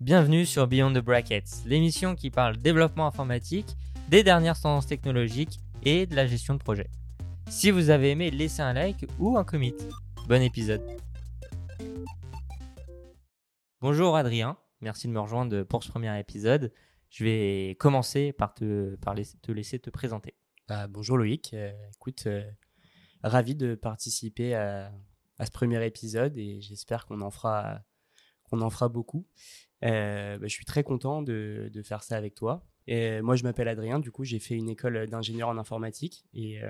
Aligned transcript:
Bienvenue 0.00 0.46
sur 0.46 0.66
Beyond 0.66 0.94
the 0.94 1.04
Brackets, 1.04 1.62
l'émission 1.66 2.14
qui 2.14 2.30
parle 2.30 2.56
développement 2.56 3.06
informatique, 3.06 3.76
des 4.08 4.22
dernières 4.22 4.58
tendances 4.58 4.86
technologiques 4.86 5.60
et 5.82 6.06
de 6.06 6.16
la 6.16 6.26
gestion 6.26 6.54
de 6.54 6.58
projet. 6.58 6.88
Si 7.50 7.70
vous 7.70 7.90
avez 7.90 8.12
aimé, 8.12 8.30
laissez 8.30 8.62
un 8.62 8.72
like 8.72 9.04
ou 9.18 9.36
un 9.36 9.44
commit. 9.44 9.74
Bon 10.26 10.40
épisode. 10.40 10.80
Bonjour 13.82 14.16
Adrien, 14.16 14.56
merci 14.80 15.06
de 15.06 15.12
me 15.12 15.20
rejoindre 15.20 15.64
pour 15.64 15.84
ce 15.84 15.90
premier 15.90 16.18
épisode. 16.18 16.72
Je 17.10 17.22
vais 17.22 17.76
commencer 17.78 18.32
par 18.32 18.54
te, 18.54 18.96
par 18.96 19.14
te 19.14 19.52
laisser 19.52 19.80
te 19.80 19.90
présenter. 19.90 20.34
Bah, 20.66 20.86
bonjour 20.86 21.18
Loïc, 21.18 21.52
euh, 21.52 21.72
écoute, 21.94 22.22
euh, 22.26 22.50
ravi 23.22 23.54
de 23.54 23.74
participer 23.74 24.54
à, 24.54 24.90
ce 25.44 25.50
premier 25.50 25.84
épisode 25.84 26.38
et 26.38 26.62
j'espère 26.62 27.04
qu'on 27.04 27.20
en 27.20 27.30
fera, 27.30 27.82
qu'on 28.50 28.60
en 28.60 28.70
fera 28.70 28.88
beaucoup. 28.88 29.26
Euh, 29.84 30.38
bah, 30.38 30.46
je 30.46 30.52
suis 30.52 30.64
très 30.64 30.82
content 30.82 31.22
de, 31.22 31.70
faire 31.84 32.02
ça 32.02 32.16
avec 32.16 32.34
toi. 32.34 32.66
Et 32.86 33.20
moi, 33.22 33.36
je 33.36 33.44
m'appelle 33.44 33.68
Adrien, 33.68 34.00
du 34.00 34.10
coup, 34.10 34.24
j'ai 34.24 34.38
fait 34.38 34.54
une 34.54 34.68
école 34.68 35.06
d'ingénieur 35.06 35.48
en 35.48 35.58
informatique 35.58 36.24
et, 36.34 36.60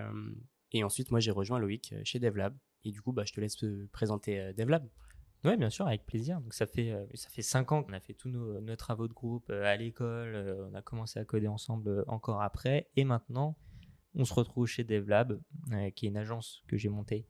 ensuite, 0.83 1.11
moi, 1.11 1.21
j'ai 1.21 1.31
rejoint 1.31 1.59
Loïc 1.59 1.95
chez 2.05 2.19
DevLab. 2.19 2.57
Et 2.85 2.91
du 2.91 3.03
coup, 3.03 3.13
bah, 3.13 3.25
je 3.27 3.33
te 3.33 3.41
laisse 3.41 3.57
te 3.57 3.87
présenter 3.87 4.53
DevLab. 4.55 4.87
Oui, 5.45 5.57
bien 5.57 5.71
sûr, 5.71 5.87
avec 5.87 6.05
plaisir. 6.05 6.39
Donc 6.43 6.53
ça 6.53 6.67
fait 6.67 6.95
ça 7.15 7.31
fait 7.31 7.41
cinq 7.41 7.73
ans 7.73 7.83
qu'on 7.83 7.95
a 7.95 8.01
fait 8.01 8.13
tous 8.13 8.29
nos, 8.29 8.61
nos, 8.61 8.77
travaux 8.77 9.09
de 9.09 9.15
groupe 9.15 9.49
à 9.49 9.75
l'école. 9.75 10.37
on 10.71 10.75
a 10.75 10.83
commencé 10.83 11.19
à 11.19 11.25
coder 11.25 11.49
ensemble 11.49 12.05
encore 12.09 12.43
après, 12.43 12.91
et 12.97 13.05
maintenant 13.05 13.57
on 14.15 14.25
se 14.25 14.35
retrouve 14.35 14.67
chez 14.67 14.85
DevLab, 14.85 15.41
euh, 15.73 15.91
qui 15.91 16.07
est 16.07 16.09
une 16.09 16.17
agence 16.17 16.63
que 16.69 16.77
j'ai 16.77 16.89
montée 16.89 17.27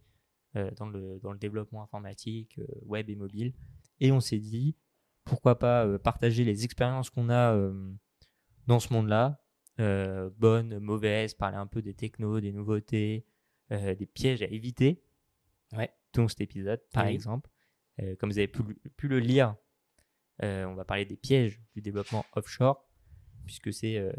euh, 0.56 0.70
dans, 0.76 0.86
le, 0.86 1.18
dans 1.20 1.32
le 1.32 1.38
développement 1.38 1.82
informatique, 1.82 2.58
euh, 2.58 2.66
web 2.82 3.10
et 3.10 3.16
mobile. 3.16 3.54
Et 4.00 4.12
on 4.12 4.20
s'est 4.20 4.38
dit, 4.38 4.76
pourquoi 5.24 5.58
pas 5.58 5.98
partager 5.98 6.44
les 6.44 6.64
expériences 6.64 7.10
qu'on 7.10 7.30
a 7.30 7.56
dans 8.66 8.80
ce 8.80 8.92
monde-là, 8.92 9.42
bonnes, 10.38 10.78
mauvaises, 10.78 11.34
parler 11.34 11.56
un 11.56 11.66
peu 11.66 11.82
des 11.82 11.94
technos, 11.94 12.40
des 12.40 12.52
nouveautés, 12.52 13.26
des 13.70 14.06
pièges 14.06 14.42
à 14.42 14.46
éviter. 14.46 15.04
Ouais. 15.72 15.90
Dans 16.14 16.26
cet 16.28 16.40
épisode, 16.40 16.80
par 16.92 17.06
exemple. 17.06 17.50
comme 18.18 18.30
vous 18.30 18.38
avez 18.38 18.48
pu, 18.48 18.62
pu 18.96 19.08
le 19.08 19.20
lire, 19.20 19.54
on 20.42 20.74
va 20.74 20.84
parler 20.84 21.04
des 21.04 21.16
pièges 21.16 21.60
du 21.74 21.82
développement 21.82 22.24
offshore, 22.34 22.88
puisque 23.44 23.72
c'est 23.72 24.10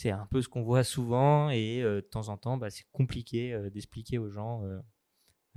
c'est 0.00 0.10
un 0.10 0.26
peu 0.26 0.40
ce 0.40 0.48
qu'on 0.48 0.62
voit 0.62 0.82
souvent 0.82 1.50
et 1.50 1.82
euh, 1.82 1.96
de 1.96 2.00
temps 2.00 2.28
en 2.28 2.38
temps, 2.38 2.56
bah, 2.56 2.70
c'est 2.70 2.86
compliqué 2.90 3.52
euh, 3.52 3.68
d'expliquer 3.68 4.16
aux 4.16 4.30
gens 4.30 4.64
euh, 4.64 4.80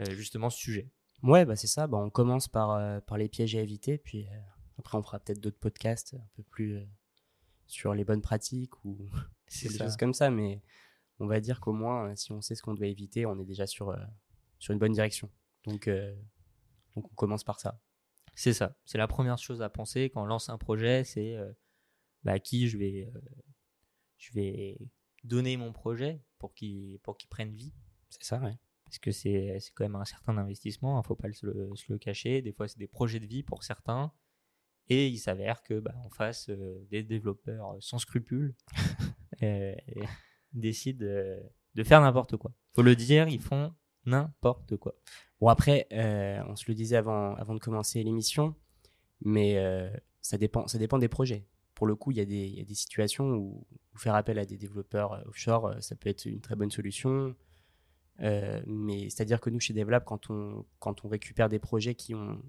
justement 0.10 0.50
ce 0.50 0.58
sujet. 0.58 0.92
Ouais, 1.24 1.46
bah, 1.46 1.56
c'est 1.56 1.68
ça. 1.68 1.88
Bah, 1.88 1.98
on 1.98 2.10
commence 2.10 2.48
par, 2.48 3.02
par 3.04 3.18
les 3.18 3.30
pièges 3.30 3.56
à 3.56 3.62
éviter, 3.62 3.98
puis 3.98 4.28
après 4.78 4.98
on 4.98 5.04
fera 5.04 5.20
peut-être 5.20 5.40
d'autres 5.40 5.60
podcasts 5.60 6.16
un 6.16 6.28
peu 6.36 6.44
plus 6.44 6.86
sur 7.68 7.94
les 7.94 8.04
bonnes 8.04 8.22
pratiques 8.22 8.84
ou 8.86 9.10
des 9.64 9.70
choses 9.70 9.98
comme 9.98 10.14
ça. 10.14 10.30
Mais 10.30 10.62
on 11.20 11.28
va 11.28 11.40
dire 11.40 11.60
qu'au 11.60 11.74
moins, 11.74 12.16
si 12.16 12.32
on 12.32 12.42
sait 12.42 12.56
ce 12.56 12.62
qu'on 12.62 12.74
doit 12.74 12.88
éviter, 12.88 13.26
on 13.26 13.40
est 13.40 13.46
déjà 13.46 13.66
sur, 13.66 13.96
sur 14.60 14.74
une 14.74 14.80
bonne 14.80 14.92
direction. 14.92 15.30
Donc, 15.66 15.90
donc 16.96 17.12
on 17.12 17.16
commence 17.16 17.44
par 17.44 17.60
ça. 17.60 17.80
C'est 18.36 18.54
ça. 18.54 18.76
C'est 18.84 18.98
la 18.98 19.08
première 19.08 19.38
chose 19.38 19.62
à 19.62 19.70
penser 19.70 20.10
quand 20.10 20.24
on 20.24 20.26
lance 20.26 20.50
un 20.50 20.58
projet, 20.58 21.04
c'est 21.04 21.38
bah, 22.24 22.34
à 22.34 22.40
qui 22.40 22.68
je 22.68 22.78
vais 22.78 23.12
je 24.18 24.32
vais 24.34 24.78
donner 25.24 25.58
mon 25.58 25.72
projet 25.72 26.22
pour 26.38 26.54
qu'il 26.54 27.00
pour 27.00 27.18
qu'il 27.18 27.30
prenne 27.30 27.54
vie. 27.54 27.74
C'est 28.10 28.24
ça, 28.24 28.40
ouais. 28.40 28.58
Parce 28.94 29.00
que 29.00 29.12
c'est 29.12 29.58
quand 29.74 29.86
même 29.86 29.96
un 29.96 30.06
certain 30.06 30.38
investissement, 30.38 30.94
il 30.94 30.98
hein, 30.98 31.00
ne 31.00 31.08
faut 31.08 31.16
pas 31.16 31.32
se 31.32 31.48
le, 31.48 31.98
cacher. 31.98 32.44
Des 32.44 32.52
fois, 32.52 32.68
c'est 32.68 32.78
des 32.78 32.88
projets 32.88 33.20
de 33.20 33.26
vie 33.26 33.42
pour 33.42 33.64
certains. 33.64 34.12
Et 34.88 35.08
il 35.08 35.18
s'avère 35.18 35.64
que 35.64 35.80
bah, 35.80 35.96
on 36.06 36.10
fasse 36.10 36.50
euh, 36.50 36.86
des 36.92 37.02
développeurs 37.02 37.76
sans 37.80 37.98
scrupules 37.98 38.54
et, 39.42 39.76
décident 40.54 41.06
de 41.74 41.84
faire 41.84 42.02
n'importe 42.02 42.38
quoi. 42.38 42.52
faut 42.76 42.84
le 42.84 42.96
dire, 42.96 43.28
ils 43.28 43.42
font 43.42 43.74
n'importe 44.06 44.78
quoi. 44.78 44.94
Bon, 45.42 45.48
après, 45.48 45.88
euh, 45.94 46.44
on 46.48 46.56
se 46.56 46.66
le 46.68 46.76
disait 46.76 46.98
avant, 46.98 47.34
avant 47.36 47.56
de 47.56 47.60
commencer 47.60 48.04
l'émission, 48.04 48.56
mais 49.22 49.58
euh, 49.58 49.90
ça, 50.22 50.38
dépend, 50.38 50.68
ça 50.68 50.78
dépend 50.78 51.00
des 51.00 51.08
projets 51.08 51.48
pour 51.84 51.88
le 51.88 51.96
coup, 51.96 52.12
il 52.12 52.18
y, 52.18 52.22
a 52.22 52.26
des, 52.26 52.74
situations 52.76 53.32
où, 53.34 53.68
faire 53.96 54.16
appel 54.16 54.40
à 54.40 54.46
des 54.46 54.58
développeurs 54.58 55.14
euh, 55.14 55.22
offshore, 55.26 55.68
euh, 55.68 55.82
ça 55.82 55.96
peut 55.96 56.10
être 56.10 56.26
une 56.26 56.40
très 56.40 56.56
bonne 56.56 56.72
solution. 56.72 57.36
Euh, 58.22 58.62
mais 58.68 59.10
c'est-à-dire 59.10 59.42
que 59.42 59.50
nous, 59.50 59.60
chez 59.60 59.74
DevLab, 59.74 60.04
quand 60.04 60.30
on, 60.30 60.66
quand 60.80 61.06
on 61.06 61.10
récupère 61.10 61.50
des 61.50 61.60
projets 61.60 61.96
qui 61.96 62.14
ont 62.14 62.42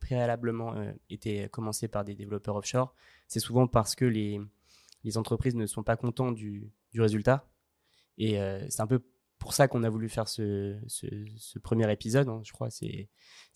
préalablement 0.00 0.74
été 1.10 1.46
commencés 1.50 1.86
par 1.86 2.04
des 2.04 2.14
développeurs 2.14 2.56
offshore, 2.56 2.94
c'est 3.28 3.38
souvent 3.38 3.66
parce 3.66 3.94
que 3.94 4.06
les, 4.06 4.40
les 5.04 5.18
entreprises 5.18 5.54
ne 5.54 5.66
sont 5.66 5.82
pas 5.82 5.96
contentes 5.96 6.34
du, 6.34 6.72
du 6.92 7.02
résultat. 7.02 7.46
Et 8.16 8.38
c'est 8.70 8.80
un 8.80 8.86
peu 8.86 9.04
pour 9.38 9.52
ça 9.52 9.68
qu'on 9.68 9.82
a 9.82 9.90
voulu 9.90 10.08
faire 10.08 10.26
ce, 10.26 10.80
ce, 10.86 11.58
premier 11.58 11.92
épisode, 11.92 12.30
hein, 12.30 12.40
je 12.44 12.52
crois. 12.52 12.70
C'est 12.70 13.08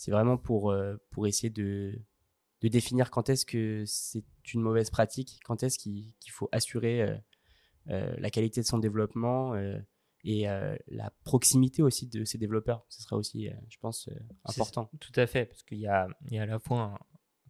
vraiment 0.08 0.36
pour, 0.36 0.76
pour 1.10 1.26
essayer 1.26 1.48
de, 1.48 1.98
de 2.62 2.68
définir 2.68 3.10
quand 3.10 3.28
est-ce 3.28 3.44
que 3.44 3.84
c'est 3.86 4.24
une 4.54 4.62
mauvaise 4.62 4.90
pratique, 4.90 5.40
quand 5.44 5.62
est-ce 5.62 5.78
qu'il 5.78 6.14
faut 6.30 6.48
assurer 6.52 7.02
euh, 7.02 7.16
euh, 7.90 8.14
la 8.18 8.30
qualité 8.30 8.60
de 8.60 8.66
son 8.66 8.78
développement 8.78 9.54
euh, 10.26 10.76
et 10.88 10.94
la 10.94 11.10
proximité 11.24 11.82
aussi 11.82 12.06
de 12.06 12.24
ses 12.24 12.38
développeurs. 12.38 12.84
Ce 12.88 13.02
sera 13.02 13.16
aussi, 13.16 13.48
je 13.68 13.78
pense, 13.78 14.08
important. 14.44 14.90
Tout 15.00 15.12
à 15.16 15.26
fait, 15.26 15.46
parce 15.46 15.62
qu'il 15.62 15.78
y 15.78 15.82
y 15.82 15.86
a 15.86 16.08
à 16.32 16.46
la 16.46 16.58
fois, 16.58 16.98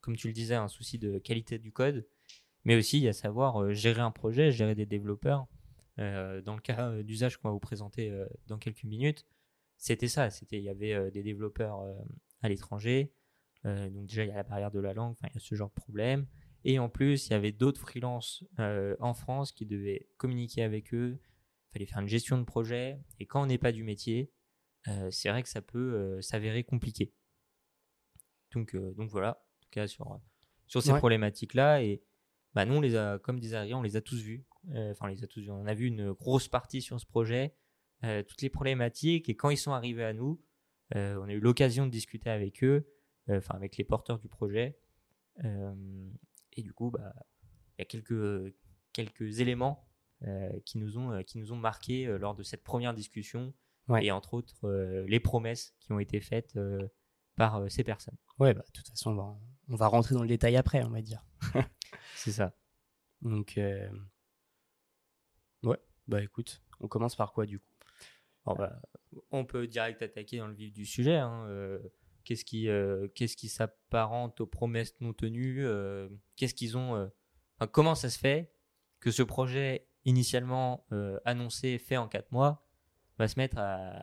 comme 0.00 0.16
tu 0.16 0.28
le 0.28 0.32
disais, 0.32 0.54
un 0.54 0.68
souci 0.68 0.98
de 0.98 1.18
qualité 1.18 1.58
du 1.58 1.72
code, 1.72 2.06
mais 2.64 2.76
aussi 2.76 2.98
il 2.98 3.04
y 3.04 3.08
a 3.08 3.12
savoir 3.12 3.72
gérer 3.72 4.00
un 4.00 4.10
projet, 4.10 4.50
gérer 4.52 4.74
des 4.74 4.86
développeurs. 4.86 5.46
dans 5.98 6.54
le 6.54 6.60
cas 6.60 7.02
d'usage 7.02 7.38
qu'on 7.38 7.48
va 7.48 7.52
vous 7.52 7.60
présenter 7.60 8.12
dans 8.46 8.58
quelques 8.58 8.84
minutes, 8.84 9.26
c'était 9.78 10.08
ça. 10.08 10.30
C'était, 10.30 10.58
il 10.58 10.64
y 10.64 10.68
avait 10.68 11.10
des 11.10 11.22
développeurs 11.22 11.80
à 12.42 12.48
l'étranger, 12.48 13.12
euh, 13.66 13.90
donc 13.90 14.06
déjà, 14.06 14.24
il 14.24 14.28
y 14.28 14.32
a 14.32 14.36
la 14.36 14.42
barrière 14.42 14.70
de 14.70 14.80
la 14.80 14.94
langue, 14.94 15.16
il 15.22 15.34
y 15.34 15.36
a 15.36 15.40
ce 15.40 15.54
genre 15.54 15.68
de 15.68 15.74
problème. 15.74 16.26
Et 16.64 16.78
en 16.78 16.88
plus, 16.88 17.28
il 17.28 17.30
y 17.32 17.34
avait 17.34 17.52
d'autres 17.52 17.80
freelances 17.80 18.44
euh, 18.58 18.96
en 19.00 19.14
France 19.14 19.52
qui 19.52 19.66
devaient 19.66 20.08
communiquer 20.16 20.62
avec 20.62 20.94
eux. 20.94 21.18
Fallait 21.76 21.86
faire 21.86 22.00
une 22.00 22.08
gestion 22.08 22.38
de 22.38 22.44
projet. 22.44 22.98
Et 23.20 23.26
quand 23.26 23.42
on 23.42 23.46
n'est 23.46 23.58
pas 23.58 23.72
du 23.72 23.84
métier, 23.84 24.32
euh, 24.88 25.10
c'est 25.10 25.28
vrai 25.28 25.42
que 25.42 25.48
ça 25.48 25.60
peut 25.60 26.20
s'avérer 26.22 26.64
compliqué. 26.64 27.12
Donc, 28.52 28.74
donc 28.74 29.10
voilà, 29.10 29.30
en 29.32 29.62
tout 29.62 29.68
cas 29.70 29.86
sur, 29.86 30.18
sur 30.66 30.82
ces 30.82 30.94
problématiques-là. 30.94 31.82
Et 31.82 32.02
bah, 32.54 32.64
nous, 32.64 32.76
on 32.76 32.80
les 32.80 32.96
a, 32.96 33.18
comme 33.18 33.38
disait 33.38 33.56
Adrien, 33.56 33.78
on 33.78 33.82
les 33.82 33.96
a 33.96 34.00
tous 34.00 34.22
vus. 34.22 34.46
Enfin, 34.68 35.06
on 35.06 35.06
les 35.08 35.22
a 35.22 35.26
tous 35.26 35.40
vus. 35.40 35.50
On 35.50 35.66
a 35.66 35.74
vu 35.74 35.86
une 35.86 36.12
grosse 36.12 36.48
partie 36.48 36.80
sur 36.80 36.98
ce 36.98 37.04
projet, 37.06 37.54
toutes 38.02 38.40
les 38.40 38.50
problématiques. 38.50 39.28
Et 39.28 39.36
quand 39.36 39.50
ils 39.50 39.58
sont 39.58 39.72
arrivés 39.72 40.04
à 40.04 40.14
nous, 40.14 40.40
on 40.94 41.28
a 41.28 41.32
eu 41.32 41.40
l'occasion 41.40 41.84
de 41.84 41.90
discuter 41.90 42.30
avec 42.30 42.64
eux. 42.64 42.88
Euh, 43.28 43.38
enfin 43.38 43.54
avec 43.54 43.76
les 43.76 43.84
porteurs 43.84 44.18
du 44.18 44.28
projet. 44.28 44.78
Euh, 45.44 46.10
et 46.52 46.62
du 46.62 46.72
coup, 46.72 46.90
bah, 46.90 47.12
il 47.76 47.80
y 47.80 47.82
a 47.82 47.84
quelques, 47.84 48.54
quelques 48.92 49.40
éléments 49.40 49.80
euh, 49.80 49.85
qui, 50.64 50.78
nous 50.78 50.98
ont, 50.98 51.22
qui 51.22 51.38
nous 51.38 51.52
ont 51.52 51.56
marqué 51.56 52.06
lors 52.18 52.34
de 52.34 52.42
cette 52.42 52.64
première 52.64 52.94
discussion. 52.94 53.52
Et 54.00 54.10
entre 54.10 54.34
autres, 54.34 54.68
les 55.06 55.20
promesses 55.20 55.74
qui 55.78 55.92
ont 55.92 55.98
été 55.98 56.20
faites 56.20 56.58
par 57.36 57.70
ces 57.70 57.84
personnes. 57.84 58.16
Ouais, 58.38 58.54
bah, 58.54 58.64
de 58.66 58.72
toute 58.72 58.88
façon, 58.88 59.10
on 59.10 59.14
va, 59.14 59.38
on 59.68 59.76
va 59.76 59.86
rentrer 59.86 60.14
dans 60.14 60.22
le 60.22 60.28
détail 60.28 60.56
après, 60.56 60.82
on 60.84 60.90
va 60.90 61.02
dire. 61.02 61.24
C'est 62.16 62.32
ça. 62.32 62.56
Donc, 63.22 63.60
ouais, 65.62 65.78
bah 66.08 66.22
écoute, 66.22 66.62
on 66.80 66.88
commence 66.88 67.14
par 67.14 67.32
quoi 67.32 67.46
du 67.46 67.58
coup? 67.60 67.66
Bah, 68.46 68.80
On 69.30 69.44
peut 69.44 69.66
direct 69.66 70.02
attaquer 70.02 70.38
dans 70.38 70.48
le 70.48 70.54
vif 70.54 70.72
du 70.72 70.86
sujet. 70.86 71.16
Hein, 71.16 71.46
Qu'est-ce 72.26 72.44
qui, 72.44 72.68
euh, 72.68 73.06
qu'est-ce 73.14 73.36
qui 73.36 73.48
s'apparente 73.48 74.40
aux 74.40 74.48
promesses 74.48 75.00
non 75.00 75.12
tenues 75.12 75.64
euh, 75.64 76.08
Qu'est-ce 76.34 76.54
qu'ils 76.54 76.76
ont 76.76 76.96
euh, 76.96 77.06
Comment 77.70 77.94
ça 77.94 78.10
se 78.10 78.18
fait 78.18 78.52
que 78.98 79.12
ce 79.12 79.22
projet 79.22 79.86
initialement 80.06 80.86
annoncé, 81.24 81.78
fait 81.78 81.96
en 81.96 82.08
4 82.08 82.32
mois, 82.32 82.66
va 83.18 83.28
se 83.28 83.38
mettre 83.38 83.58
à, 83.58 84.02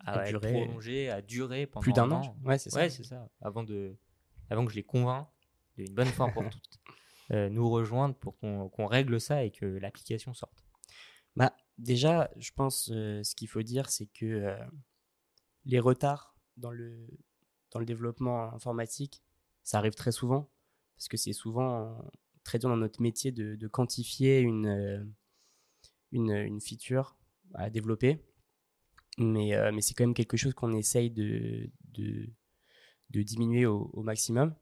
à, 0.00 0.30
durer. 0.30 0.52
prolonger, 0.52 1.10
à 1.10 1.22
durer 1.22 1.66
pendant 1.66 1.82
plus 1.82 1.92
d'un 1.92 2.10
an. 2.10 2.36
Ouais, 2.44 2.58
c'est 2.58 2.70
ça. 2.70 2.80
Ouais, 2.80 2.90
c'est 2.90 3.04
ça. 3.04 3.28
Avant, 3.40 3.64
de, 3.64 3.96
avant 4.48 4.64
que 4.64 4.70
je 4.70 4.76
les 4.76 4.82
convainc 4.82 5.26
d'une 5.76 5.94
bonne 5.94 6.08
fois 6.08 6.28
pour 6.28 6.42
toutes, 6.50 6.80
nous 7.30 7.68
rejoindre 7.70 8.14
pour 8.14 8.38
qu'on, 8.38 8.86
règle 8.86 9.20
ça 9.20 9.44
et 9.44 9.50
que 9.50 9.66
l'application 9.66 10.34
sorte. 10.34 10.64
Bah, 11.36 11.54
déjà, 11.78 12.30
je 12.36 12.50
pense 12.52 12.84
ce 12.86 13.34
qu'il 13.34 13.48
faut 13.48 13.62
dire, 13.62 13.88
c'est 13.90 14.06
que 14.06 14.56
les 15.64 15.78
retards 15.78 16.34
dans 16.56 16.70
le, 16.70 17.06
dans 17.70 17.80
le 17.80 17.86
développement 17.86 18.52
informatique, 18.52 19.22
ça 19.62 19.78
arrive 19.78 19.94
très 19.94 20.12
souvent, 20.12 20.50
parce 20.96 21.08
que 21.08 21.16
c'est 21.16 21.32
souvent 21.32 21.98
très 22.44 22.58
dur 22.58 22.68
dans 22.68 22.76
notre 22.76 23.00
métier 23.00 23.32
de, 23.32 23.68
quantifier 23.68 24.40
une, 24.40 24.66
euh, 24.66 25.04
une, 26.12 26.32
une, 26.32 26.60
feature 26.60 27.16
à 27.54 27.70
développer. 27.70 28.18
Mais, 29.18 29.54
euh, 29.54 29.70
mais 29.72 29.80
c'est 29.80 29.94
quand 29.94 30.04
même 30.04 30.14
quelque 30.14 30.36
chose 30.36 30.54
qu'on 30.54 30.72
essaye 30.72 31.10
de, 31.10 31.70
de, 31.92 33.22
diminuer 33.22 33.66
au, 33.66 34.02
maximum. 34.02 34.54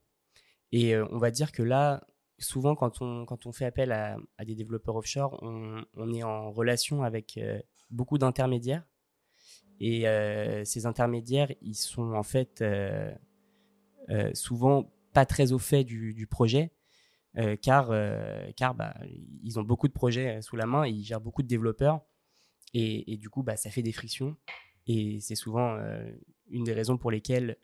Et 0.73 0.97
on 0.97 1.19
va 1.19 1.31
dire 1.31 1.53
que 1.53 1.63
là, 1.63 2.07
souvent, 2.39 2.75
quand 2.75 3.01
on, 3.03 3.25
quand 3.25 3.47
on 3.47 3.53
fait 3.53 3.65
appel 3.65 3.93
à, 3.93 4.19
des 4.45 4.55
développeurs 4.55 4.97
offshore, 4.97 5.39
on, 5.43 6.13
est 6.13 6.23
en 6.23 6.51
relation 6.51 7.03
avec 7.03 7.39
beaucoup 7.91 8.19
d'intermédiaires. 8.19 8.85
Et 9.81 10.05
ces 10.65 10.87
intermédiaires, 10.87 11.53
ils 11.63 11.77
sont 11.77 12.13
en 12.15 12.23
fait 12.23 12.65
souvent 14.35 14.91
pas 15.13 15.27
très 15.27 15.53
au 15.53 15.59
fait 15.59 15.85
du, 15.85 16.27
projet. 16.27 16.71
Car 17.63 17.93
car 18.57 18.75
bah, 18.75 18.95
ils 19.43 19.59
ont 19.59 19.63
beaucoup 19.63 19.89
de 19.89 19.93
projets 19.93 20.43
sous 20.43 20.57
la 20.57 20.67
main, 20.67 20.87
ils 20.87 21.05
gèrent 21.05 21.21
beaucoup 21.21 21.43
de 21.43 21.49
développeurs. 21.49 22.01
Et, 22.75 23.17
du 23.17 23.31
coup 23.31 23.43
bah, 23.43 23.57
ça 23.57 23.71
fait 23.71 23.83
des 23.83 23.93
frictions. 23.93 24.37
Et 24.87 25.21
c'est 25.21 25.35
souvent 25.35 25.79
une 26.51 26.65
des 26.65 26.73
raisons 26.73 26.97
pour 26.97 27.11
lesquelles 27.11 27.59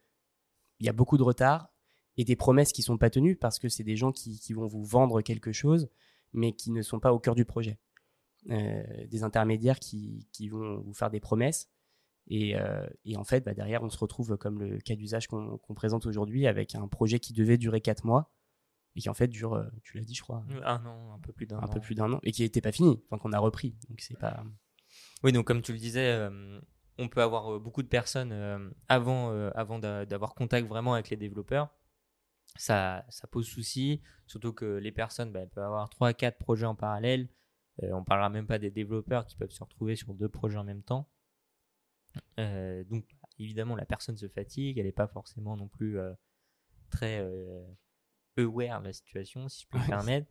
il 0.80 0.86
y 0.86 0.88
a 0.88 0.92
beaucoup 0.92 1.16
de 1.16 1.22
retard 1.22 1.68
et 2.16 2.24
des 2.24 2.36
promesses 2.36 2.72
qui 2.72 2.82
sont 2.82 2.98
pas 2.98 3.10
tenues 3.10 3.36
parce 3.36 3.58
que 3.58 3.68
c'est 3.68 3.84
des 3.84 3.96
gens 3.96 4.12
qui, 4.12 4.52
vont 4.52 4.66
vous 4.66 4.84
vendre 4.84 5.22
quelque 5.22 5.52
chose 5.52 5.88
mais 6.32 6.52
qui 6.52 6.70
ne 6.70 6.82
sont 6.82 7.00
pas 7.00 7.12
au 7.12 7.18
cœur 7.18 7.34
du 7.34 7.44
projet. 7.44 7.78
Euh, 8.50 8.82
des 9.06 9.22
intermédiaires 9.22 9.78
qui, 9.78 10.26
vont 10.50 10.80
vous 10.80 10.92
faire 10.92 11.10
des 11.10 11.20
promesses. 11.20 11.70
Et, 12.26 12.56
euh, 12.56 12.86
en 13.16 13.24
fait 13.24 13.44
bah, 13.44 13.54
derrière 13.54 13.82
on 13.82 13.90
se 13.90 13.98
retrouve 13.98 14.36
comme 14.36 14.60
le 14.60 14.78
cas 14.78 14.94
d'usage 14.94 15.28
qu'on 15.28 15.74
présente 15.74 16.06
aujourd'hui 16.06 16.46
avec 16.46 16.74
un 16.74 16.88
projet 16.88 17.20
qui 17.20 17.32
devait 17.32 17.58
durer 17.58 17.80
4 17.80 18.04
mois 18.04 18.33
et 18.96 19.00
qui 19.00 19.08
en 19.08 19.14
fait 19.14 19.28
dure, 19.28 19.54
euh, 19.54 19.64
tu 19.82 19.96
l'as 19.96 20.04
dit 20.04 20.14
je 20.14 20.22
crois, 20.22 20.44
un 20.64 20.86
an, 20.86 21.14
un 21.14 21.18
peu 21.18 21.32
plus 21.32 21.46
d'un 21.46 21.58
an. 21.58 21.62
Un 21.62 21.68
peu 21.68 21.80
plus 21.80 21.94
d'un 21.94 22.12
an 22.12 22.20
et 22.22 22.32
qui 22.32 22.42
n'était 22.42 22.60
pas 22.60 22.72
fini, 22.72 23.02
enfin 23.06 23.18
qu'on 23.20 23.32
a 23.32 23.38
repris. 23.38 23.76
Donc 23.88 24.00
c'est 24.00 24.18
pas. 24.18 24.44
Oui, 25.22 25.32
donc 25.32 25.46
comme 25.46 25.62
tu 25.62 25.72
le 25.72 25.78
disais, 25.78 26.28
on 26.98 27.08
peut 27.08 27.22
avoir 27.22 27.58
beaucoup 27.58 27.82
de 27.82 27.88
personnes 27.88 28.72
avant, 28.88 29.30
avant 29.52 29.78
d'avoir 29.78 30.34
contact 30.34 30.68
vraiment 30.68 30.94
avec 30.94 31.10
les 31.10 31.16
développeurs 31.16 31.70
ça, 32.56 33.04
ça 33.08 33.26
pose 33.26 33.46
souci, 33.46 34.00
surtout 34.26 34.52
que 34.52 34.76
les 34.76 34.92
personnes 34.92 35.32
bah, 35.32 35.46
peuvent 35.46 35.64
avoir 35.64 35.88
3 35.88 36.08
à 36.08 36.14
4 36.14 36.38
projets 36.38 36.66
en 36.66 36.74
parallèle. 36.74 37.28
Euh, 37.82 37.92
on 37.92 38.04
parlera 38.04 38.30
même 38.30 38.46
pas 38.46 38.58
des 38.58 38.70
développeurs 38.70 39.26
qui 39.26 39.36
peuvent 39.36 39.50
se 39.50 39.62
retrouver 39.62 39.96
sur 39.96 40.14
deux 40.14 40.28
projets 40.28 40.58
en 40.58 40.64
même 40.64 40.82
temps. 40.82 41.10
Euh, 42.38 42.84
donc, 42.84 43.04
évidemment, 43.38 43.74
la 43.74 43.84
personne 43.84 44.16
se 44.16 44.28
fatigue, 44.28 44.78
elle 44.78 44.86
n'est 44.86 44.92
pas 44.92 45.08
forcément 45.08 45.56
non 45.56 45.66
plus 45.66 45.98
euh, 45.98 46.12
très 46.90 47.26
aware 48.36 48.80
de 48.80 48.86
la 48.86 48.92
situation, 48.92 49.48
si 49.48 49.62
je 49.62 49.68
peux 49.68 49.78
me 49.78 49.86
permettre. 49.86 50.30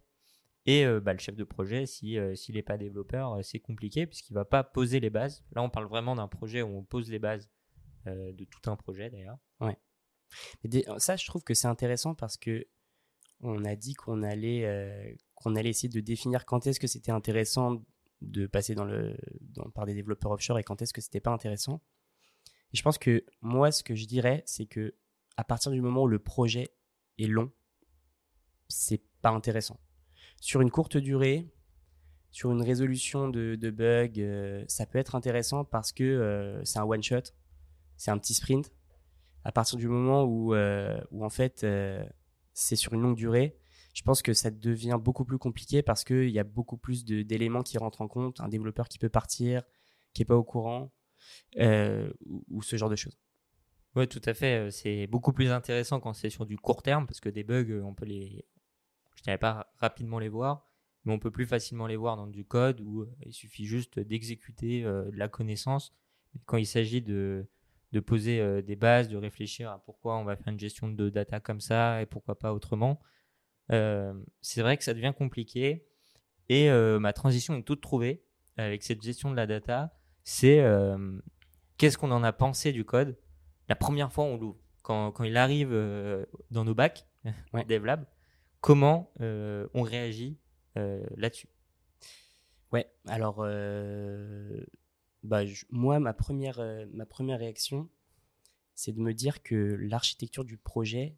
Et 0.65 0.85
bah, 1.01 1.11
le 1.13 1.19
chef 1.19 1.35
de 1.35 1.43
projet, 1.43 1.85
s'il 1.85 2.37
si, 2.37 2.53
n'est 2.53 2.63
pas 2.63 2.77
développeur, 2.77 3.43
c'est 3.43 3.59
compliqué 3.59 4.07
puisqu'il 4.07 4.33
ne 4.33 4.39
va 4.39 4.45
pas 4.45 4.63
poser 4.63 5.01
les 5.01 5.09
bases. 5.09 5.43
Là, 5.51 5.61
on 5.61 5.69
parle 5.69 5.87
vraiment 5.87 6.15
d'un 6.15 6.29
projet 6.29 6.61
où 6.61 6.77
on 6.77 6.83
pose 6.83 7.09
les 7.11 7.19
bases 7.19 7.49
de 8.05 8.45
tout 8.45 8.69
un 8.69 8.77
projet 8.77 9.09
d'ailleurs. 9.09 9.37
Ouais. 9.59 9.77
Mais 10.63 10.83
ça, 10.99 11.15
je 11.15 11.25
trouve 11.25 11.43
que 11.43 11.53
c'est 11.53 11.67
intéressant 11.67 12.15
parce 12.15 12.37
que 12.37 12.65
on 13.43 13.65
a 13.65 13.75
dit 13.75 13.93
qu'on 13.93 14.23
allait, 14.23 14.65
euh, 14.65 15.13
qu'on 15.35 15.55
allait 15.55 15.69
essayer 15.69 15.89
de 15.89 15.99
définir 15.99 16.45
quand 16.45 16.65
est-ce 16.65 16.79
que 16.79 16.87
c'était 16.87 17.11
intéressant 17.11 17.83
de 18.21 18.47
passer 18.47 18.73
dans 18.73 18.85
le, 18.85 19.17
par 19.75 19.85
des 19.85 19.93
développeurs 19.93 20.31
offshore 20.31 20.59
et 20.59 20.63
quand 20.63 20.81
est-ce 20.81 20.93
que 20.93 21.01
c'était 21.01 21.19
pas 21.19 21.31
intéressant. 21.31 21.81
Et 22.71 22.77
je 22.77 22.81
pense 22.81 22.97
que 22.97 23.25
moi, 23.41 23.71
ce 23.71 23.83
que 23.83 23.95
je 23.95 24.05
dirais, 24.05 24.43
c'est 24.45 24.65
que 24.65 24.95
à 25.35 25.43
partir 25.43 25.71
du 25.71 25.81
moment 25.81 26.03
où 26.03 26.07
le 26.07 26.19
projet 26.19 26.69
est 27.17 27.27
long, 27.27 27.51
c'est 28.73 29.01
pas 29.21 29.29
intéressant. 29.29 29.79
Sur 30.41 30.61
une 30.61 30.71
courte 30.71 30.97
durée, 30.97 31.47
sur 32.31 32.51
une 32.51 32.61
résolution 32.61 33.29
de, 33.29 33.69
bugs, 33.69 34.19
euh, 34.19 34.63
ça 34.67 34.85
peut 34.85 34.97
être 34.97 35.15
intéressant 35.15 35.63
parce 35.63 35.91
que 35.91 36.03
euh, 36.03 36.63
c'est 36.65 36.79
un 36.79 36.83
one 36.83 37.03
shot, 37.03 37.21
c'est 37.95 38.11
un 38.11 38.17
petit 38.17 38.33
sprint 38.33 38.71
à 39.43 39.51
partir 39.51 39.77
du 39.77 39.87
moment 39.87 40.23
où, 40.23 40.53
euh, 40.53 40.99
où 41.11 41.25
en 41.25 41.29
fait 41.29 41.65
c'est 42.53 42.75
sur 42.75 42.93
une 42.93 43.01
longue 43.01 43.15
durée, 43.17 43.57
je 43.93 44.01
pense 44.01 44.21
que 44.21 44.33
ça 44.33 44.49
devient 44.49 44.97
beaucoup 44.99 45.25
plus 45.25 45.37
compliqué 45.37 45.83
parce 45.83 46.03
qu'il 46.03 46.29
y 46.29 46.39
a 46.39 46.43
beaucoup 46.43 46.77
plus 46.77 47.05
d'éléments 47.05 47.61
qui 47.61 47.77
rentrent 47.77 48.01
en 48.01 48.07
compte, 48.07 48.39
un 48.41 48.47
développeur 48.47 48.87
qui 48.87 48.97
peut 48.97 49.09
partir, 49.09 49.63
qui 50.13 50.21
n'est 50.21 50.25
pas 50.25 50.35
au 50.35 50.43
courant, 50.43 50.91
euh, 51.57 52.11
ou, 52.49 52.61
ce 52.63 52.75
genre 52.75 52.89
de 52.89 52.95
choses. 52.95 53.17
Oui, 53.95 54.07
tout 54.07 54.21
à 54.25 54.33
fait. 54.33 54.71
C'est 54.71 55.05
beaucoup 55.05 55.33
plus 55.33 55.51
intéressant 55.51 55.99
quand 55.99 56.13
c'est 56.13 56.31
sur 56.31 56.47
du 56.47 56.57
court 56.57 56.81
terme 56.81 57.05
parce 57.05 57.19
que 57.19 57.29
des 57.29 57.43
bugs, 57.43 57.81
on 57.83 57.93
peut 57.93 58.05
les, 58.05 58.43
je 59.15 59.23
dirais 59.23 59.37
pas 59.37 59.73
rapidement 59.77 60.19
les 60.19 60.29
voir, 60.29 60.67
mais 61.05 61.13
on 61.13 61.19
peut 61.19 61.31
plus 61.31 61.45
facilement 61.45 61.87
les 61.87 61.95
voir 61.97 62.17
dans 62.17 62.27
du 62.27 62.45
code 62.45 62.81
où 62.81 63.05
il 63.25 63.33
suffit 63.33 63.65
juste 63.65 63.99
d'exécuter 63.99 64.83
de 64.83 65.17
la 65.17 65.27
connaissance. 65.27 65.93
Quand 66.45 66.57
il 66.57 66.65
s'agit 66.65 67.01
de, 67.01 67.47
de 67.93 67.99
poser 67.99 68.41
euh, 68.41 68.61
des 68.61 68.75
bases, 68.75 69.07
de 69.07 69.17
réfléchir 69.17 69.69
à 69.69 69.77
pourquoi 69.77 70.17
on 70.17 70.25
va 70.25 70.35
faire 70.35 70.51
une 70.51 70.59
gestion 70.59 70.89
de 70.89 71.09
data 71.09 71.39
comme 71.39 71.61
ça 71.61 72.01
et 72.01 72.07
pourquoi 72.07 72.37
pas 72.37 72.51
autrement. 72.51 72.99
Euh, 73.71 74.13
c'est 74.41 74.61
vrai 74.61 74.77
que 74.77 74.83
ça 74.83 74.95
devient 74.95 75.13
compliqué 75.15 75.85
et 76.49 76.69
euh, 76.69 76.99
ma 76.99 77.13
transition 77.13 77.55
est 77.55 77.61
toute 77.61 77.81
trouvée 77.81 78.25
avec 78.57 78.83
cette 78.83 79.01
gestion 79.01 79.29
de 79.29 79.35
la 79.35 79.45
data. 79.45 79.95
C'est 80.23 80.63
qu'est-ce 81.77 81.97
qu'on 81.97 82.11
en 82.11 82.23
a 82.23 82.33
pensé 82.33 82.71
du 82.71 82.83
code? 82.83 83.17
La 83.69 83.75
première 83.75 84.11
fois 84.11 84.23
on 84.23 84.37
l'ouvre. 84.37 84.59
Quand, 84.81 85.11
quand, 85.11 85.23
il 85.23 85.37
arrive 85.37 85.71
dans 86.51 86.65
nos 86.65 86.73
bacs, 86.73 87.05
ouais. 87.53 87.63
DevLab, 87.63 88.05
comment 88.63 89.11
on 89.19 89.81
réagit 89.83 90.39
là-dessus 90.75 91.49
Ouais, 92.71 92.91
alors 93.05 93.45
bah, 95.23 95.43
moi, 95.69 95.99
ma 95.99 96.13
première, 96.13 96.59
euh, 96.59 96.85
réaction, 97.37 97.89
c'est 98.75 98.91
de 98.91 98.99
me 98.99 99.13
dire 99.13 99.41
que 99.41 99.55
l'architecture 99.55 100.43
du 100.43 100.57
projet 100.57 101.15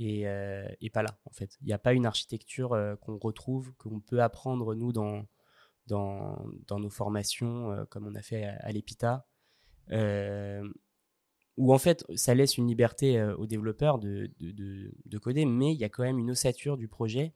est, 0.00 0.26
euh, 0.26 0.66
est, 0.80 0.90
pas 0.90 1.02
là, 1.02 1.16
en 1.24 1.32
fait. 1.32 1.56
Il 1.60 1.66
n'y 1.66 1.72
a 1.72 1.78
pas 1.78 1.92
une 1.92 2.06
architecture 2.06 2.72
euh, 2.72 2.96
qu'on 2.96 3.18
retrouve, 3.18 3.72
qu'on 3.74 4.00
peut 4.00 4.20
apprendre, 4.20 4.74
nous, 4.74 4.92
dans 4.92 5.26
nos 5.86 6.90
formations, 6.90 7.86
comme 7.88 8.06
on 8.06 8.14
a 8.16 8.22
fait 8.22 8.44
à, 8.44 8.72
l'EPITA, 8.72 9.24
où, 11.56 11.72
en 11.72 11.78
fait, 11.78 12.04
ça 12.16 12.34
laisse 12.34 12.58
une 12.58 12.66
liberté 12.66 13.22
aux 13.38 13.46
développeurs 13.46 13.98
de, 13.98 14.30
de, 14.40 14.92
de 15.04 15.18
coder, 15.18 15.44
mais 15.44 15.72
il 15.72 15.78
y 15.78 15.84
a 15.84 15.88
quand 15.88 16.02
même 16.02 16.18
une 16.18 16.30
ossature 16.30 16.76
du 16.76 16.88
projet 16.88 17.34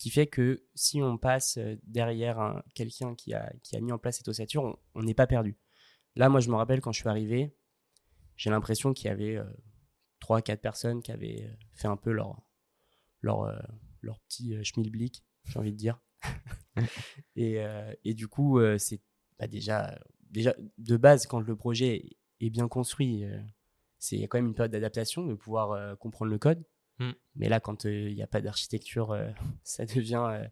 qui 0.00 0.08
fait 0.08 0.26
que 0.26 0.64
si 0.74 1.02
on 1.02 1.18
passe 1.18 1.58
euh, 1.58 1.76
derrière 1.84 2.62
quelqu'un 2.74 3.14
qui 3.14 3.34
a, 3.34 3.52
qui 3.62 3.76
a 3.76 3.80
mis 3.80 3.92
en 3.92 3.98
place 3.98 4.16
cette 4.16 4.28
ossature, 4.28 4.78
on 4.94 5.02
n'est 5.02 5.14
pas 5.14 5.26
perdu. 5.26 5.58
Là, 6.16 6.30
moi, 6.30 6.40
je 6.40 6.48
me 6.48 6.56
rappelle 6.56 6.80
quand 6.80 6.90
je 6.90 7.00
suis 7.00 7.08
arrivé, 7.08 7.54
j'ai 8.34 8.48
l'impression 8.48 8.94
qu'il 8.94 9.08
y 9.08 9.10
avait 9.10 9.36
euh, 9.36 9.44
trois, 10.18 10.40
4 10.40 10.62
personnes 10.62 11.02
qui 11.02 11.12
avaient 11.12 11.44
euh, 11.44 11.54
fait 11.74 11.86
un 11.86 11.98
peu 11.98 12.12
leur, 12.12 12.42
leur, 13.20 13.54
leur 14.00 14.18
petit 14.20 14.54
schmilblick, 14.64 15.22
j'ai 15.44 15.58
envie 15.58 15.72
de 15.72 15.76
dire. 15.76 16.00
et, 17.36 17.58
et, 18.04 18.14
du 18.14 18.26
coup, 18.26 18.58
c'est 18.78 19.02
bah, 19.38 19.46
déjà, 19.46 19.98
déjà, 20.30 20.54
de 20.78 20.96
base, 20.96 21.26
quand 21.26 21.40
le 21.40 21.56
projet 21.56 22.16
est 22.40 22.50
bien 22.50 22.68
construit, 22.68 23.24
c'est 24.00 24.20
quand 24.22 24.38
même 24.38 24.48
une 24.48 24.54
période 24.54 24.72
d'adaptation, 24.72 25.24
de 25.24 25.34
pouvoir 25.34 25.96
comprendre 25.98 26.32
le 26.32 26.38
code. 26.38 26.64
Mm. 27.00 27.12
Mais 27.36 27.48
là, 27.48 27.58
quand 27.58 27.84
il 27.84 27.90
euh, 27.90 28.14
n'y 28.14 28.22
a 28.22 28.26
pas 28.26 28.40
d'architecture, 28.40 29.10
euh, 29.10 29.30
ça 29.64 29.84
devient. 29.84 30.24
Euh, 30.30 30.46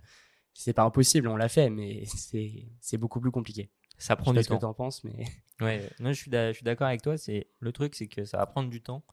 c'est 0.55 0.73
pas 0.73 0.83
impossible, 0.83 1.29
on 1.29 1.37
l'a 1.37 1.49
fait, 1.49 1.71
mais 1.71 2.03
c'est 2.81 2.97
beaucoup 2.97 3.21
plus 3.21 3.31
compliqué. 3.31 3.71
Ça 3.99 4.17
prend 4.17 4.33
du 4.33 4.39
temps. 4.39 4.43
ce 4.43 4.49
que 4.49 4.59
tu 4.59 4.65
en 4.65 4.75
penses, 4.75 5.05
mais. 5.05 5.25
Ouais, 5.61 5.91
non, 5.99 6.13
je 6.13 6.21
suis 6.21 6.31
d'accord 6.31 6.87
avec 6.87 7.03
toi. 7.03 7.19
C'est 7.19 7.49
Le 7.59 7.73
truc, 7.73 7.97
c'est 7.97 8.07
que 8.07 8.25
ça 8.25 8.39
va 8.39 8.47
prendre 8.47 8.71
du 8.71 8.81
temps. 8.81 9.05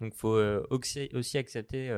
Donc, 0.00 0.14
il 0.14 0.18
faut 0.18 0.40
aussi, 0.70 1.10
aussi, 1.12 1.36
accepter, 1.36 1.94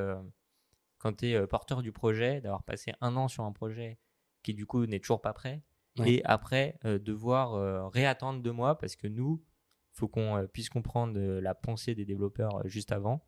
quand 0.99 1.19
tu 1.19 1.29
es 1.29 1.47
porteur 1.47 1.81
du 1.81 1.93
projet, 1.93 2.41
d'avoir 2.41 2.65
passé 2.65 2.93
un 3.01 3.15
an 3.15 3.29
sur 3.29 3.45
un 3.45 3.53
projet 3.53 4.01
qui, 4.43 4.53
du 4.53 4.67
coup, 4.67 4.85
n'est 4.87 4.99
toujours 4.99 5.23
pas 5.23 5.33
prêt. 5.33 5.63
Et 6.05 6.23
après, 6.25 6.77
devoir 6.83 7.93
réattendre 7.93 8.43
deux 8.43 8.51
mois 8.51 8.77
parce 8.77 8.97
que 8.97 9.07
nous, 9.07 9.41
il 9.45 9.54
faut 9.95 10.09
qu'on 10.09 10.47
puisse 10.53 10.69
comprendre 10.69 11.19
la 11.19 11.55
pensée 11.55 11.95
des 11.95 12.05
développeurs 12.05 12.67
juste 12.69 12.93
avant. 12.93 13.25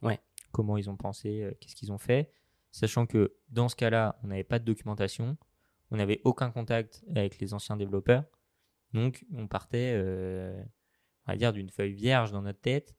Ouais. 0.00 0.20
Comment 0.52 0.76
ils 0.76 0.88
ont 0.88 0.96
pensé, 0.96 1.42
euh, 1.42 1.52
qu'est-ce 1.60 1.74
qu'ils 1.74 1.92
ont 1.92 1.98
fait, 1.98 2.32
sachant 2.70 3.06
que 3.06 3.36
dans 3.48 3.68
ce 3.68 3.74
cas-là, 3.76 4.18
on 4.22 4.28
n'avait 4.28 4.44
pas 4.44 4.60
de 4.60 4.64
documentation, 4.64 5.36
on 5.90 5.96
n'avait 5.96 6.20
aucun 6.24 6.50
contact 6.50 7.04
avec 7.14 7.38
les 7.40 7.52
anciens 7.52 7.76
développeurs, 7.76 8.24
donc 8.92 9.24
on 9.32 9.48
partait, 9.48 9.92
euh, 9.96 10.62
on 11.26 11.32
va 11.32 11.36
dire, 11.36 11.52
d'une 11.52 11.70
feuille 11.70 11.94
vierge 11.94 12.30
dans 12.30 12.42
notre 12.42 12.60
tête, 12.60 12.94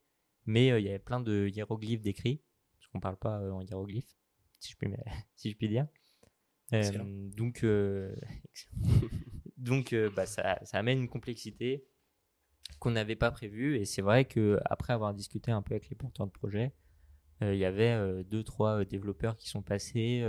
mais 0.45 0.71
euh, 0.71 0.79
il 0.79 0.85
y 0.85 0.89
avait 0.89 0.99
plein 0.99 1.21
de 1.21 1.47
hiéroglyphes 1.47 2.01
décrits, 2.01 2.43
parce 2.77 2.87
qu'on 2.87 2.97
ne 2.97 3.03
parle 3.03 3.17
pas 3.17 3.39
en 3.51 3.61
hiéroglyphes, 3.61 4.17
si 4.59 4.73
je 4.73 4.77
puis, 4.77 4.89
si 5.37 5.51
je 5.51 5.55
puis 5.55 5.69
dire. 5.69 5.87
donc, 7.37 7.65
donc 9.57 9.95
bah, 10.15 10.25
ça, 10.25 10.59
ça, 10.63 10.79
amène 10.79 10.99
une 10.99 11.09
complexité 11.09 11.85
qu'on 12.79 12.91
n'avait 12.91 13.15
pas 13.15 13.31
prévue. 13.31 13.77
Et 13.77 13.85
c'est 13.85 14.01
vrai 14.01 14.25
qu'après 14.25 14.93
avoir 14.93 15.13
discuté 15.13 15.51
un 15.51 15.61
peu 15.61 15.73
avec 15.73 15.89
les 15.89 15.95
porteurs 15.95 16.27
de 16.27 16.31
projet, 16.31 16.73
euh, 17.41 17.53
il 17.53 17.59
y 17.59 17.65
avait 17.65 17.91
euh, 17.91 18.23
deux, 18.23 18.43
trois 18.43 18.81
euh, 18.81 18.85
développeurs 18.85 19.37
qui 19.37 19.49
sont 19.49 19.61
passés, 19.61 20.23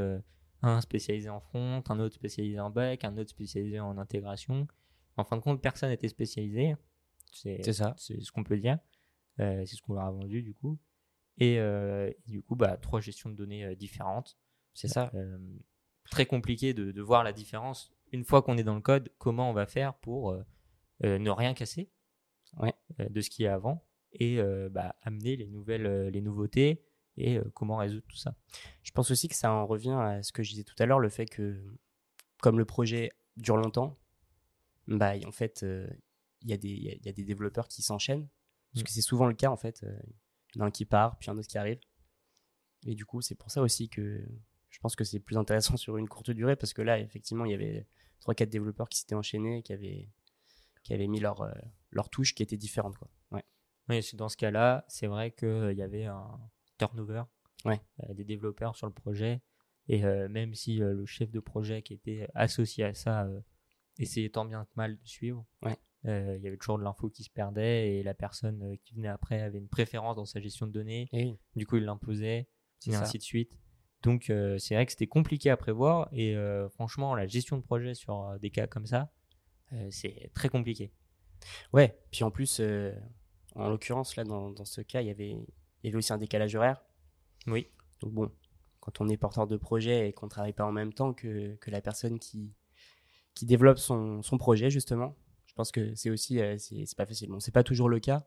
un 0.63 0.81
spécialisé 0.81 1.29
en 1.29 1.41
front, 1.41 1.83
un 1.89 2.01
autre 2.01 2.15
spécialisé 2.15 2.59
en 2.59 2.71
back, 2.71 3.05
un 3.05 3.17
autre 3.19 3.31
spécialisé 3.31 3.79
en 3.81 3.99
intégration. 3.99 4.67
En 5.17 5.25
fin 5.25 5.37
de 5.37 5.43
compte, 5.43 5.63
personne 5.63 5.91
n'était 5.91 6.09
spécialisé. 6.09 6.75
C'est 7.33 7.73
ça. 7.73 7.95
C'est 7.99 8.21
ce 8.21 8.33
qu'on 8.33 8.45
peut 8.45 8.59
dire. 8.59 8.79
c'est 9.39 9.67
ce 9.67 9.83
qu'on 9.83 9.95
leur 9.95 10.05
a 10.05 10.11
vendu 10.11 10.43
du 10.43 10.55
coup. 10.55 10.79
Et, 11.39 11.59
euh, 11.59 12.09
et 12.09 12.31
du 12.31 12.43
coup, 12.43 12.57
bah, 12.57 12.77
trois 12.79 13.01
gestions 13.01 13.31
de 13.31 13.35
données 13.35 13.65
euh, 13.65 13.75
différentes. 13.75 14.39
C'est 14.73 14.89
ça. 14.89 15.11
Euh, 15.15 15.39
très 16.11 16.27
compliqué 16.27 16.73
de, 16.75 16.93
de 16.93 17.03
voir 17.03 17.25
la 17.25 17.33
différence 17.33 17.93
une 18.13 18.25
fois 18.25 18.43
qu'on 18.43 18.57
est 18.57 18.65
dans 18.65 18.75
le 18.75 18.81
code, 18.81 19.11
comment 19.19 19.51
on 19.51 19.53
va 19.53 19.67
faire 19.67 19.95
pour 19.95 20.31
euh, 20.31 20.45
euh, 21.05 21.19
ne 21.19 21.31
rien 21.31 21.55
casser? 21.55 21.91
Ouais. 22.57 22.75
euh, 23.01 23.09
de 23.09 23.21
ce 23.21 23.29
qu'il 23.31 23.45
y 23.45 23.49
a 23.49 23.55
avant 23.55 23.85
et 24.13 24.41
euh, 24.41 24.69
bah, 24.71 24.97
amener 25.03 25.37
les 25.37 25.47
nouvelles, 25.47 25.87
euh, 25.87 26.11
les 26.11 26.21
nouveautés 26.23 26.83
et 27.19 27.39
comment 27.55 27.77
résoudre 27.79 28.05
tout 28.09 28.17
ça. 28.17 28.35
Je 28.83 28.91
pense 28.93 29.11
aussi 29.11 29.27
que 29.29 29.35
ça 29.35 29.51
en 29.51 29.67
revient 29.67 29.97
à 29.99 30.23
ce 30.23 30.33
que 30.33 30.43
je 30.43 30.51
disais 30.51 30.65
tout 30.65 30.75
à 30.79 30.85
l'heure, 30.85 30.99
le 31.01 31.09
fait 31.09 31.25
que, 31.27 31.63
comme 32.43 32.59
le 32.59 32.67
projet 32.67 33.11
dure 33.39 33.57
longtemps, 33.57 33.99
bah, 34.87 35.15
en 35.27 35.33
fait, 35.33 35.65
il 36.43 36.51
y, 36.51 36.53
a 36.53 36.59
des- 36.59 36.69
il 36.69 36.83
y 36.85 36.91
a- 36.91 36.95
il 36.95 37.07
y 37.07 37.09
a 37.09 37.13
des 37.13 37.25
développeurs 37.25 37.69
qui 37.69 37.81
s'enchaînent. 37.83 38.29
Parce 38.73 38.83
Mm. 38.83 38.85
que 38.85 38.91
c'est 38.93 39.01
souvent 39.01 39.27
le 39.27 39.35
cas, 39.35 39.51
en 39.51 39.57
fait. 39.57 39.83
Il 40.55 40.59
y 40.59 40.61
en 40.61 40.65
a 40.65 40.69
un 40.69 40.71
qui 40.71 40.85
part, 40.85 41.19
puis 41.19 41.31
un 41.31 41.39
autre 41.39 41.49
qui 41.49 41.57
arrive. 41.57 41.81
Et 42.87 42.95
du 42.95 43.07
coup, 43.07 43.23
c'est 43.23 43.35
pour 43.35 43.51
ça 43.51 43.63
aussi 43.63 43.89
que 43.89 44.23
je 44.69 44.79
pense 44.81 44.95
que 44.95 45.03
c'est 45.05 45.19
plus 45.21 45.39
intéressant 45.39 45.77
sur 45.79 45.97
une 45.97 46.09
courte 46.09 46.31
durée, 46.31 46.55
parce 46.57 46.75
que 46.75 46.83
là, 46.83 46.99
effectivement, 47.01 47.47
il 47.47 47.53
y 47.53 47.55
avait 47.55 47.87
3-4 48.21 48.51
développeurs 48.51 48.91
qui 48.91 48.99
s'étaient 48.99 49.15
enchaînés, 49.15 49.63
qui 49.63 49.73
avaient, 49.73 50.11
qui 50.87 50.95
avaient 50.95 51.09
mis 51.09 51.19
leur, 51.19 51.41
euh, 51.43 51.51
leur 51.91 52.09
touche 52.11 52.33
qui 52.35 52.43
était 52.45 52.57
différente. 52.57 52.97
Quoi. 52.97 53.09
Ouais. 53.33 53.45
Oui, 53.89 54.01
dans 54.15 54.29
ce 54.29 54.37
cas-là, 54.37 54.85
c'est 54.87 55.09
vrai 55.09 55.33
qu'il 55.33 55.73
y 55.77 55.83
avait 55.83 56.05
un 56.05 56.39
turnover 56.79 57.25
Ouais. 57.65 57.81
euh, 58.09 58.15
des 58.15 58.25
développeurs 58.25 58.77
sur 58.77 58.87
le 58.87 58.93
projet. 58.93 59.43
Et 59.89 60.05
euh, 60.05 60.29
même 60.29 60.55
si 60.55 60.81
euh, 60.83 60.95
le 60.95 61.05
chef 61.07 61.31
de 61.33 61.41
projet 61.41 61.83
qui 61.83 61.95
était 61.95 62.29
associé 62.35 62.85
à 62.85 62.95
ça 62.95 63.25
euh, 63.25 63.41
essayait 63.99 64.29
tant 64.31 64.45
bien 64.45 64.65
que 64.65 64.71
mal 64.77 64.97
de 64.97 65.07
suivre, 65.07 65.45
Ouais. 65.63 65.77
euh, 66.05 66.37
il 66.39 66.43
y 66.45 66.47
avait 66.47 66.57
toujours 66.57 66.79
de 66.79 66.85
l'info 66.85 67.09
qui 67.09 67.25
se 67.25 67.31
perdait 67.31 67.97
et 67.97 68.03
la 68.05 68.15
personne 68.15 68.63
euh, 68.63 68.77
qui 68.85 68.95
venait 68.95 69.09
après 69.09 69.43
avait 69.43 69.59
une 69.59 69.69
préférence 69.69 70.15
dans 70.15 70.25
sa 70.25 70.41
gestion 70.41 70.67
de 70.69 70.73
données. 70.73 71.09
Oui, 71.13 71.37
Du 71.57 71.67
coup, 71.67 71.79
il 71.79 71.85
l'imposait, 71.85 72.49
et 72.87 72.93
ça. 72.93 73.01
ainsi 73.01 73.19
de 73.19 73.23
suite. 73.25 73.59
Donc, 74.03 74.31
euh, 74.31 74.57
c'est 74.59 74.75
vrai 74.77 74.87
que 74.87 74.93
c'était 74.93 75.09
compliqué 75.09 75.51
à 75.51 75.57
prévoir. 75.57 76.09
Et 76.13 76.37
euh, 76.37 76.69
franchement, 76.69 77.17
la 77.17 77.27
gestion 77.27 77.57
de 77.57 77.63
projet 77.63 77.95
sur 77.95 78.23
euh, 78.29 78.39
des 78.39 78.51
cas 78.51 78.69
comme 78.69 78.87
ça, 78.87 79.01
euh, 79.03 79.07
c'est 79.91 80.31
très 80.35 80.49
compliqué. 80.49 80.91
Ouais, 81.73 81.99
puis 82.11 82.25
en 82.25 82.31
plus, 82.31 82.59
euh, 82.61 82.93
en 83.55 83.69
l'occurrence, 83.69 84.17
là, 84.17 84.25
dans, 84.25 84.51
dans 84.51 84.65
ce 84.65 84.81
cas, 84.81 85.01
il 85.03 85.09
y 85.09 85.11
avait, 85.11 85.31
il 85.31 85.47
y 85.85 85.89
avait 85.89 85.97
aussi 85.97 86.13
un 86.13 86.19
décalage 86.19 86.55
horaire. 86.55 86.83
Oui. 87.47 87.69
Donc 88.01 88.13
bon, 88.13 88.33
quand 88.81 89.01
on 89.01 89.09
est 89.09 89.17
porteur 89.17 89.47
de 89.47 89.57
projet 89.57 90.09
et 90.09 90.13
qu'on 90.13 90.29
travaille 90.29 90.53
pas 90.53 90.65
en 90.65 90.73
même 90.73 90.93
temps 90.93 91.13
que, 91.13 91.55
que 91.57 91.71
la 91.71 91.81
personne 91.81 92.19
qui, 92.19 92.53
qui 93.35 93.47
développe 93.47 93.79
son, 93.79 94.23
son 94.23 94.39
projet, 94.39 94.71
justement, 94.71 95.17
je 95.47 95.55
pense 95.55 95.71
que 95.71 95.95
c'est 95.95 96.11
aussi, 96.11 96.41
euh, 96.41 96.57
c'est 96.59 96.97
pas 96.97 97.07
facile. 97.07 97.29
Bon, 97.31 97.41
c'est 97.41 97.53
pas 97.53 97.63
toujours 97.65 97.89
le 97.89 98.01
cas, 98.01 98.27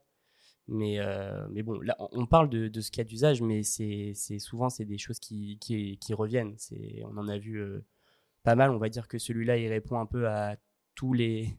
mais, 0.67 0.99
euh, 0.99 1.47
mais 1.51 1.63
bon, 1.63 1.79
là, 1.81 1.95
on- 1.99 2.25
parle 2.25 2.49
de, 2.49 2.67
de 2.67 2.81
ce 2.81 2.91
cas 2.91 3.03
d'usage, 3.03 3.41
mais 3.41 3.63
c'est 3.63 4.13
souvent, 4.39 4.69
c'est 4.69 4.85
des 4.85 4.97
choses 4.97 5.19
qui, 5.19 5.57
qui, 5.59 5.97
qui 5.97 6.13
reviennent. 6.13 6.55
On 7.05 7.17
en 7.17 7.27
a 7.27 7.37
vu 7.37 7.59
euh, 7.59 7.83
pas 8.43 8.55
mal. 8.55 8.71
On 8.71 8.77
va 8.77 8.89
dire 8.89 9.07
que 9.07 9.17
celui-là, 9.17 9.57
il 9.57 9.67
répond 9.67 9.99
un 9.99 10.05
peu 10.05 10.27
à 10.27 10.57
tous 10.99 11.13
les 11.13 11.57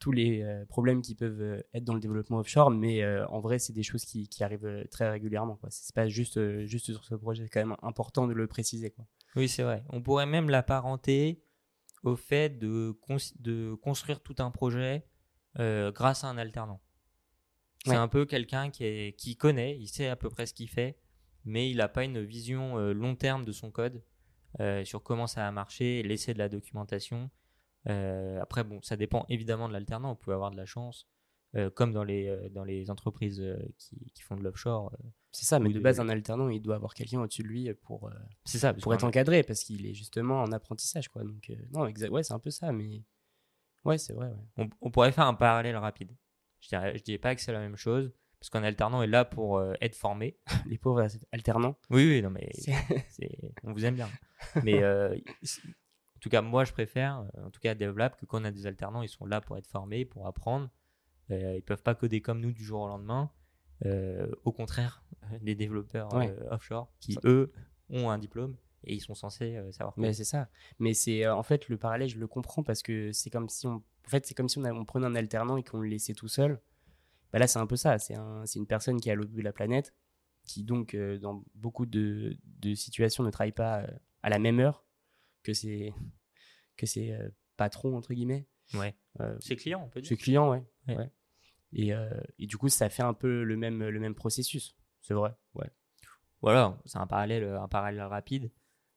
tous 0.00 0.12
les 0.12 0.42
euh, 0.42 0.64
problèmes 0.66 1.02
qui 1.02 1.14
peuvent 1.16 1.40
euh, 1.40 1.60
être 1.74 1.82
dans 1.84 1.94
le 1.94 2.00
développement 2.00 2.38
offshore, 2.38 2.70
mais 2.70 3.02
euh, 3.02 3.26
en 3.28 3.40
vrai, 3.40 3.58
c'est 3.58 3.72
des 3.72 3.82
choses 3.82 4.04
qui, 4.04 4.28
qui 4.28 4.44
arrivent 4.44 4.86
très 4.92 5.08
régulièrement. 5.10 5.56
quoi. 5.56 5.68
C'est 5.72 5.94
pas 5.94 6.08
juste, 6.08 6.38
juste 6.66 6.86
sur 6.92 7.04
ce 7.04 7.16
projet, 7.16 7.42
c'est 7.44 7.50
quand 7.50 7.66
même 7.66 7.76
important 7.82 8.26
de 8.28 8.32
le 8.32 8.46
préciser. 8.46 8.90
Quoi. 8.90 9.04
Oui, 9.36 9.48
c'est 9.48 9.64
vrai. 9.64 9.82
On 9.88 10.00
pourrait 10.00 10.26
même 10.26 10.50
l'apparenter 10.50 11.42
au 12.04 12.14
fait 12.14 12.58
de, 12.58 12.92
cons- 13.06 13.34
de 13.40 13.74
construire 13.74 14.20
tout 14.22 14.36
un 14.38 14.50
projet 14.52 15.04
grâce 15.56 16.22
à 16.24 16.28
un 16.28 16.38
alternant. 16.38 16.80
C'est 17.84 17.90
Ouais. 17.90 17.96
un 17.96 18.08
peu 18.08 18.24
quelqu'un 18.24 18.70
qui, 18.70 19.14
qui 19.18 19.36
connaît, 19.36 19.76
il 19.78 19.88
sait 19.88 20.06
à 20.08 20.14
peu 20.16 20.28
près 20.30 20.46
ce 20.46 20.54
qu'il 20.54 20.68
fait, 20.70 20.96
mais 21.44 21.68
il 21.70 21.78
n'a 21.78 21.88
pas 21.88 22.04
une 22.04 22.22
vision 22.22 22.76
long 22.92 23.16
terme 23.16 23.44
de 23.44 23.52
son 23.52 23.72
code 23.72 24.04
sur 24.84 25.02
comment 25.02 25.26
ça 25.26 25.46
a 25.48 25.50
marché, 25.50 26.04
laisser 26.04 26.34
de 26.34 26.38
la 26.38 26.48
documentation. 26.48 27.30
Euh, 27.88 28.40
après, 28.40 28.64
bon, 28.64 28.80
ça 28.82 28.96
dépend 28.96 29.24
évidemment 29.28 29.68
de 29.68 29.72
l'alternant. 29.72 30.10
Vous 30.10 30.16
pouvez 30.18 30.34
avoir 30.34 30.50
de 30.50 30.56
la 30.56 30.66
chance, 30.66 31.06
euh, 31.56 31.70
comme 31.70 31.92
dans 31.92 32.04
les, 32.04 32.28
euh, 32.28 32.48
dans 32.50 32.64
les 32.64 32.90
entreprises 32.90 33.40
euh, 33.40 33.56
qui, 33.78 34.10
qui 34.14 34.22
font 34.22 34.36
de 34.36 34.42
l'offshore. 34.42 34.92
C'est 35.32 35.44
ça, 35.46 35.58
mais 35.58 35.68
de 35.70 35.74
de- 35.74 35.80
base, 35.80 36.00
un 36.00 36.08
alternant, 36.08 36.48
il 36.48 36.60
doit 36.60 36.74
avoir 36.76 36.94
quelqu'un 36.94 37.20
au-dessus 37.20 37.42
de 37.42 37.48
lui 37.48 37.72
pour, 37.82 38.10
c'est 38.44 38.58
ça. 38.58 38.74
pour 38.74 38.92
être 38.94 39.04
encadré, 39.04 39.42
parce 39.42 39.62
qu'il 39.64 39.86
est 39.86 39.94
justement 39.94 40.42
en 40.42 40.52
apprentissage. 40.52 41.08
Quoi. 41.08 41.22
Donc, 41.24 41.50
non, 41.72 41.86
exact, 41.86 42.10
ouais, 42.10 42.22
c'est 42.22 42.32
un 42.34 42.38
peu 42.38 42.50
ça, 42.50 42.72
mais 42.72 43.02
ouais, 43.84 43.98
c'est 43.98 44.12
vrai. 44.14 44.28
Ouais. 44.28 44.34
on, 44.56 44.68
on 44.80 44.90
pourrait 44.90 45.12
faire 45.12 45.26
un 45.26 45.34
parallèle 45.34 45.76
rapide. 45.76 46.14
Je 46.60 46.68
dirais, 46.68 46.96
je 46.98 47.02
dirais 47.02 47.18
pas 47.18 47.34
que 47.34 47.40
c'est 47.40 47.52
la 47.52 47.60
même 47.60 47.76
chose, 47.76 48.10
parce 48.40 48.50
qu'un 48.50 48.64
alternant 48.64 49.02
est 49.02 49.06
là 49.06 49.24
pour 49.24 49.62
être 49.80 49.94
formé. 49.96 50.36
Les 50.66 50.78
pauvres 50.78 51.06
alternants. 51.32 51.76
Oui, 51.90 52.06
oui, 52.08 52.22
non, 52.22 52.30
mais 52.30 52.48
c'est- 52.54 52.74
c'est- 53.10 53.38
on 53.64 53.72
vous 53.72 53.84
aime 53.84 53.94
bien. 53.94 54.08
Mais 54.64 54.80
en 56.18 56.20
tout 56.20 56.28
cas, 56.30 56.42
moi, 56.42 56.64
je 56.64 56.72
préfère, 56.72 57.24
euh, 57.36 57.46
en 57.46 57.50
tout 57.50 57.60
cas, 57.60 57.74
DevLab, 57.76 58.16
que 58.16 58.26
quand 58.26 58.40
on 58.42 58.44
a 58.44 58.50
des 58.50 58.66
alternants, 58.66 59.02
ils 59.02 59.08
sont 59.08 59.24
là 59.24 59.40
pour 59.40 59.56
être 59.56 59.68
formés, 59.68 60.04
pour 60.04 60.26
apprendre. 60.26 60.68
Euh, 61.30 61.54
ils 61.56 61.62
peuvent 61.62 61.82
pas 61.82 61.94
coder 61.94 62.20
comme 62.20 62.40
nous 62.40 62.50
du 62.52 62.64
jour 62.64 62.80
au 62.80 62.88
lendemain. 62.88 63.30
Euh, 63.86 64.28
au 64.44 64.50
contraire, 64.52 65.04
les 65.42 65.54
développeurs 65.54 66.12
Ouais. 66.14 66.28
euh, 66.30 66.50
offshore, 66.50 66.90
qui 67.00 67.12
Ça- 67.14 67.20
eux 67.24 67.52
ont 67.90 68.10
un 68.10 68.18
diplôme 68.18 68.56
et 68.84 68.94
ils 68.94 69.00
sont 69.00 69.14
censés 69.14 69.60
savoir 69.72 69.94
Mais 69.96 70.08
coder. 70.08 70.14
c'est 70.14 70.24
ça. 70.24 70.48
Mais 70.80 70.92
c'est 70.94 71.28
en 71.28 71.42
fait 71.44 71.68
le 71.68 71.76
parallèle, 71.78 72.08
je 72.08 72.18
le 72.18 72.26
comprends 72.26 72.62
parce 72.64 72.82
que 72.82 73.12
c'est 73.12 73.30
comme 73.30 73.48
si 73.48 73.66
on, 73.68 73.74
en 73.76 74.08
fait, 74.08 74.26
c'est 74.26 74.34
comme 74.34 74.48
si 74.48 74.58
on, 74.58 74.64
a- 74.64 74.72
on 74.72 74.84
prenait 74.84 75.06
un 75.06 75.14
alternant 75.14 75.56
et 75.56 75.62
qu'on 75.62 75.78
le 75.80 75.88
laissait 75.88 76.14
tout 76.14 76.28
seul. 76.28 76.60
Bah 77.32 77.38
là, 77.38 77.46
c'est 77.46 77.58
un 77.60 77.66
peu 77.66 77.76
ça. 77.76 77.98
C'est 77.98 78.14
un, 78.14 78.44
une 78.56 78.66
personne 78.66 79.00
qui 79.00 79.08
est 79.08 79.12
à 79.12 79.14
l'autre 79.14 79.30
bout 79.30 79.38
de 79.38 79.44
la 79.44 79.52
planète, 79.52 79.94
qui 80.44 80.64
donc 80.64 80.96
dans 80.96 81.44
beaucoup 81.54 81.86
de, 81.86 82.36
de 82.60 82.74
situations 82.74 83.22
ne 83.22 83.30
travaille 83.30 83.52
pas 83.52 83.86
à 84.22 84.30
la 84.30 84.38
même 84.40 84.58
heure 84.58 84.84
que 85.48 85.54
ses 85.54 85.94
que 86.76 86.84
ses 86.84 87.12
euh, 87.12 87.28
patrons 87.56 87.96
entre 87.96 88.12
guillemets. 88.12 88.46
Ouais. 88.74 88.94
Euh, 89.20 89.34
C'est 89.40 89.56
client, 89.56 89.82
on 89.82 89.88
peut 89.88 90.02
dire. 90.02 90.08
ses 90.10 90.16
clients, 90.18 90.50
ouais. 90.50 90.62
Ouais. 90.86 90.96
ouais. 90.96 91.10
Et, 91.72 91.94
euh, 91.94 92.10
et 92.38 92.46
du 92.46 92.58
coup, 92.58 92.68
ça 92.68 92.90
fait 92.90 93.02
un 93.02 93.14
peu 93.14 93.42
le 93.42 93.56
même 93.56 93.82
le 93.88 93.98
même 93.98 94.14
processus. 94.14 94.76
C'est 95.00 95.14
vrai. 95.14 95.34
Ouais. 95.54 95.70
Voilà, 96.42 96.78
c'est 96.84 96.98
un 96.98 97.06
parallèle, 97.06 97.44
un 97.44 97.66
parallèle 97.68 98.02
rapide. 98.02 98.52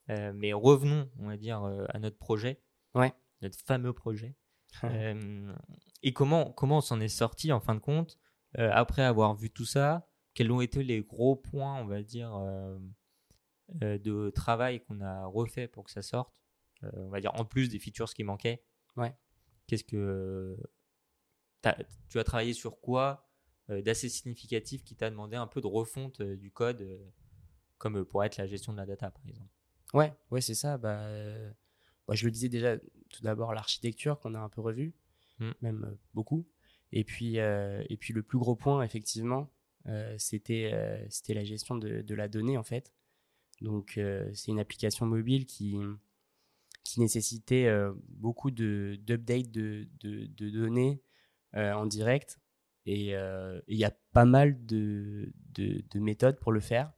Euh, 0.09 0.33
mais 0.35 0.51
revenons, 0.51 1.09
on 1.19 1.27
va 1.27 1.37
dire, 1.37 1.63
euh, 1.63 1.85
à 1.89 1.99
notre 1.99 2.17
projet. 2.17 2.61
Ouais. 2.95 3.13
Notre 3.41 3.57
fameux 3.65 3.93
projet. 3.93 4.35
Euh, 4.85 5.53
et 6.01 6.13
comment, 6.13 6.51
comment 6.53 6.77
on 6.77 6.81
s'en 6.81 7.01
est 7.01 7.09
sorti 7.09 7.51
en 7.51 7.59
fin 7.59 7.75
de 7.75 7.81
compte 7.81 8.17
euh, 8.57 8.69
après 8.73 9.03
avoir 9.03 9.35
vu 9.35 9.49
tout 9.49 9.65
ça? 9.65 10.07
Quels 10.33 10.49
ont 10.49 10.61
été 10.61 10.81
les 10.81 11.01
gros 11.01 11.35
points, 11.35 11.75
on 11.81 11.85
va 11.85 12.01
dire, 12.03 12.33
euh, 12.35 12.79
euh, 13.83 13.97
de 13.97 14.29
travail 14.29 14.81
qu'on 14.85 15.01
a 15.01 15.25
refait 15.25 15.67
pour 15.67 15.83
que 15.83 15.91
ça 15.91 16.01
sorte? 16.01 16.33
Euh, 16.33 16.40
On 16.93 17.09
va 17.09 17.19
dire 17.19 17.33
en 17.35 17.45
plus 17.45 17.69
des 17.69 17.79
features 17.79 18.13
qui 18.13 18.23
manquaient. 18.23 18.63
Ouais. 18.97 19.15
Qu'est-ce 19.67 19.83
que 19.83 20.57
tu 22.09 22.19
as 22.19 22.23
travaillé 22.23 22.53
sur 22.53 22.79
quoi 22.81 23.27
euh, 23.69 23.81
d'assez 23.81 24.09
significatif 24.09 24.83
qui 24.83 24.95
t'a 24.95 25.09
demandé 25.09 25.35
un 25.35 25.47
peu 25.47 25.61
de 25.61 25.67
refonte 25.67 26.21
euh, 26.21 26.35
du 26.35 26.51
code, 26.51 26.81
euh, 26.81 26.97
comme 27.77 27.99
euh, 27.99 28.05
pour 28.05 28.23
être 28.23 28.37
la 28.37 28.47
gestion 28.47 28.73
de 28.73 28.77
la 28.77 28.85
data, 28.85 29.11
par 29.11 29.25
exemple? 29.27 29.49
Ouais, 29.93 30.13
ouais, 30.31 30.41
c'est 30.41 30.55
ça. 30.55 30.77
Bah, 30.77 30.99
euh, 31.01 31.51
bah, 32.07 32.15
je 32.15 32.25
le 32.25 32.31
disais 32.31 32.49
déjà, 32.49 32.77
tout 32.77 33.21
d'abord 33.21 33.53
l'architecture 33.53 34.19
qu'on 34.19 34.33
a 34.35 34.39
un 34.39 34.49
peu 34.49 34.61
revue, 34.61 34.93
Mm. 35.39 35.51
même 35.61 35.83
euh, 35.85 35.95
beaucoup. 36.13 36.47
Et 36.91 37.03
puis, 37.03 37.39
euh, 37.39 37.83
et 37.89 37.97
puis 37.97 38.13
le 38.13 38.21
plus 38.21 38.37
gros 38.37 38.55
point, 38.55 38.83
effectivement, 38.83 39.51
euh, 39.87 40.15
c'était 40.19 40.71
euh, 40.73 41.03
c'était 41.09 41.33
la 41.33 41.43
gestion 41.43 41.75
de, 41.77 42.01
de 42.01 42.15
la 42.15 42.27
donnée, 42.27 42.57
en 42.57 42.63
fait. 42.63 42.93
Donc, 43.61 43.97
euh, 43.97 44.29
c'est 44.33 44.51
une 44.51 44.59
application 44.59 45.05
mobile 45.05 45.45
qui, 45.45 45.77
qui 46.91 46.99
nécessitait 46.99 47.67
euh, 47.67 47.93
beaucoup 48.09 48.51
de- 48.51 48.99
d'updates 49.01 49.49
de, 49.49 49.87
de, 50.01 50.25
de 50.25 50.49
données 50.49 51.01
euh, 51.55 51.71
en 51.71 51.85
direct. 51.85 52.39
Et 52.85 53.13
il 53.67 53.77
y 53.77 53.85
a 53.85 53.91
pas 54.11 54.25
mal 54.25 54.65
de, 54.65 55.31
de, 55.53 55.83
de 55.89 55.99
méthodes 55.99 56.39
pour 56.39 56.51
le 56.51 56.59
faire. 56.59 56.91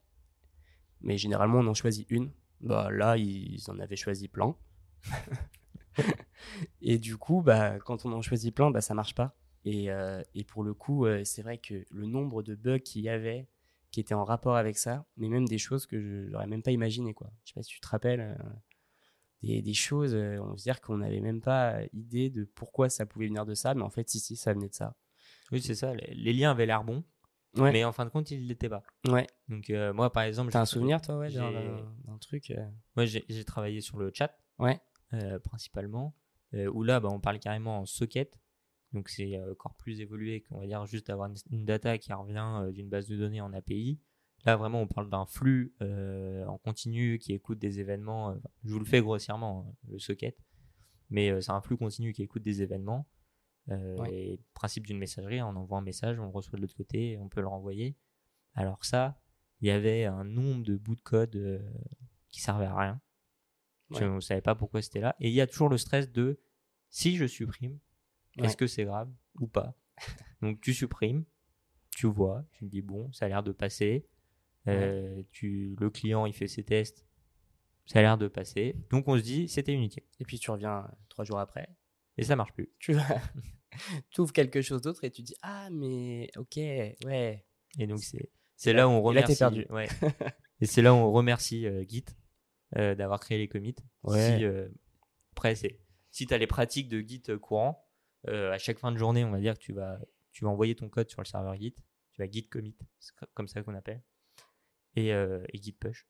Mais 1.01 1.17
généralement, 1.17 1.59
on 1.59 1.67
en 1.67 1.73
choisit 1.73 2.09
une. 2.09 2.31
Bah, 2.61 2.89
là, 2.89 3.17
ils 3.17 3.61
en 3.67 3.77
avaient 3.79 3.97
choisi 3.97 4.29
plein. 4.29 4.55
et 6.81 6.97
du 6.97 7.17
coup, 7.17 7.41
bah, 7.41 7.77
quand 7.79 8.05
on 8.05 8.13
en 8.13 8.21
choisit 8.21 8.55
plein, 8.55 8.71
bah, 8.71 8.79
ça 8.81 8.93
marche 8.93 9.13
pas. 9.13 9.35
Et, 9.65 9.89
et 10.33 10.43
pour 10.45 10.63
le 10.63 10.73
coup, 10.73 11.05
c'est 11.25 11.41
vrai 11.41 11.57
que 11.57 11.85
le 11.91 12.05
nombre 12.07 12.43
de 12.43 12.55
bugs 12.55 12.79
qu'il 12.79 13.01
y 13.01 13.09
avait 13.09 13.47
qui 13.91 13.99
étaient 13.99 14.13
en 14.13 14.23
rapport 14.23 14.55
avec 14.55 14.77
ça, 14.77 15.05
mais 15.17 15.27
même 15.27 15.47
des 15.47 15.57
choses 15.57 15.85
que 15.85 15.99
je 16.01 16.29
n'aurais 16.29 16.47
même 16.47 16.63
pas 16.63 16.71
imaginé. 16.71 17.13
Quoi. 17.13 17.29
Je 17.43 17.49
sais 17.49 17.53
pas 17.53 17.63
si 17.63 17.73
tu 17.73 17.81
te 17.81 17.87
rappelles, 17.89 18.37
des, 19.43 19.61
des 19.61 19.73
choses, 19.73 20.13
euh, 20.15 20.37
on 20.41 20.51
veut 20.51 20.55
dire 20.55 20.81
qu'on 20.81 20.97
n'avait 20.97 21.19
même 21.19 21.41
pas 21.41 21.79
idée 21.93 22.29
de 22.29 22.45
pourquoi 22.45 22.89
ça 22.89 23.05
pouvait 23.05 23.27
venir 23.27 23.45
de 23.45 23.53
ça, 23.53 23.73
mais 23.75 23.83
en 23.83 23.89
fait, 23.89 24.09
si, 24.09 24.19
si, 24.19 24.35
ça 24.35 24.53
venait 24.53 24.69
de 24.69 24.73
ça. 24.73 24.95
Oui, 25.51 25.61
c'est 25.61 25.75
ça. 25.75 25.93
Les, 25.93 26.13
les 26.15 26.33
liens 26.33 26.51
avaient 26.51 26.65
l'air 26.65 26.83
bons, 26.83 27.03
Ouais, 27.55 27.71
mais 27.71 27.83
en 27.83 27.91
fin 27.91 28.05
de 28.05 28.09
compte, 28.09 28.31
ils 28.31 28.41
ne 28.41 28.47
l'étaient 28.47 28.69
pas. 28.69 28.83
ouais. 29.07 29.27
Donc, 29.47 29.69
euh, 29.69 29.93
moi, 29.93 30.11
par 30.11 30.23
exemple. 30.23 30.51
T'as 30.51 30.61
un 30.61 30.65
souvenir, 30.65 31.01
toi, 31.01 31.19
ouais, 31.19 31.29
d'un- 31.29 32.17
truc 32.19 32.49
euh, 32.51 32.67
Moi, 32.95 33.05
j'ai 33.05 33.45
travaillé 33.45 33.79
sur 33.81 33.97
le 33.99 34.11
chat, 34.13 34.35
Ouais, 34.57 34.79
euh, 35.13 35.37
principalement, 35.39 36.15
où 36.53 36.83
là, 36.83 36.99
bah, 36.99 37.09
on 37.11 37.19
parle 37.19 37.39
carrément 37.39 37.79
en 37.79 37.85
socket. 37.85 38.39
Donc, 38.93 39.09
c'est 39.09 39.39
encore 39.51 39.75
plus 39.75 39.99
évolué 40.01 40.41
qu'on 40.41 40.59
va 40.59 40.65
dire 40.67 40.85
juste 40.85 41.09
avoir 41.09 41.27
une, 41.27 41.35
une 41.51 41.65
data 41.65 41.97
qui 41.97 42.13
revient 42.13 42.71
d'une 42.73 42.89
base 42.89 43.07
de 43.07 43.17
données 43.17 43.41
en 43.41 43.51
API. 43.53 43.99
Là, 44.45 44.57
vraiment, 44.57 44.81
on 44.81 44.87
parle 44.87 45.09
d'un 45.09 45.25
flux 45.25 45.73
euh, 45.81 46.45
en 46.45 46.57
continu 46.57 47.17
qui 47.19 47.33
écoute 47.33 47.59
des 47.59 47.79
événements. 47.79 48.31
euh, 48.31 48.35
je 48.65 48.73
vous 48.73 48.79
le 48.79 48.85
fais 48.85 49.01
grossièrement, 49.01 49.65
hein, 49.69 49.75
le 49.89 49.99
socket. 49.99 50.37
Mais 51.09 51.29
euh, 51.31 51.39
c'est 51.41 51.51
un 51.51 51.61
flux 51.61 51.77
continu 51.77 52.11
qui 52.13 52.23
écoute 52.23 52.41
des 52.43 52.61
événements. 52.61 53.07
Euh, 53.69 53.95
Ouais. 53.97 54.13
Et 54.13 54.41
principe 54.53 54.85
d'une 54.85 54.97
messagerie, 54.97 55.41
on 55.41 55.55
envoie 55.55 55.77
un 55.77 55.81
message, 55.81 56.19
on 56.19 56.23
le 56.25 56.31
reçoit 56.31 56.57
de 56.57 56.61
l'autre 56.61 56.75
côté, 56.75 57.17
on 57.19 57.29
peut 57.29 57.39
le 57.39 57.47
renvoyer. 57.47 57.95
Alors 58.55 58.83
ça, 58.83 59.17
il 59.61 59.67
y 59.67 59.71
avait 59.71 60.03
un 60.03 60.25
nombre 60.25 60.63
de 60.63 60.75
bouts 60.75 60.95
de 60.97 61.01
code 61.01 61.35
euh, 61.37 61.59
qui 62.29 62.41
servaient 62.41 62.65
à 62.65 62.75
rien. 62.77 63.01
Ouais. 63.91 64.05
ne 64.09 64.19
savais 64.19 64.41
pas 64.41 64.55
pourquoi 64.55 64.81
c'était 64.81 64.99
là. 64.99 65.15
Et 65.19 65.29
il 65.29 65.33
y 65.33 65.39
a 65.41 65.47
toujours 65.47 65.69
le 65.69 65.77
stress 65.77 66.11
de 66.11 66.39
si 66.89 67.15
je 67.15 67.25
supprime, 67.25 67.79
Ouais. 68.37 68.45
est-ce 68.47 68.57
que 68.57 68.67
c'est 68.67 68.83
grave 68.83 69.09
ou 69.39 69.47
pas? 69.47 69.75
Donc 70.41 70.59
tu 70.59 70.73
supprimes, 70.73 71.23
tu 71.95 72.07
vois, 72.07 72.43
tu 72.53 72.65
me 72.65 72.69
dis 72.69 72.81
bon, 72.81 73.11
ça 73.13 73.25
a 73.25 73.29
l'air 73.29 73.43
de 73.43 73.51
passer. 73.53 74.05
Euh, 74.67 75.23
tu, 75.31 75.75
le 75.79 75.89
client 75.89 76.25
il 76.25 76.33
fait 76.33 76.47
ses 76.47 76.63
tests, 76.63 77.05
ça 77.85 77.99
a 77.99 78.01
l'air 78.01 78.17
de 78.17 78.27
passer. 78.27 78.75
Donc 78.89 79.07
on 79.07 79.17
se 79.17 79.23
dit 79.23 79.47
c'était 79.47 79.73
inutile. 79.73 80.03
Et 80.19 80.25
puis 80.25 80.39
tu 80.39 80.49
reviens 80.51 80.87
trois 81.09 81.25
jours 81.25 81.39
après, 81.39 81.67
Et 82.17 82.23
ça 82.23 82.35
marche 82.35 82.53
plus. 82.53 82.71
tu 82.79 82.93
vas, 82.93 83.21
ouvres 84.19 84.31
quelque 84.33 84.61
chose 84.61 84.81
d'autre 84.81 85.03
et 85.03 85.11
tu 85.11 85.21
dis 85.21 85.35
ah 85.41 85.69
mais 85.71 86.29
ok 86.37 86.55
ouais 86.57 87.45
Et 87.79 87.87
donc 87.87 87.99
c'est 87.99 88.29
c'est 88.55 88.71
là 88.73 88.87
où 88.87 88.91
on 88.91 89.11
Et 89.11 89.15
là, 89.15 89.23
t'es 89.23 89.33
remercie. 89.33 89.39
perdu. 89.39 89.65
ouais. 89.71 89.87
Et 90.61 90.65
c'est 90.65 90.81
là 90.81 90.93
où 90.93 90.97
on 90.97 91.11
remercie 91.11 91.65
euh, 91.65 91.83
Git 91.87 92.05
euh, 92.77 92.95
d'avoir 92.95 93.19
créé 93.19 93.37
les 93.37 93.49
commits. 93.49 93.75
Ouais. 94.03 94.37
Si, 94.37 94.45
après 95.33 95.55
c'est 95.55 95.79
si 96.11 96.25
tu 96.27 96.33
as 96.33 96.37
les 96.37 96.47
pratiques 96.47 96.87
de 96.87 97.01
Git 97.01 97.23
courant, 97.41 97.85
à 98.27 98.57
chaque 98.59 98.79
fin 98.79 98.91
de 98.93 98.97
journée, 98.97 99.25
on 99.25 99.31
va 99.31 99.39
dire 99.39 99.55
que 99.55 99.59
tu 99.59 99.73
vas 99.73 99.99
tu 100.31 100.45
vas 100.45 100.51
envoyer 100.51 100.73
ton 100.75 100.87
code 100.87 101.09
sur 101.09 101.21
le 101.21 101.25
serveur 101.27 101.55
Git, 101.55 101.73
tu 102.13 102.21
vas 102.21 102.29
Git 102.31 102.47
commit, 102.47 102.75
c'est 102.99 103.13
co- 103.15 103.25
comme 103.33 103.47
ça 103.49 103.61
qu'on 103.63 103.75
appelle, 103.75 104.01
et, 104.95 105.13
euh, 105.13 105.43
Git 105.53 105.73
push. 105.73 106.07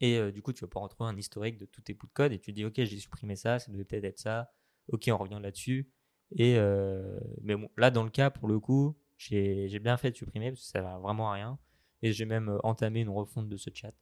Et 0.00 0.18
euh, 0.18 0.32
du 0.32 0.42
coup, 0.42 0.52
tu 0.52 0.62
vas 0.62 0.68
pouvoir 0.68 0.84
retrouver 0.90 1.10
un 1.10 1.16
historique 1.16 1.58
de 1.58 1.64
tous 1.64 1.80
tes 1.80 1.94
bouts 1.94 2.08
de 2.08 2.12
code 2.12 2.32
et 2.32 2.38
tu 2.38 2.52
dis 2.52 2.64
ok, 2.64 2.74
j'ai 2.76 2.98
supprimé 2.98 3.36
ça, 3.36 3.58
ça 3.58 3.70
devait 3.70 3.84
peut-être 3.84 4.04
être 4.04 4.18
ça. 4.18 4.52
Ok, 4.88 5.08
on 5.08 5.16
revient 5.16 5.38
là-dessus. 5.40 5.88
Et 6.32 6.56
euh, 6.56 7.20
mais 7.42 7.54
bon, 7.54 7.70
là 7.76 7.90
dans 7.90 8.02
le 8.02 8.10
cas 8.10 8.30
pour 8.30 8.48
le 8.48 8.58
coup, 8.58 8.96
j'ai 9.16 9.78
bien 9.78 9.96
fait 9.96 10.10
de 10.10 10.16
supprimer 10.16 10.50
parce 10.50 10.62
que 10.62 10.66
ça 10.66 10.82
va 10.82 10.98
vraiment 10.98 11.30
à 11.30 11.34
rien. 11.34 11.58
Et 12.02 12.12
j'ai 12.12 12.24
même 12.24 12.48
euh, 12.48 12.58
entamé 12.64 13.00
une 13.00 13.10
refonte 13.10 13.48
de 13.48 13.56
ce 13.56 13.70
chat 13.72 13.94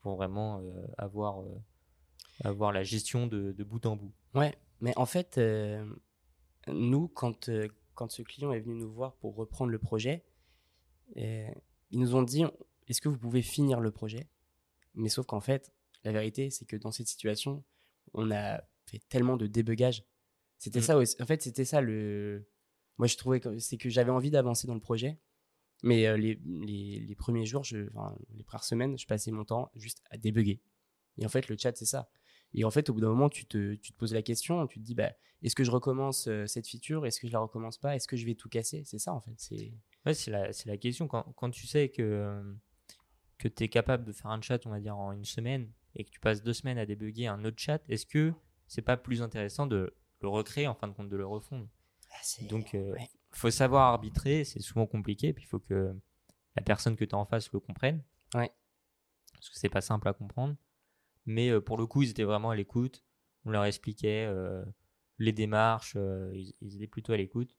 pour 0.00 0.14
vraiment 0.14 0.62
avoir 0.96 1.42
avoir 2.44 2.70
la 2.70 2.84
gestion 2.84 3.26
de, 3.26 3.50
de 3.50 3.64
bout 3.64 3.84
en 3.84 3.96
bout. 3.96 4.12
ouais 4.34 4.54
mais 4.80 4.92
en 4.96 5.06
fait 5.06 5.40
nous 6.68 7.08
quand 7.08 7.50
quand 7.94 8.12
ce 8.12 8.22
client 8.22 8.52
est 8.52 8.60
venu 8.60 8.76
nous 8.76 8.92
voir 8.92 9.16
pour 9.16 9.34
reprendre 9.34 9.72
le 9.72 9.78
projet 9.80 10.24
ils 11.16 11.50
nous 11.98 12.14
ont 12.14 12.22
dit 12.22 12.44
est-ce 12.88 13.00
que 13.00 13.08
vous 13.08 13.18
pouvez 13.18 13.42
finir 13.42 13.80
le 13.80 13.90
projet? 13.90 14.28
Mais 14.94 15.08
sauf 15.08 15.26
qu'en 15.26 15.40
fait 15.40 15.72
la 16.04 16.12
vérité 16.12 16.50
c'est 16.50 16.64
que 16.64 16.76
dans 16.76 16.90
cette 16.92 17.08
situation 17.08 17.64
on 18.14 18.30
a 18.30 18.60
fait 18.86 19.00
tellement 19.08 19.36
de 19.36 19.46
débugage. 19.46 20.04
C'était 20.58 20.80
Mm. 20.80 20.82
ça 20.82 20.98
en 20.98 21.26
fait 21.26 21.42
c'était 21.42 21.64
ça 21.64 21.80
le 21.80 22.48
moi 22.96 23.06
je 23.06 23.16
trouvais 23.16 23.40
que 23.40 23.58
c'est 23.58 23.76
que 23.76 23.90
j'avais 23.90 24.10
envie 24.10 24.30
d'avancer 24.30 24.66
dans 24.66 24.74
le 24.74 24.80
projet. 24.80 25.18
Mais 25.84 26.06
euh, 26.08 26.16
les, 26.16 26.40
les, 26.44 27.00
les 27.00 27.14
premiers 27.14 27.46
jours 27.46 27.62
je, 27.64 27.88
enfin, 27.94 28.16
les 28.34 28.42
premières 28.42 28.64
semaines 28.64 28.98
je 28.98 29.06
passais 29.06 29.30
mon 29.30 29.44
temps 29.44 29.70
juste 29.76 30.02
à 30.10 30.16
débugger. 30.16 30.60
Et 31.18 31.26
en 31.26 31.28
fait 31.28 31.48
le 31.48 31.56
chat 31.56 31.76
c'est 31.76 31.84
ça. 31.86 32.10
Et 32.54 32.64
en 32.64 32.70
fait 32.70 32.88
au 32.90 32.94
bout 32.94 33.00
d'un 33.00 33.08
moment 33.10 33.28
tu 33.28 33.46
te, 33.46 33.74
tu 33.74 33.92
te 33.92 33.96
poses 33.96 34.14
la 34.14 34.22
question 34.22 34.66
tu 34.66 34.80
te 34.80 34.84
dis 34.84 34.94
bah 34.94 35.12
est-ce 35.42 35.54
que 35.54 35.62
je 35.62 35.70
recommence 35.70 36.26
euh, 36.26 36.46
cette 36.46 36.66
feature? 36.66 37.06
Est-ce 37.06 37.20
que 37.20 37.28
je 37.28 37.32
la 37.32 37.38
recommence 37.38 37.78
pas? 37.78 37.94
Est-ce 37.94 38.08
que 38.08 38.16
je 38.16 38.26
vais 38.26 38.34
tout 38.34 38.48
casser? 38.48 38.82
C'est 38.84 38.98
ça 38.98 39.12
en 39.12 39.20
fait 39.20 39.34
c'est 39.36 39.72
Ouais, 40.06 40.14
c'est 40.14 40.30
la, 40.30 40.50
la 40.66 40.76
question. 40.78 41.06
Quand, 41.08 41.24
quand 41.36 41.50
tu 41.50 41.66
sais 41.66 41.90
que, 41.90 42.02
euh, 42.02 42.42
que 43.38 43.48
tu 43.48 43.64
es 43.64 43.68
capable 43.68 44.04
de 44.04 44.12
faire 44.12 44.30
un 44.30 44.40
chat, 44.40 44.66
on 44.66 44.70
va 44.70 44.80
dire, 44.80 44.96
en 44.96 45.12
une 45.12 45.24
semaine, 45.24 45.70
et 45.94 46.04
que 46.04 46.10
tu 46.10 46.20
passes 46.20 46.42
deux 46.42 46.52
semaines 46.52 46.78
à 46.78 46.86
débugger 46.86 47.26
un 47.26 47.44
autre 47.44 47.58
chat, 47.58 47.80
est-ce 47.88 48.06
que 48.06 48.32
c'est 48.66 48.82
pas 48.82 48.96
plus 48.96 49.22
intéressant 49.22 49.66
de 49.66 49.94
le 50.20 50.28
recréer, 50.28 50.66
en 50.66 50.74
fin 50.74 50.88
de 50.88 50.92
compte, 50.92 51.08
de 51.08 51.16
le 51.16 51.26
refondre 51.26 51.68
Donc, 52.48 52.74
euh, 52.74 52.92
ouais. 52.92 53.08
faut 53.30 53.50
savoir 53.50 53.92
arbitrer, 53.92 54.44
c'est 54.44 54.60
souvent 54.60 54.86
compliqué, 54.86 55.32
puis 55.32 55.44
il 55.44 55.46
faut 55.46 55.60
que 55.60 55.94
la 56.56 56.62
personne 56.62 56.96
que 56.96 57.04
tu 57.04 57.14
as 57.14 57.18
en 57.18 57.24
face 57.24 57.52
le 57.52 57.60
comprenne. 57.60 58.02
Ouais. 58.34 58.50
Parce 59.32 59.50
que 59.50 59.56
c'est 59.56 59.68
pas 59.68 59.80
simple 59.80 60.08
à 60.08 60.12
comprendre. 60.12 60.56
Mais 61.26 61.50
euh, 61.50 61.60
pour 61.60 61.76
le 61.76 61.86
coup, 61.86 62.02
ils 62.02 62.10
étaient 62.10 62.24
vraiment 62.24 62.50
à 62.50 62.56
l'écoute. 62.56 63.04
On 63.44 63.50
leur 63.50 63.64
expliquait 63.64 64.24
euh, 64.26 64.64
les 65.18 65.32
démarches, 65.32 65.94
euh, 65.96 66.32
ils, 66.34 66.54
ils 66.60 66.76
étaient 66.76 66.88
plutôt 66.88 67.12
à 67.12 67.16
l'écoute. 67.16 67.54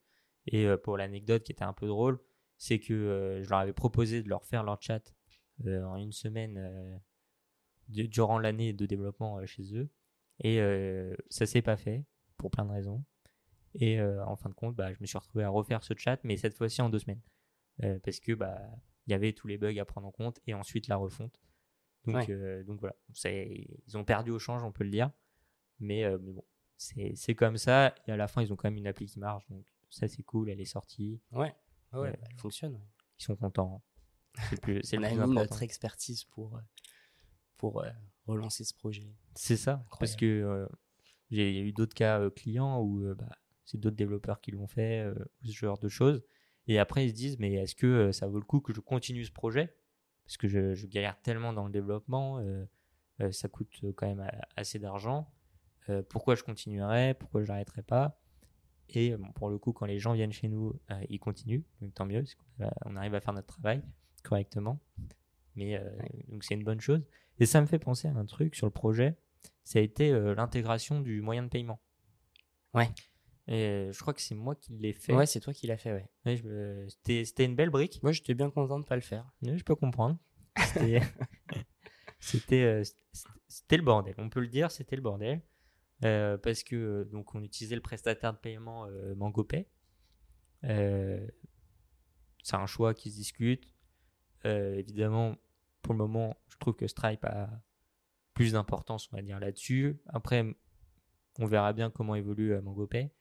Et 0.47 0.67
pour 0.83 0.97
l'anecdote 0.97 1.43
qui 1.43 1.51
était 1.51 1.63
un 1.63 1.73
peu 1.73 1.85
drôle, 1.85 2.19
c'est 2.57 2.79
que 2.79 3.39
je 3.43 3.49
leur 3.49 3.59
avais 3.59 3.73
proposé 3.73 4.23
de 4.23 4.29
leur 4.29 4.45
faire 4.45 4.63
leur 4.63 4.81
chat 4.81 5.13
en 5.65 5.95
une 5.97 6.11
semaine 6.11 6.57
euh, 6.57 6.97
du- 7.87 8.07
durant 8.07 8.39
l'année 8.39 8.73
de 8.73 8.85
développement 8.85 9.39
euh, 9.39 9.45
chez 9.45 9.75
eux. 9.75 9.89
Et 10.41 10.61
euh, 10.61 11.15
ça 11.29 11.45
s'est 11.45 11.61
pas 11.61 11.75
fait 11.77 12.05
pour 12.37 12.49
plein 12.51 12.65
de 12.65 12.71
raisons. 12.71 13.03
Et 13.75 13.99
euh, 13.99 14.25
en 14.25 14.35
fin 14.35 14.49
de 14.49 14.55
compte, 14.55 14.75
bah, 14.75 14.93
je 14.93 14.97
me 15.01 15.05
suis 15.05 15.17
retrouvé 15.17 15.43
à 15.43 15.49
refaire 15.49 15.83
ce 15.83 15.93
chat, 15.95 16.19
mais 16.23 16.37
cette 16.37 16.55
fois-ci 16.55 16.81
en 16.81 16.89
deux 16.89 16.99
semaines. 16.99 17.21
Euh, 17.83 17.99
parce 18.03 18.19
que 18.19 18.33
bah, 18.33 18.59
il 19.07 19.11
y 19.11 19.13
avait 19.13 19.33
tous 19.33 19.47
les 19.47 19.57
bugs 19.57 19.77
à 19.79 19.85
prendre 19.85 20.07
en 20.07 20.11
compte 20.11 20.39
et 20.47 20.53
ensuite 20.53 20.87
la 20.87 20.95
refonte. 20.95 21.39
Donc, 22.05 22.15
Ouais. 22.15 22.29
euh, 22.31 22.63
donc 22.63 22.79
voilà, 22.79 22.95
ils 23.25 23.97
ont 23.97 24.03
perdu 24.05 24.31
au 24.31 24.39
change, 24.39 24.63
on 24.63 24.71
peut 24.71 24.83
le 24.85 24.89
dire. 24.89 25.11
Mais, 25.79 26.03
euh, 26.05 26.17
mais 26.21 26.31
bon, 26.31 26.43
c'est 26.77 27.35
comme 27.35 27.57
ça. 27.57 27.93
Et 28.07 28.11
à 28.11 28.17
la 28.17 28.27
fin, 28.27 28.41
ils 28.41 28.51
ont 28.51 28.55
quand 28.55 28.69
même 28.69 28.77
une 28.77 28.87
appli 28.87 29.05
qui 29.05 29.19
marche. 29.19 29.45
Donc 29.49 29.65
ça, 29.89 30.07
c'est 30.07 30.23
cool, 30.23 30.49
elle 30.49 30.61
est 30.61 30.65
sortie. 30.65 31.21
ouais 31.31 31.53
ouais, 31.93 32.11
bah, 32.11 32.17
elle 32.31 32.37
fonctionne 32.37 32.75
ouais. 32.75 32.87
Ils 33.19 33.23
sont 33.23 33.35
contents. 33.35 33.83
C'est 34.35 34.51
le 34.51 34.61
plus, 34.61 34.83
c'est 34.83 34.97
on 34.97 35.01
le 35.01 35.05
a 35.05 35.09
plus 35.09 35.17
mis 35.17 35.23
important. 35.23 35.41
notre 35.41 35.63
expertise 35.63 36.23
pour 36.23 36.55
euh, 36.55 36.61
pour 37.57 37.81
euh, 37.81 37.89
relancer 38.25 38.63
ce 38.63 38.73
projet. 38.73 39.11
C'est 39.35 39.57
ça, 39.57 39.83
parce 39.99 40.15
que 40.15 40.25
euh, 40.25 40.67
j'ai 41.31 41.59
eu 41.59 41.73
d'autres 41.73 41.93
cas 41.93 42.19
euh, 42.19 42.29
clients 42.29 42.79
où 42.79 43.03
euh, 43.03 43.15
bah, 43.15 43.37
c'est 43.65 43.79
d'autres 43.79 43.97
développeurs 43.97 44.39
qui 44.41 44.51
l'ont 44.51 44.67
fait, 44.67 45.05
ou 45.43 45.47
ce 45.47 45.51
genre 45.51 45.77
de 45.77 45.89
choses. 45.89 46.23
Et 46.67 46.79
après, 46.79 47.05
ils 47.05 47.09
se 47.09 47.15
disent, 47.15 47.39
mais 47.39 47.53
est-ce 47.53 47.75
que 47.75 48.11
ça 48.11 48.27
vaut 48.27 48.39
le 48.39 48.45
coup 48.45 48.61
que 48.61 48.73
je 48.73 48.79
continue 48.79 49.25
ce 49.25 49.31
projet? 49.31 49.75
Parce 50.25 50.37
que 50.37 50.47
je, 50.47 50.73
je 50.73 50.87
galère 50.87 51.19
tellement 51.21 51.53
dans 51.53 51.65
le 51.65 51.71
développement, 51.71 52.43
ça 53.31 53.47
coûte 53.47 53.69
quand 53.95 54.07
même 54.07 54.27
assez 54.55 54.79
d'argent. 54.79 55.31
Pourquoi 56.09 56.35
je 56.35 56.43
continuerai? 56.43 57.13
Pourquoi 57.13 57.43
je 57.43 57.47
n'arrêterai 57.47 57.83
pas? 57.83 58.19
Et 58.89 59.15
bon, 59.15 59.31
pour 59.33 59.49
le 59.49 59.59
coup, 59.59 59.71
quand 59.71 59.85
les 59.85 59.99
gens 59.99 60.13
viennent 60.13 60.31
chez 60.31 60.47
nous, 60.47 60.79
ils 61.09 61.19
continuent, 61.19 61.63
donc 61.81 61.93
tant 61.93 62.05
mieux, 62.05 62.23
parce 62.23 62.35
on 62.85 62.95
arrive 62.95 63.13
à 63.13 63.21
faire 63.21 63.33
notre 63.33 63.47
travail 63.47 63.83
correctement. 64.21 64.79
Mais 65.55 65.77
euh, 65.77 65.89
donc 66.29 66.43
c'est 66.43 66.53
une 66.55 66.63
bonne 66.63 66.81
chose. 66.81 67.03
Et 67.39 67.45
ça 67.45 67.61
me 67.61 67.65
fait 67.67 67.79
penser 67.79 68.07
à 68.07 68.11
un 68.13 68.25
truc 68.25 68.55
sur 68.55 68.67
le 68.67 68.71
projet, 68.71 69.17
ça 69.63 69.79
a 69.79 69.81
été 69.81 70.11
euh, 70.11 70.35
l'intégration 70.35 70.99
du 71.01 71.21
moyen 71.21 71.43
de 71.43 71.47
paiement. 71.49 71.81
Ouais. 72.73 72.89
Et 73.47 73.65
euh, 73.65 73.91
je 73.91 73.99
crois 73.99 74.13
que 74.13 74.21
c'est 74.21 74.35
moi 74.35 74.55
qui 74.55 74.73
l'ai 74.77 74.93
fait. 74.93 75.13
ouais 75.13 75.25
c'est 75.25 75.39
toi 75.39 75.53
qui 75.53 75.65
l'as 75.67 75.77
fait 75.77 75.91
ouais 75.93 76.09
Ouais, 76.25 76.41
me- 76.43 76.87
C'était 76.89 77.25
c'était 77.25 77.45
une 77.45 77.55
belle 77.55 77.69
brique. 77.71 77.99
moi 78.03 78.11
j'étais 78.11 78.35
bien 78.35 78.51
content 78.51 78.79
de 78.79 78.85
pas 78.85 78.95
le 78.95 79.01
faire 79.01 79.31
Ouais, 79.41 79.57
je 79.57 79.63
peux 79.63 79.75
comprendre. 79.75 80.17
C'était 82.19 82.61
euh, 82.63 82.83
le 83.71 83.81
bordel. 83.81 84.13
On 84.17 84.29
peut 84.29 84.41
le 84.41 84.47
dire, 84.47 84.69
c'était 84.71 84.95
le 84.95 85.01
bordel. 85.01 85.41
Euh, 86.05 86.37
parce 86.37 86.63
que 86.63 86.75
euh, 86.75 87.05
donc 87.05 87.33
on 87.35 87.43
utilisait 87.43 87.75
le 87.75 87.81
prestataire 87.81 88.33
de 88.33 88.37
paiement 88.37 88.85
euh, 88.85 89.15
MangoPay. 89.15 89.67
Euh, 90.65 91.25
c'est 92.43 92.55
un 92.55 92.65
choix 92.67 92.93
qui 92.93 93.11
se 93.11 93.15
discute. 93.17 93.73
Euh, 94.45 94.75
évidemment, 94.75 95.35
pour 95.81 95.93
le 95.93 95.99
moment, 95.99 96.35
je 96.49 96.57
trouve 96.57 96.75
que 96.75 96.87
Stripe 96.87 97.23
a 97.25 97.49
plus 98.33 98.53
d'importance, 98.53 99.09
on 99.11 99.15
va 99.15 99.21
dire, 99.21 99.39
là-dessus. 99.39 100.01
Après, 100.07 100.45
on 101.39 101.45
verra 101.45 101.73
bien 101.73 101.89
comment 101.89 102.15
évolue 102.15 102.53
euh, 102.53 102.61
MangoPay. 102.61 103.11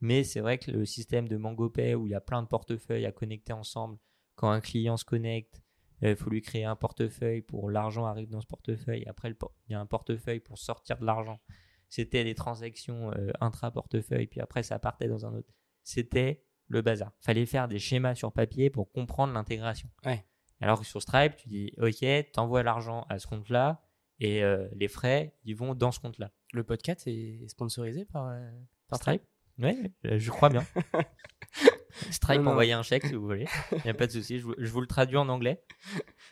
Mais 0.00 0.24
c'est 0.24 0.40
vrai 0.40 0.58
que 0.58 0.70
le 0.70 0.84
système 0.84 1.28
de 1.28 1.36
MangoPay 1.36 1.94
où 1.94 2.06
il 2.06 2.10
y 2.10 2.14
a 2.14 2.20
plein 2.20 2.42
de 2.42 2.48
portefeuilles 2.48 3.06
à 3.06 3.12
connecter 3.12 3.52
ensemble, 3.52 3.98
quand 4.34 4.50
un 4.50 4.60
client 4.60 4.96
se 4.96 5.04
connecte, 5.04 5.62
il 6.02 6.16
faut 6.16 6.28
lui 6.28 6.42
créer 6.42 6.64
un 6.64 6.76
portefeuille 6.76 7.40
pour 7.40 7.70
l'argent 7.70 8.04
arrive 8.04 8.28
dans 8.28 8.40
ce 8.40 8.46
portefeuille. 8.46 9.04
Après, 9.06 9.30
il 9.30 9.72
y 9.72 9.74
a 9.74 9.80
un 9.80 9.86
portefeuille 9.86 10.40
pour 10.40 10.58
sortir 10.58 10.98
de 10.98 11.06
l'argent. 11.06 11.40
C'était 11.88 12.24
des 12.24 12.34
transactions 12.34 13.12
euh, 13.12 13.30
intra-portefeuille, 13.40 14.26
puis 14.26 14.40
après, 14.40 14.62
ça 14.62 14.78
partait 14.78 15.08
dans 15.08 15.26
un 15.26 15.34
autre. 15.34 15.48
C'était 15.82 16.44
le 16.66 16.82
bazar. 16.82 17.12
Fallait 17.20 17.46
faire 17.46 17.68
des 17.68 17.78
schémas 17.78 18.14
sur 18.14 18.32
papier 18.32 18.70
pour 18.70 18.90
comprendre 18.90 19.32
l'intégration. 19.32 19.88
Ouais. 20.04 20.26
Alors 20.64 20.80
que 20.80 20.86
sur 20.86 21.02
Stripe, 21.02 21.36
tu 21.36 21.48
dis, 21.48 21.72
OK, 21.78 22.04
t'envoies 22.32 22.62
l'argent 22.62 23.04
à 23.10 23.18
ce 23.18 23.26
compte-là, 23.26 23.82
et 24.20 24.42
euh, 24.42 24.66
les 24.74 24.88
frais, 24.88 25.34
ils 25.44 25.54
vont 25.54 25.74
dans 25.74 25.92
ce 25.92 26.00
compte-là. 26.00 26.30
le 26.52 26.64
podcast 26.64 27.06
est 27.06 27.46
sponsorisé 27.48 28.04
par 28.06 28.28
euh, 28.28 28.50
par 28.88 28.98
Stripe 28.98 29.22
Oui, 29.58 29.92
je 30.04 30.30
crois 30.30 30.48
bien. 30.48 30.64
Stripe, 32.10 32.38
Non, 32.38 32.44
non. 32.44 32.50
envoyez 32.52 32.72
un 32.72 32.82
chèque 32.82 33.06
si 33.06 33.14
vous 33.14 33.24
voulez. 33.26 33.46
Il 33.72 33.80
n'y 33.84 33.90
a 33.90 33.94
pas 33.94 34.06
de 34.06 34.12
souci. 34.12 34.38
Je, 34.40 34.44
vous- 34.44 34.54
je 34.58 34.70
vous 34.70 34.80
le 34.80 34.86
traduis 34.86 35.16
en 35.16 35.28
anglais. 35.28 35.62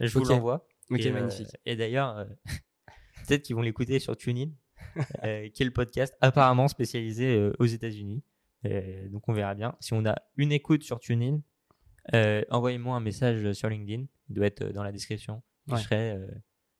Je 0.01 0.17
vous 0.19 0.25
l'envoie. 0.25 0.67
ok 0.91 0.99
et, 1.01 1.09
euh, 1.09 1.13
magnifique 1.13 1.57
et 1.65 1.77
d'ailleurs, 1.77 2.17
euh, 2.19 2.25
peut-être 3.29 3.43
qu'ils 3.43 3.55
vont 3.57 3.63
l'écouter 3.63 3.99
sur 4.01 4.17
TuneIn, 4.17 4.51
euh, 5.25 5.49
qui 5.51 5.63
est 5.63 5.67
le 5.67 5.73
podcast 5.73 6.17
apparemment 6.21 6.69
spécialisé 6.69 7.37
euh, 7.37 7.53
aux 7.59 7.67
États-Unis. 7.67 8.25
Euh, 8.65 9.09
donc 9.09 9.29
on 9.29 9.33
verra 9.33 9.55
bien. 9.55 9.77
Si 9.81 9.93
on 9.93 10.05
a 10.07 10.17
une 10.37 10.53
écoute 10.53 10.83
sur 10.83 10.99
TuneIn, 11.01 11.41
Euh, 12.15 12.43
Envoyez-moi 12.51 12.97
un 12.97 13.01
message 13.01 13.53
sur 13.53 13.69
LinkedIn. 13.69 14.07
Il 14.29 14.35
doit 14.35 14.47
être 14.47 14.65
dans 14.73 14.83
la 14.83 14.93
description. 14.93 15.43
Je, 15.69 15.77
serai, 15.77 16.11
euh, 16.13 16.27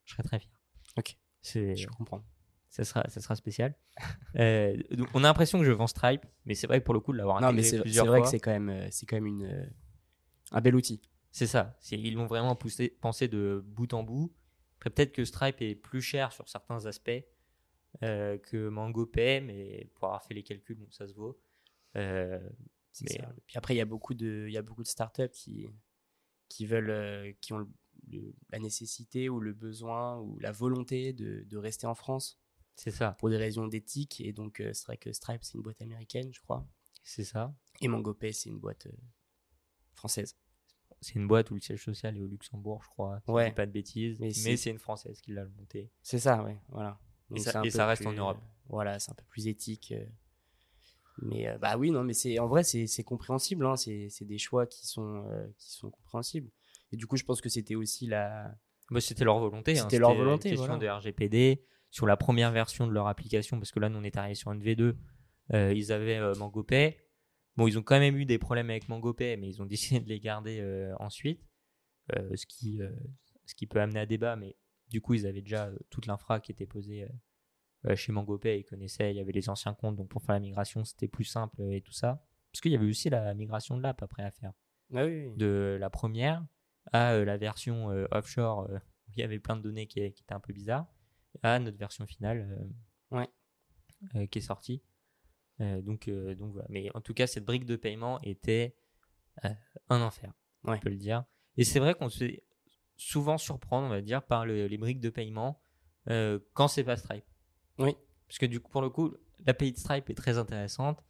je 0.05 0.13
serai 0.15 0.23
très 0.25 0.39
fier. 0.41 0.51
Ok. 0.97 1.17
C'est, 1.41 1.77
Je 1.77 1.87
comprends. 1.89 2.25
ça, 2.69 2.85
sera, 2.85 3.09
ça 3.09 3.21
sera 3.21 3.37
spécial. 3.37 3.75
Euh, 4.37 4.79
donc 4.93 5.09
on 5.13 5.19
a 5.25 5.27
l'impression 5.29 5.59
que 5.59 5.65
je 5.67 5.73
vends 5.73 5.87
Stripe, 5.87 6.25
mais 6.47 6.55
c'est 6.55 6.67
vrai 6.67 6.81
que 6.81 6.87
pour 6.87 6.95
le 6.95 7.01
coup, 7.01 7.13
de 7.13 7.19
l'avoir 7.19 7.39
mais 7.43 7.47
intégré 7.49 7.63
c'est 7.65 7.77
c'est 7.77 7.83
plusieurs 7.83 8.07
vrai 8.07 8.21
fois, 8.21 8.25
que 8.25 8.31
c'est 8.31 8.41
quand 8.41 8.51
même, 8.51 8.71
euh, 8.71 8.89
c'est 8.91 9.05
quand 9.05 9.17
même 9.17 9.27
une, 9.27 9.45
euh, 9.45 9.67
un 10.53 10.61
bel 10.63 10.75
outil. 10.75 11.03
c'est 11.31 11.47
ça. 11.47 11.77
C'est- 11.81 11.99
ils 11.99 12.15
l'ont 12.15 12.25
vraiment 12.25 12.57
poussé, 12.57 12.89
pensé 12.89 13.29
de 13.29 13.63
bout 13.63 13.93
en 13.93 14.03
bout. 14.03 14.33
Après, 14.79 14.89
peut-être 14.89 15.13
que 15.13 15.25
Stripe 15.27 15.61
est 15.61 15.75
plus 15.75 16.01
cher 16.01 16.33
sur 16.33 16.49
certains 16.49 16.87
aspects 16.87 17.11
euh, 18.03 18.39
que 18.39 18.69
MangoPay, 18.71 19.43
mais 19.43 19.91
pour 19.95 20.05
avoir 20.07 20.23
fait 20.25 20.33
les 20.33 20.43
calculs, 20.43 20.77
bon, 20.79 20.91
ça 20.91 21.07
se 21.07 21.13
vaut. 21.13 21.39
Euh, 22.93 22.95
C'est 22.95 23.05
Mais, 23.09 23.21
ça. 23.27 23.35
Puis 23.47 23.57
après, 23.57 23.75
il 23.75 23.79
y 23.79 23.81
a 23.81 23.85
beaucoup 23.87 24.15
de, 24.15 24.45
il 24.49 24.53
y 24.53 24.59
a 24.59 24.63
beaucoup 24.63 24.83
de 24.83 24.89
startups 24.89 25.31
qui, 25.33 25.67
qui 26.49 26.67
veulent, 26.67 26.91
euh, 26.91 27.33
qui 27.41 27.53
ont 27.55 27.59
le- 27.59 27.71
le- 28.09 28.35
la 28.51 28.59
nécessité 28.59 29.29
ou 29.29 29.41
le 29.41 29.53
besoin 29.55 30.19
ou 30.19 30.39
la 30.41 30.53
volonté 30.53 31.13
de, 31.13 31.45
de 31.49 31.57
rester 31.57 31.87
en 31.87 31.95
France 31.95 32.39
c'est 32.75 32.91
ça. 32.91 33.13
pour 33.19 33.31
des 33.31 33.37
raisons 33.39 33.67
d'éthique. 33.67 34.21
Et 34.21 34.33
donc, 34.33 34.61
euh, 34.61 34.73
c'est 34.75 34.85
vrai 34.87 34.97
que 34.99 35.13
Stripe, 35.13 35.43
c'est 35.43 35.55
une 35.55 35.63
boîte 35.63 35.81
américaine, 35.83 36.31
je 36.33 36.41
crois. 36.41 36.67
C'est 37.03 37.25
ça. 37.25 37.55
Et 37.81 37.89
MangoPay, 37.89 38.33
c'est 38.33 38.49
une 38.51 38.59
boîte 38.59 38.87
euh, 38.87 38.93
française. 39.95 40.37
C'est 41.01 41.15
une 41.17 41.27
boîte 41.27 41.51
où 41.51 41.55
le 41.55 41.61
siège 41.61 41.83
social 41.83 42.17
est 42.17 42.21
au 42.21 42.27
Luxembourg, 42.29 42.83
je 42.85 42.89
crois. 42.89 43.19
si 43.21 43.25
je 43.29 43.33
Ouais. 43.33 43.49
dis 43.49 43.55
pas 43.55 43.67
de 43.67 43.73
bêtises. 43.73 44.21
Mais 44.21 44.27
Mais, 44.45 44.57
c'est- 44.57 44.71
une 44.71 44.79
française 44.79 45.21
qui 45.21 45.33
l'a 45.33 45.47
montée. 45.47 45.91
C'est 46.03 46.19
ça, 46.21 46.43
ouais, 46.45 46.59
voilà. 46.69 47.01
Et 47.35 47.41
ça- 47.41 47.63
et 47.65 47.71
reste 47.71 48.07
en 48.07 48.13
Europe. 48.13 48.39
euh, 48.41 48.47
voilà, 48.69 48.99
c'est 49.01 49.11
un 49.11 49.15
peu 49.15 49.25
plus 49.25 49.49
éthique. 49.49 49.93
Mais 51.19 51.49
euh, 51.49 51.59
bah 51.59 51.77
oui, 51.77 51.91
non, 51.91 52.05
mais 52.05 52.15
c'est 52.15 52.39
en 52.39 52.49
vrai, 52.49 52.63
c'est 52.65 53.05
compréhensible. 53.05 53.67
Hein, 53.67 53.77
c'est 53.77 54.25
des 54.25 54.39
choix 54.39 54.67
qui 54.67 54.87
sont, 54.87 55.25
euh, 55.29 55.47
qui 55.59 55.73
sont 55.73 55.91
compréhensibles. 55.91 56.51
Et 56.91 56.97
du 56.97 57.07
coup, 57.07 57.17
je 57.17 57.25
pense 57.25 57.41
que 57.41 57.49
c'était 57.49 57.75
aussi 57.75 58.07
la. 58.07 58.55
Bah, 58.91 59.01
c'était 59.01 59.25
leur 59.25 59.39
volonté. 59.39 59.79
hein. 59.79 59.83
C'était 59.83 59.99
leur 59.99 60.13
une 60.13 60.19
volonté, 60.19 60.51
question 60.51 60.67
voilà. 60.67 60.81
de 60.81 60.89
RGPD. 60.89 61.65
Sur 61.91 62.07
la 62.07 62.17
première 62.17 62.53
version 62.53 62.87
de 62.87 62.93
leur 62.93 63.07
application, 63.07 63.59
parce 63.59 63.71
que 63.71 63.79
là, 63.79 63.91
nous, 63.91 63.99
on 63.99 64.03
est 64.03 64.17
arrivé 64.17 64.35
sur 64.35 64.51
une 64.51 64.63
V2, 64.63 64.95
euh, 65.53 65.75
ils 65.75 65.93
avaient 65.93 66.19
MangoPay. 66.39 66.99
Bon, 67.57 67.67
ils 67.69 67.79
ont 67.79 67.83
quand 67.83 67.99
même 67.99 68.17
eu 68.17 68.25
des 68.25 68.39
problèmes 68.39 68.71
avec 68.71 68.89
MangoPay, 68.89 69.37
mais 69.37 69.49
ils 69.49 69.61
ont 69.61 69.67
décidé 69.67 70.01
de 70.01 70.09
les 70.09 70.19
garder 70.19 70.91
ensuite. 70.99 71.43
Ce, 72.35 72.47
qui, 72.47 72.81
ce 73.45 73.55
qui 73.55 73.67
peut 73.67 73.81
amener 73.81 74.01
à 74.01 74.07
débat, 74.07 74.37
mais 74.37 74.57
du 74.89 75.01
coup, 75.03 75.15
ils 75.15 75.27
avaient 75.27 75.43
déjà 75.43 75.71
toute 75.91 76.07
l'infra 76.07 76.41
qui 76.41 76.51
était 76.53 76.67
posée 76.67 77.07
chez 77.97 78.13
MangoPay. 78.13 78.61
Ils 78.61 78.65
connaissaient, 78.65 79.11
il 79.13 79.17
y 79.17 79.21
avait 79.21 79.33
les 79.33 79.49
anciens 79.49 79.75
comptes, 79.75 79.97
donc 79.97 80.09
pour 80.09 80.23
faire 80.23 80.35
la 80.35 80.41
migration, 80.41 80.85
c'était 80.85 81.09
plus 81.09 81.25
simple 81.25 81.61
euh, 81.61 81.73
et 81.73 81.81
tout 81.81 81.93
ça. 81.93 82.25
Parce 82.53 82.61
qu'il 82.61 82.73
y 82.73 82.77
avait 82.77 82.87
aussi 82.89 83.09
la 83.11 83.33
migration 83.35 83.77
de 83.77 83.83
l'app 83.83 84.03
après 84.03 84.23
à 84.23 84.31
faire 84.31 84.53
Ah 84.95 85.05
oui, 85.05 85.27
oui. 85.29 85.37
de 85.37 85.77
la 85.81 85.91
première 85.91 86.45
à 86.93 87.13
euh, 87.13 87.25
la 87.25 87.37
version 87.39 87.91
euh, 87.91 88.07
offshore 88.11 88.69
euh, 88.71 88.77
où 89.09 89.13
il 89.17 89.21
y 89.21 89.23
avait 89.23 89.39
plein 89.39 89.57
de 89.57 89.63
données 89.63 89.87
qui, 89.87 90.01
qui 90.13 90.23
étaient 90.23 90.35
un 90.35 90.41
peu 90.41 90.53
bizarres 90.53 90.87
à 91.43 91.59
notre 91.59 91.79
version 91.79 92.07
finale 92.07 92.59
euh, 93.13 93.17
Ouais. 93.17 93.29
euh, 94.17 94.27
qui 94.27 94.39
est 94.39 94.43
sortie. 94.43 94.83
Euh, 95.61 95.81
donc, 95.81 96.09
euh, 96.09 96.35
donc 96.35 96.53
voilà. 96.53 96.67
Mais 96.71 96.91
en 96.95 97.01
tout 97.01 97.15
cas, 97.15 97.27
cette 97.27 97.45
brique 97.45 97.65
de 97.65 97.77
paiement 97.77 98.21
était 98.23 98.77
euh, 99.45 99.49
un 99.89 100.01
enfer, 100.03 100.33
Ouais. 100.65 100.77
on 100.77 100.81
peut 100.81 100.91
le 100.91 100.97
dire. 100.97 101.25
Et 101.57 101.65
c'est 101.65 101.79
vrai 101.79 101.95
qu'on 101.95 102.09
se 102.09 102.19
fait 102.19 102.43
souvent 102.97 103.39
surprendre, 103.39 103.87
on 103.87 103.91
va 103.91 104.01
dire, 104.03 104.23
par 104.23 104.45
le- 104.47 104.67
les 104.67 104.79
briques 104.79 105.01
de 105.01 105.11
paiement 105.11 105.61
euh, 106.11 106.39
quand 106.55 106.69
c'est 106.69 106.85
pas 106.85 106.97
Stripe. 106.97 107.25
Oui. 107.79 107.95
Parce 108.29 108.39
que 108.39 108.47
du 108.47 108.61
coup, 108.61 108.71
pour 108.71 108.83
le 108.83 108.91
coup, 108.91 109.15
l'API 109.47 109.73
de 109.73 109.79
Stripe 109.79 110.09
est 110.11 110.15
très 110.15 110.39
intéressante. 110.39 111.03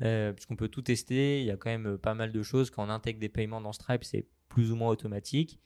Euh, 0.00 0.32
puisqu'on 0.32 0.56
peut 0.56 0.68
tout 0.68 0.80
tester, 0.80 1.40
il 1.40 1.46
y 1.46 1.50
a 1.50 1.56
quand 1.58 1.68
même 1.68 1.86
euh, 1.86 1.98
pas 1.98 2.14
mal 2.14 2.32
de 2.32 2.42
choses. 2.42 2.70
Quand 2.70 2.84
on 2.86 2.88
intègre 2.88 3.20
des 3.20 3.28
paiements 3.28 3.60
dans 3.60 3.72
Stripe, 3.74 4.04
c'est 4.04 4.26
plus 4.48 4.72
ou 4.72 4.76
moins 4.76 4.88
automatique. 4.88 5.60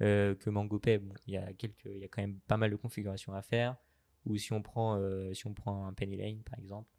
Euh, 0.00 0.34
que 0.34 0.50
MangoPay, 0.50 0.98
bon, 0.98 1.14
il 1.26 1.34
y 1.34 1.36
a 1.36 1.52
quelques, 1.52 1.84
il 1.86 1.98
y 1.98 2.04
a 2.04 2.08
quand 2.08 2.20
même 2.22 2.38
pas 2.40 2.56
mal 2.56 2.70
de 2.70 2.76
configurations 2.76 3.32
à 3.34 3.42
faire. 3.42 3.76
Ou 4.26 4.36
si 4.36 4.52
on 4.52 4.62
prend, 4.62 4.96
euh, 4.96 5.32
si 5.32 5.46
on 5.46 5.54
prend 5.54 5.86
un 5.86 5.92
Penny 5.92 6.16
Lane 6.16 6.42
par 6.42 6.58
exemple, 6.58 6.90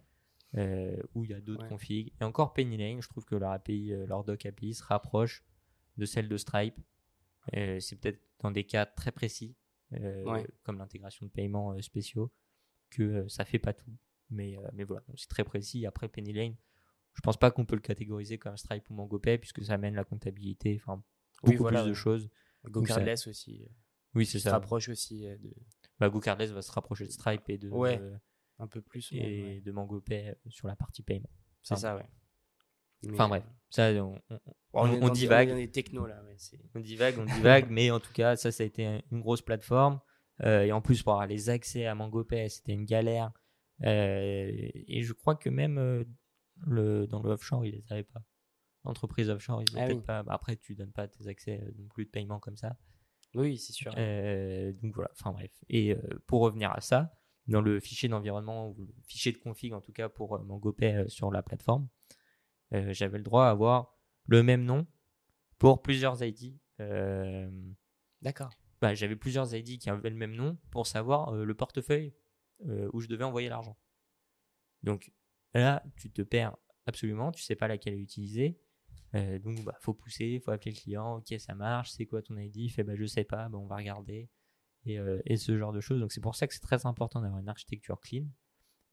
euh, 0.58 0.96
où 1.14 1.24
il 1.26 1.32
y 1.32 1.34
a 1.34 1.40
d'autres 1.42 1.64
Ouais. 1.64 1.70
configs. 1.70 2.14
Et 2.20 2.24
encore 2.24 2.54
Penny 2.54 2.78
Lane, 2.78 3.02
je 3.02 3.08
trouve 3.10 3.26
que 3.26 3.36
leur 3.36 3.52
API, 3.52 3.92
leur 4.08 4.24
doc 4.24 4.46
API 4.46 4.74
se 4.74 4.84
rapproche 4.84 5.44
de 5.98 6.06
celle 6.06 6.28
de 6.30 6.38
Stripe. 6.38 6.80
C'est 7.54 7.96
peut-être 8.00 8.22
dans 8.40 8.52
des 8.52 8.64
cas 8.66 8.86
très 8.86 9.12
précis, 9.12 9.56
Ouais. 9.92 10.46
comme 10.64 10.78
l'intégration 10.78 11.26
de 11.26 11.32
paiements 11.32 11.80
spéciaux, 11.82 12.32
que 12.90 13.04
euh, 13.04 13.28
ça 13.30 13.46
fait 13.46 13.60
pas 13.60 13.74
tout. 13.74 13.92
Mais, 14.30 14.58
euh, 14.58 14.62
mais 14.74 14.84
voilà, 14.84 15.04
c'est 15.16 15.28
très 15.30 15.44
précis. 15.44 15.86
Après 15.86 16.08
Penny 16.08 16.34
Lane, 16.34 16.56
je 17.16 17.22
pense 17.22 17.38
pas 17.38 17.52
qu'on 17.52 17.66
peut 17.66 17.76
le 17.76 17.82
catégoriser 17.82 18.38
comme 18.38 18.56
Stripe 18.58 18.90
ou 18.90 18.94
MangoPay 18.94 19.38
puisque 19.38 19.64
ça 19.64 19.74
amène 19.74 19.96
la 19.96 20.04
comptabilité, 20.04 20.80
enfin 20.82 21.04
Oui, 21.44 21.52
beaucoup 21.54 21.64
voilà, 21.64 21.82
plus 21.84 21.90
de 21.90 21.94
choses. 21.96 22.30
GoCardless 22.66 23.28
aussi. 23.28 23.64
euh, 23.64 23.68
Oui, 24.16 24.26
c'est 24.26 24.38
se 24.40 24.44
ça. 24.46 24.52
rapproche 24.52 24.90
aussi 24.90 25.22
de 25.24 25.54
Bah, 26.00 26.10
GoCardless 26.10 26.52
va 26.52 26.62
se 26.62 26.72
rapprocher 26.72 27.06
de 27.06 27.12
Stripe 27.12 27.50
et 27.50 27.58
de, 27.58 27.70
Ouais, 27.70 28.00
euh, 28.00 28.18
un 28.60 28.68
peu 28.68 28.82
plus. 28.82 29.12
et 29.12 29.20
même, 29.20 29.46
ouais. 29.56 29.62
de 29.62 29.72
MangoPay 29.72 30.36
sur 30.50 30.68
la 30.68 30.76
partie 30.76 31.02
paiement. 31.02 31.30
C'est 31.64 31.76
ça, 31.76 31.96
ouais. 31.96 32.06
Mais, 33.04 33.14
Enfin 33.14 33.30
bref, 33.30 33.44
ça 33.70 33.92
on, 34.04 34.22
on- 34.30 34.40
on, 34.74 34.82
on- 34.82 34.88
est 34.94 35.04
on 35.04 35.08
des- 35.08 35.14
divague. 35.14 35.50
On 35.52 35.58
est 35.58 35.74
technos 35.74 36.06
là, 36.06 36.22
ouais, 36.26 36.36
c'est- 36.38 36.60
on 36.76 36.80
divague, 36.82 37.18
on 37.18 37.26
divague, 37.26 37.68
mais 37.72 37.92
en 37.92 38.00
tout 38.02 38.12
cas, 38.12 38.36
ça, 38.36 38.52
ça 38.52 38.64
a 38.64 38.66
été 38.66 39.02
une 39.12 39.22
grosse 39.22 39.42
plateforme. 39.42 40.00
Euh, 40.44 40.64
et 40.64 40.72
en 40.72 40.82
plus, 40.82 41.04
pour 41.04 41.14
avoir 41.14 41.28
les 41.28 41.50
accès 41.50 41.86
à 41.86 41.96
MangoPay, 41.96 42.50
c'était 42.50 42.74
une 42.74 42.86
galère. 42.86 43.32
Euh, 43.84 44.50
et 44.52 45.02
je 45.04 45.14
crois 45.14 45.36
que 45.36 45.50
même 45.50 45.78
euh, 45.78 46.04
le, 46.68 47.08
dans 47.08 47.22
le 47.22 47.30
offshore, 47.32 47.66
ils 47.66 47.76
les 47.76 47.84
avaient 47.90 48.04
pas. 48.04 48.22
Entreprise 48.84 49.30
offshore, 49.30 49.62
ils 49.62 49.68
Ah 49.76 49.82
n'avaient 49.82 49.94
oui. 49.96 50.02
pas. 50.02 50.24
bah, 50.24 50.34
après, 50.34 50.56
tu 50.56 50.76
donnes 50.76 50.92
pas 50.92 51.08
tes 51.08 51.28
accès 51.28 51.62
non 51.78 51.88
plus 51.88 52.06
de 52.06 52.10
paiement 52.10 52.40
comme 52.40 52.56
ça. 52.58 52.78
Oui, 53.36 53.58
c'est 53.58 53.74
sûr. 53.74 53.94
Euh, 53.98 54.72
donc 54.82 54.96
voilà, 54.96 55.12
enfin 55.12 55.32
bref. 55.32 55.52
Et 55.70 55.94
euh, 55.94 56.02
pour 56.28 56.42
revenir 56.42 56.72
à 56.72 56.82
ça, 56.82 57.14
dans 57.48 57.62
le 57.62 57.80
fichier 57.80 58.10
d'environnement, 58.10 58.70
ou 58.70 58.86
le 58.86 58.94
fichier 59.04 59.32
de 59.32 59.38
config 59.38 59.74
en 59.74 59.82
tout 59.82 59.92
cas 59.92 60.10
pour 60.10 60.36
euh, 60.36 60.44
MangoPay 60.44 61.06
sur 61.08 61.32
la 61.32 61.44
plateforme, 61.44 61.88
j'avais 62.72 63.18
le 63.18 63.24
droit 63.24 63.46
à 63.46 63.50
avoir 63.50 63.98
le 64.28 64.44
même 64.44 64.64
nom 64.64 64.86
pour 65.58 65.82
plusieurs 65.82 66.24
ID. 66.24 66.60
D'accord. 68.22 68.52
Bah, 68.82 68.94
j'avais 68.96 69.16
plusieurs 69.16 69.54
ID 69.54 69.80
qui 69.80 69.90
avaient 69.90 70.10
le 70.10 70.16
même 70.16 70.36
nom 70.36 70.58
pour 70.72 70.88
savoir 70.88 71.34
euh, 71.34 71.44
le 71.44 71.54
portefeuille 71.54 72.14
euh, 72.66 72.90
où 72.94 73.02
je 73.02 73.08
devais 73.08 73.24
envoyer 73.24 73.50
l'argent. 73.50 73.78
Donc 74.84 75.12
là, 75.54 75.84
tu 75.98 76.12
te 76.12 76.22
perds 76.22 76.56
absolument, 76.86 77.32
tu 77.32 77.44
sais 77.44 77.56
pas 77.56 77.68
laquelle 77.68 78.00
utiliser. 78.00 78.58
Euh, 79.16 79.40
donc 79.40 79.64
bah 79.64 79.76
faut 79.80 79.94
pousser, 79.94 80.40
faut 80.40 80.52
appeler 80.52 80.72
le 80.72 80.78
client, 80.78 81.18
ok 81.18 81.34
ça 81.40 81.56
marche, 81.56 81.90
c'est 81.90 82.06
quoi 82.06 82.22
ton 82.22 82.38
ID, 82.38 82.58
il 82.58 82.70
fait 82.70 82.84
bah 82.84 82.96
je 82.96 83.06
sais 83.06 83.24
pas, 83.24 83.50
bah, 83.50 83.58
on 83.58 83.66
va 83.66 83.78
regarder 83.78 84.30
et, 84.86 85.00
et 85.26 85.36
ce 85.36 85.58
genre 85.58 85.74
de 85.74 85.82
choses. 85.82 86.00
Donc 86.00 86.12
c'est 86.12 86.22
pour 86.22 86.36
ça 86.36 86.48
que 86.48 86.54
c'est 86.54 86.60
très 86.60 86.86
important 86.86 87.20
d'avoir 87.22 87.40
une 87.40 87.50
architecture 87.50 88.00
clean 88.00 88.26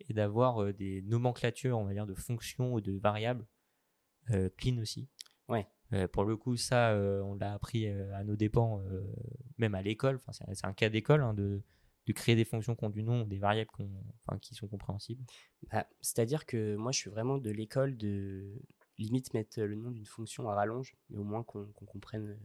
et 0.00 0.14
d'avoir 0.14 0.72
des 0.72 1.02
nomenclatures, 1.02 1.78
on 1.78 1.84
va 1.84 1.92
dire, 1.92 2.06
de 2.06 2.14
fonctions 2.14 2.72
ou 2.72 2.80
de 2.80 2.92
variables 2.92 3.46
clean 4.56 4.78
aussi. 4.78 5.08
Ouais. 5.48 5.68
Euh, 5.92 6.08
pour 6.08 6.24
le 6.24 6.36
coup, 6.36 6.56
ça, 6.56 6.90
euh, 6.90 7.20
on 7.22 7.34
l'a 7.34 7.52
appris 7.54 7.86
euh, 7.86 8.12
à 8.14 8.24
nos 8.24 8.36
dépens, 8.36 8.82
même 9.58 9.74
à 9.74 9.82
l'école. 9.82 10.16
Enfin, 10.26 10.32
c'est- 10.54 10.64
un 10.66 10.72
cas 10.72 10.88
d'école 10.88 11.22
hein, 11.22 11.34
de, 11.34 11.62
de 12.06 12.12
créer 12.12 12.34
des 12.36 12.44
fonctions 12.44 12.74
qui 12.74 12.84
ont 12.84 12.90
du 12.90 13.02
nom, 13.02 13.24
des 13.24 13.38
variables 13.38 13.70
enfin, 14.26 14.38
qui 14.38 14.54
sont 14.54 14.66
compréhensibles. 14.68 15.24
Bah, 15.70 15.86
C'est-à-dire 16.00 16.44
que 16.46 16.76
moi, 16.76 16.92
je 16.92 16.98
suis 16.98 17.10
vraiment 17.10 17.38
de 17.38 17.50
l'école 17.50 17.96
de 17.96 18.52
limite 18.98 19.34
mettre 19.34 19.60
le 19.60 19.74
nom 19.74 19.90
d'une 19.90 20.06
fonction 20.06 20.48
à 20.48 20.54
rallonge, 20.54 20.96
mais 21.10 21.18
au 21.18 21.24
moins 21.24 21.42
qu'on 21.42 21.66
comprenne, 21.86 22.36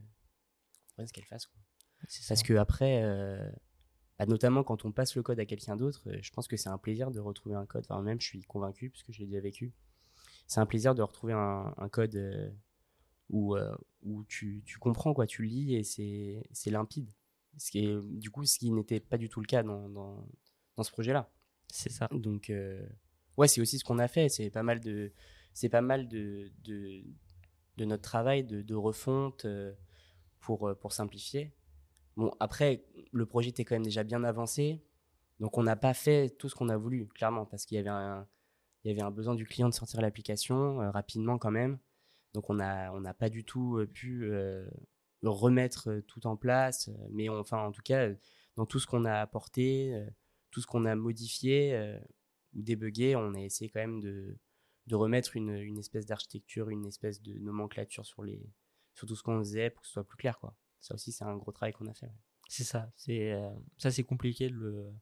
ce 1.04 1.12
qu'elle 1.14 1.26
fasse. 1.26 1.46
quoi. 1.48 1.58
C'est 2.08 2.28
Parce 2.28 2.44
que 2.44 2.54
après, 2.54 3.02
euh, 3.04 3.50
bah, 4.20 4.26
notamment 4.28 4.64
quand 4.64 4.86
on 4.86 4.92
passe 4.92 5.16
le 5.16 5.24
code 5.24 5.40
à 5.40 5.46
quelqu'un 5.46 5.76
d'autre, 5.76 6.04
je 6.22 6.32
pense 6.32 6.48
que 6.48 6.58
c'est 6.58 6.70
un 6.70 6.78
plaisir 6.78 7.10
de 7.10 7.20
retrouver 7.20 7.56
un 7.56 7.66
code. 7.66 7.86
Enfin, 7.90 8.02
même, 8.02 8.20
je 8.22 8.28
suis 8.28 8.42
convaincu, 8.44 8.90
parce 8.90 9.02
que 9.04 9.12
je 9.14 9.20
l'ai 9.20 9.26
déjà 9.28 9.40
vécu. 9.40 9.74
C'est 10.48 10.60
un 10.60 10.66
plaisir 10.66 10.94
de 10.94 11.02
retrouver 11.02 11.34
un, 11.34 11.74
un 11.78 11.90
code 11.90 12.16
euh, 12.16 12.50
où, 13.32 13.56
euh, 13.56 13.76
où 14.04 14.24
tu, 14.26 14.62
tu 14.66 14.78
comprends, 14.78 15.14
quoi. 15.14 15.26
Tu 15.26 15.44
lis 15.44 15.76
et 15.76 15.84
c'est 15.84 16.70
limpide. 16.70 17.10
Ce 17.58 17.72
qui 17.72 17.80
est, 17.80 18.00
du 18.20 18.30
coup, 18.30 18.46
ce 18.46 18.60
qui 18.60 18.72
n'était 18.72 19.00
pas 19.00 19.18
du 19.18 19.28
tout 19.28 19.42
le 19.42 19.48
cas 19.48 19.64
dans, 19.64 19.90
dans, 19.90 20.28
dans 20.78 20.84
ce 20.84 20.92
projet-là. 20.92 21.30
c'est 21.68 21.92
ça. 21.92 22.08
Donc, 22.12 22.50
euh, 22.50 22.86
ouais, 23.38 23.48
c'est 23.48 23.60
aussi 23.62 23.80
ce 23.80 23.84
qu'on 23.84 24.00
a 24.00 24.08
fait. 24.08 24.30
C'est 24.30 24.50
pas 24.50 24.64
mal 24.64 24.80
de, 24.80 25.12
c'est 25.54 25.70
pas 25.70 25.82
mal 25.82 26.08
de, 26.08 26.52
de, 26.64 27.04
de 27.78 27.86
notre 27.86 28.04
travail 28.04 28.44
de, 28.44 28.62
de 28.62 28.76
refonte 28.76 29.46
euh, 29.46 29.74
pour, 30.40 30.74
pour 30.80 30.94
simplifier. 30.94 31.52
Bon, 32.16 32.32
après, 32.40 32.86
le 33.12 33.26
projet 33.26 33.50
était 33.50 33.66
quand 33.66 33.76
même 33.76 33.84
déjà 33.84 34.04
bien 34.04 34.24
avancé. 34.24 34.82
Donc, 35.40 35.58
on 35.58 35.64
n'a 35.64 35.76
pas 35.76 35.94
fait 35.94 36.30
tout 36.38 36.50
ce 36.50 36.56
qu'on 36.56 36.70
a 36.70 36.78
voulu, 36.78 37.08
clairement, 37.08 37.46
parce 37.46 37.66
qu'il 37.66 37.76
y 37.76 37.80
avait 37.80 37.90
un, 37.90 38.28
il 38.84 38.90
y 38.90 38.92
avait 38.92 39.02
un 39.02 39.12
besoin 39.12 39.36
du 39.36 39.46
client 39.46 39.70
de 39.70 39.74
sortir 39.74 40.02
l'application 40.02 40.82
euh, 40.82 40.92
rapidement 40.92 41.38
quand 41.38 41.52
même. 41.52 41.80
Donc, 42.34 42.50
on 42.50 42.56
n'a 42.56 42.94
on 42.94 43.04
pas 43.14 43.30
du 43.30 43.44
tout 43.44 43.80
pu 43.94 44.30
remettre 45.24 46.02
tout 46.08 46.26
en 46.28 46.38
place. 46.38 46.90
Mais 47.12 47.30
enfin, 47.30 47.60
en 47.60 47.72
tout 47.72 47.82
cas, 47.84 48.10
dans 48.56 48.66
tout 48.66 48.80
ce 48.80 48.88
qu'on 48.88 49.06
a 49.06 49.16
apporté, 49.16 49.94
tout 50.52 50.62
ce 50.62 50.68
qu'on 50.68 50.86
a 50.86 50.96
modifié 50.96 51.98
ou 52.54 52.62
débugué, 52.62 53.16
on 53.16 53.34
a 53.34 53.40
essayé 53.40 53.70
quand 53.70 53.80
même 53.80 54.02
de, 54.02 54.38
de 54.88 54.96
remettre 54.96 55.36
une, 55.36 55.56
une 55.56 55.78
espèce 55.78 56.06
d'architecture, 56.06 56.70
une 56.70 56.86
espèce 56.86 57.22
de 57.22 57.38
nomenclature 57.40 58.06
sur 58.06 58.24
les, 58.24 58.42
sur 58.94 59.08
tout 59.08 59.16
ce 59.16 59.24
qu'on 59.24 59.40
faisait 59.40 59.70
pour 59.70 59.82
que 59.82 59.88
ce 59.88 59.94
soit 59.94 60.08
plus 60.08 60.18
clair. 60.18 60.40
Quoi. 60.40 60.56
Ça 60.80 60.96
aussi, 60.96 61.12
c'est 61.12 61.24
un 61.24 61.38
gros 61.38 61.52
travail 61.52 61.74
qu'on 61.74 61.88
a 61.88 61.94
fait. 61.94 62.12
C'est 62.48 62.64
ça. 62.64 62.92
C'est 62.96 63.34
ça, 63.78 63.92
c'est 63.92 64.04
compliqué 64.04 64.50
de 64.50 64.56
le, 64.56 64.94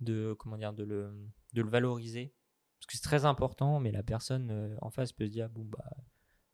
de 0.00 0.34
comment 0.38 0.58
dire, 0.58 0.72
de 0.72 0.84
le, 0.84 1.10
de 1.54 1.62
le 1.62 1.70
valoriser 1.70 2.34
parce 2.78 2.86
que 2.86 2.96
c'est 2.96 3.02
très 3.02 3.24
important, 3.26 3.78
mais 3.80 3.92
la 3.92 4.02
personne 4.02 4.76
en 4.80 4.90
face 4.90 5.12
peut 5.12 5.26
se 5.26 5.30
dire 5.30 5.48
bon 5.50 5.64
bah 5.64 5.90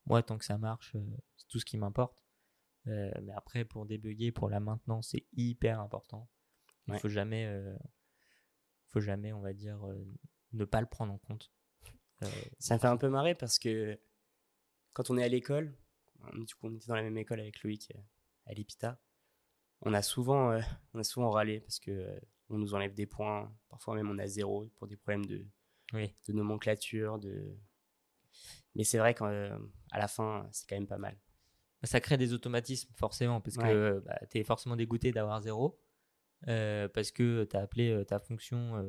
moi 0.07 0.23
tant 0.23 0.39
que 0.39 0.45
ça 0.45 0.59
marche, 0.59 0.95
euh, 0.95 1.17
c'est 1.37 1.49
tout 1.49 1.59
ce 1.59 1.65
qui 1.65 1.77
m'importe. 1.79 2.23
mais 2.87 3.33
après 3.35 3.65
pour 3.65 3.87
débugger, 3.87 4.33
pour 4.33 4.49
la 4.49 4.61
maintenance, 4.61 5.09
c'est 5.11 5.27
hyper 5.33 5.81
important. 5.81 6.29
Il 6.89 6.99
faut 6.99 7.09
jamais, 7.09 7.49
faut 8.87 9.01
jamais, 9.01 9.33
on 9.33 9.41
va 9.41 9.53
dire, 9.53 9.85
ne 10.53 10.65
pas 10.65 10.81
le 10.81 10.87
prendre 10.87 11.13
en 11.13 11.19
compte. 11.19 11.51
ça 12.61 12.75
me 12.75 12.81
fait 12.81 12.87
un 12.87 12.97
peu 12.97 13.09
marrer 13.09 13.35
parce 13.35 13.59
que 13.59 13.99
quand 14.93 15.11
on 15.11 15.19
est 15.19 15.25
à 15.25 15.29
l'école, 15.29 15.77
du 16.35 16.55
coup 16.55 16.69
on 16.69 16.75
était 16.77 16.87
dans 16.87 16.95
la 16.95 17.03
même 17.03 17.19
école 17.19 17.41
avec 17.41 17.63
Loïc 17.63 17.93
à 18.47 18.55
l'EPITA, 18.55 19.01
on 19.83 19.93
a 19.93 20.03
souvent, 20.03 20.53
euh, 20.53 20.61
on 20.95 20.99
a 20.99 21.05
souvent 21.05 21.31
râlé 21.31 21.61
parce 21.61 21.79
que 21.79 21.91
euh, 21.91 22.21
on 22.49 22.59
nous 22.59 22.75
enlève 22.75 22.95
des 22.95 23.07
points. 23.07 23.53
Parfois 23.69 23.95
même 23.95 24.11
on 24.11 24.19
a 24.19 24.27
zéro 24.27 24.71
pour 24.77 24.87
des 24.87 24.97
problèmes 24.97 25.27
de, 25.27 25.45
de 25.93 26.33
nomenclature. 26.33 27.19
De... 27.19 27.57
Mais 28.77 28.85
c'est 28.85 28.99
vrai 28.99 29.15
qu'à 29.15 29.27
euh, 29.27 29.59
la 29.93 30.09
fin, 30.09 30.49
c'est 30.53 30.69
quand 30.69 30.77
même 30.77 30.87
pas 30.87 30.99
mal. 30.99 31.19
Ça 31.83 32.01
crée 32.01 32.17
des 32.17 32.33
automatismes 32.33 32.93
forcément 32.95 33.41
parce 33.41 33.57
que 33.57 34.03
bah, 34.05 34.19
tu 34.31 34.39
es 34.39 34.45
forcément 34.45 34.77
dégoûté 34.77 35.13
d'avoir 35.13 35.41
zéro 35.43 35.79
parce 36.45 37.11
que 37.11 37.45
tu 37.45 37.57
as 37.57 37.61
appelé 37.61 38.05
ta 38.07 38.19
fonction 38.19 38.85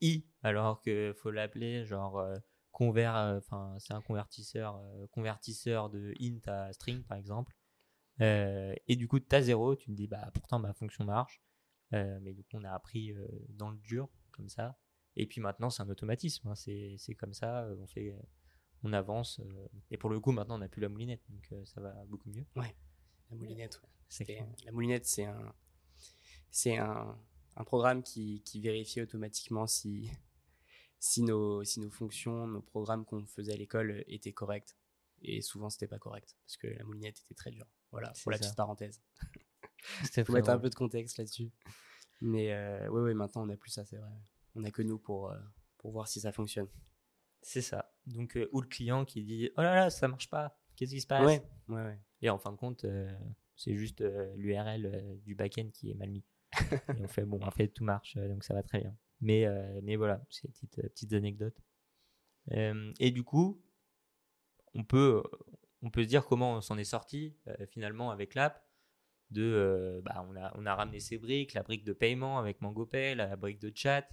i 0.00 0.26
alors 0.42 0.80
qu'il 0.80 1.12
faut 1.14 1.30
l'appeler 1.30 1.84
genre 1.84 2.24
convert, 2.72 3.14
enfin 3.36 3.76
c'est 3.78 3.92
un 3.92 4.00
convertisseur, 4.00 4.82
convertisseur 5.12 5.90
de 5.90 6.14
int 6.20 6.40
à 6.50 6.72
string 6.72 7.02
par 7.04 7.18
exemple. 7.18 7.54
Euh, 8.20 8.74
et 8.86 8.96
du 8.96 9.08
coup, 9.08 9.18
tu 9.18 9.34
as 9.34 9.42
zéro, 9.42 9.74
tu 9.76 9.86
te 9.86 9.92
dis, 9.92 10.06
bah, 10.06 10.30
pourtant 10.34 10.58
ma 10.58 10.72
fonction 10.72 11.04
marche. 11.04 11.40
Euh, 11.92 12.18
mais 12.22 12.32
du 12.32 12.44
coup, 12.44 12.50
on 12.54 12.64
a 12.64 12.70
appris 12.70 13.12
euh, 13.12 13.26
dans 13.48 13.70
le 13.70 13.78
dur, 13.78 14.08
comme 14.32 14.48
ça. 14.48 14.78
Et 15.16 15.26
puis 15.26 15.40
maintenant, 15.40 15.70
c'est 15.70 15.82
un 15.82 15.88
automatisme. 15.88 16.48
Hein. 16.48 16.54
c'est 16.54 17.14
comme 17.18 17.32
ça, 17.32 17.68
on, 17.78 17.86
fait, 17.86 18.14
on 18.82 18.92
avance. 18.92 19.40
et 19.90 19.96
pour 19.96 20.10
le 20.10 20.20
coup, 20.20 20.32
maintenant, 20.32 20.56
on 20.56 20.58
n'a 20.58 20.68
plus 20.68 20.80
la 20.80 20.88
moulinette, 20.88 21.22
donc 21.28 21.52
ça 21.66 21.80
va 21.80 21.92
beaucoup 22.06 22.30
mieux. 22.30 22.46
Ouais, 22.56 22.74
la 23.30 23.36
moulinette. 23.36 23.80
Ouais. 23.82 23.88
La 24.64 24.72
moulinette, 24.72 25.06
c'est 25.06 25.24
un, 25.24 25.54
c'est 26.50 26.76
un, 26.76 27.16
un, 27.54 27.64
programme 27.64 28.02
qui, 28.02 28.42
qui 28.42 28.60
vérifie 28.60 29.00
automatiquement 29.00 29.68
si, 29.68 30.10
si, 30.98 31.22
nos, 31.22 31.62
si 31.62 31.80
nos 31.80 31.90
fonctions, 31.90 32.48
nos 32.48 32.60
programmes 32.60 33.04
qu'on 33.04 33.24
faisait 33.26 33.52
à 33.52 33.56
l'école 33.56 34.04
étaient 34.08 34.32
corrects. 34.32 34.76
Et 35.22 35.42
souvent, 35.42 35.70
c'était 35.70 35.86
pas 35.86 35.98
correct 35.98 36.34
parce 36.44 36.56
que 36.56 36.66
la 36.66 36.84
moulinette 36.84 37.20
était 37.20 37.34
très 37.34 37.50
dure. 37.50 37.66
Voilà, 37.92 38.12
pour 38.22 38.32
la 38.32 38.38
petite 38.38 38.56
parenthèse. 38.56 39.00
Il 40.16 40.24
faut 40.24 40.32
mettre 40.32 40.50
un 40.50 40.58
peu 40.58 40.70
de 40.70 40.74
contexte 40.74 41.18
là-dessus. 41.18 41.50
Mais 42.20 42.52
euh, 42.52 42.88
oui, 42.90 43.02
ouais, 43.02 43.14
maintenant 43.14 43.42
on 43.42 43.46
n'a 43.46 43.56
plus 43.56 43.70
ça, 43.70 43.84
c'est 43.84 43.96
vrai. 43.96 44.10
On 44.54 44.60
n'a 44.60 44.70
que 44.70 44.82
nous 44.82 44.98
pour, 44.98 45.30
euh, 45.30 45.38
pour 45.78 45.92
voir 45.92 46.08
si 46.08 46.20
ça 46.20 46.32
fonctionne. 46.32 46.68
C'est 47.42 47.62
ça. 47.62 47.92
Donc, 48.10 48.36
euh, 48.36 48.48
ou 48.52 48.60
le 48.60 48.68
client 48.68 49.04
qui 49.04 49.22
dit 49.22 49.50
Oh 49.56 49.62
là 49.62 49.74
là, 49.74 49.90
ça 49.90 50.08
marche 50.08 50.28
pas, 50.28 50.58
qu'est-ce 50.76 50.92
qui 50.92 51.00
se 51.00 51.06
passe? 51.06 51.24
Ouais, 51.24 51.42
ouais, 51.68 51.82
ouais. 51.82 51.98
Et 52.22 52.30
en 52.30 52.38
fin 52.38 52.52
de 52.52 52.56
compte, 52.56 52.84
c'est 53.56 53.74
juste 53.74 54.04
l'URL 54.36 55.20
du 55.24 55.34
backend 55.34 55.70
qui 55.72 55.90
est 55.90 55.94
mal 55.94 56.10
mis. 56.10 56.24
et 56.72 57.00
on 57.02 57.08
fait 57.08 57.24
Bon, 57.24 57.40
en 57.42 57.50
fait, 57.50 57.68
tout 57.68 57.84
marche, 57.84 58.16
donc 58.16 58.44
ça 58.44 58.54
va 58.54 58.62
très 58.62 58.80
bien. 58.80 58.94
Mais, 59.20 59.46
mais 59.82 59.96
voilà, 59.96 60.22
c'est 60.28 60.48
des 60.48 60.52
petites, 60.52 60.82
petites 60.82 61.12
anecdotes. 61.14 61.62
et 62.50 63.10
du 63.10 63.22
coup, 63.22 63.62
on 64.74 64.84
peut, 64.84 65.22
on 65.82 65.90
peut 65.90 66.02
se 66.02 66.08
dire 66.08 66.24
comment 66.24 66.54
on 66.56 66.60
s'en 66.60 66.78
est 66.78 66.84
sorti 66.84 67.36
euh, 67.48 67.66
finalement 67.66 68.10
avec 68.10 68.34
l'app. 68.34 68.66
De, 69.30 69.42
euh, 69.42 70.00
bah, 70.02 70.26
on, 70.28 70.34
a, 70.34 70.52
on 70.56 70.66
a 70.66 70.74
ramené 70.74 70.98
ces 70.98 71.16
briques, 71.16 71.54
la 71.54 71.62
brique 71.62 71.84
de 71.84 71.92
paiement 71.92 72.40
avec 72.40 72.60
MangoPay, 72.60 73.14
la 73.14 73.36
brique 73.36 73.60
de 73.60 73.70
chat, 73.72 74.08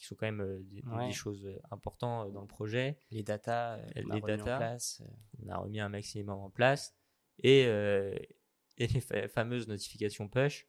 qui 0.00 0.06
sont 0.06 0.16
quand 0.16 0.26
même 0.26 0.40
euh, 0.40 0.62
des, 1.06 1.12
choses 1.12 1.48
importantes 1.70 2.32
dans 2.32 2.40
le 2.40 2.46
projet. 2.46 2.98
Les 3.10 3.22
datas, 3.22 3.78
les 3.94 4.04
on 4.06 4.10
a 4.10 4.20
data, 4.20 4.42
en 4.42 4.58
place. 4.58 5.02
On 5.42 5.48
a 5.48 5.56
remis 5.58 5.80
un 5.80 5.88
maximum 5.88 6.38
en 6.38 6.50
place. 6.50 6.94
Et, 7.42 7.60
et 8.78 8.86
les 8.86 9.28
fameuses 9.28 9.68
notifications 9.68 10.28
push 10.28 10.66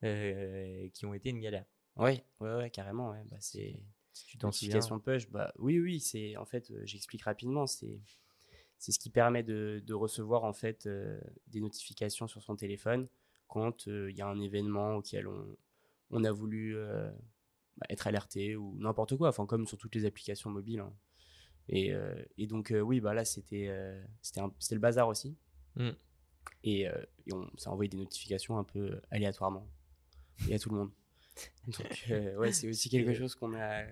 qui 0.00 1.06
ont 1.06 1.14
été 1.14 1.30
une 1.30 1.40
galère. 1.40 1.66
Oui, 1.96 2.22
ouais, 2.40 2.54
ouais, 2.54 2.70
carrément. 2.70 3.10
Ouais. 3.10 3.22
Bah, 3.30 3.36
c'est 3.40 3.84
si 4.12 4.26
tu 4.26 4.38
notification 4.42 4.98
push, 4.98 5.28
bah 5.30 5.52
oui, 5.58 5.78
oui, 5.78 6.00
c'est 6.00 6.36
en 6.36 6.44
fait, 6.44 6.72
j'explique 6.84 7.22
rapidement, 7.22 7.66
c'est 7.66 8.00
c'est 8.82 8.90
ce 8.90 8.98
qui 8.98 9.10
permet 9.10 9.44
de, 9.44 9.94
recevoir 9.94 10.42
en 10.42 10.52
fait 10.52 10.86
euh, 10.86 11.20
des 11.46 11.60
notifications 11.60 12.26
sur 12.26 12.42
son 12.42 12.56
téléphone 12.56 13.06
quand 13.46 13.86
euh, 13.86 14.10
il 14.10 14.16
y 14.16 14.22
a 14.22 14.26
un 14.26 14.40
événement 14.40 14.96
auquel 14.96 15.28
on, 15.28 15.56
on 16.10 16.24
a 16.24 16.32
voulu 16.32 16.76
euh, 16.76 17.08
bah, 17.76 17.86
être 17.88 18.06
alerté 18.06 18.56
ou 18.56 18.76
n'importe 18.78 19.16
quoi, 19.16 19.28
enfin 19.28 19.46
comme 19.46 19.66
sur 19.66 19.78
toutes 19.78 19.94
les 19.94 20.04
applications 20.04 20.50
mobiles. 20.50 20.80
Hein. 20.80 20.92
Et, 21.68 21.92
et, 22.38 22.48
donc 22.48 22.74
oui, 22.76 23.00
bah 23.00 23.14
là 23.14 23.24
c'était 23.24 23.70
c'était 24.20 24.74
le 24.74 24.80
bazar 24.80 25.06
aussi. 25.06 25.36
Mm. 25.76 25.90
Et, 26.64 26.88
on, 27.32 27.48
ça 27.56 27.70
a 27.70 27.72
envoyé 27.72 27.88
des 27.88 27.96
notifications 27.96 28.58
un 28.58 28.64
peu 28.64 29.00
aléatoirement 29.12 29.68
et 30.48 30.54
à 30.54 30.58
tout 30.58 30.70
le 30.70 30.76
monde. 30.76 30.90
Donc 31.66 32.12
ouais, 32.38 32.52
c'est 32.52 32.68
aussi 32.68 32.90
quelque 32.90 33.14
chose 33.14 33.36
qu'on 33.36 33.54
a 33.54 33.84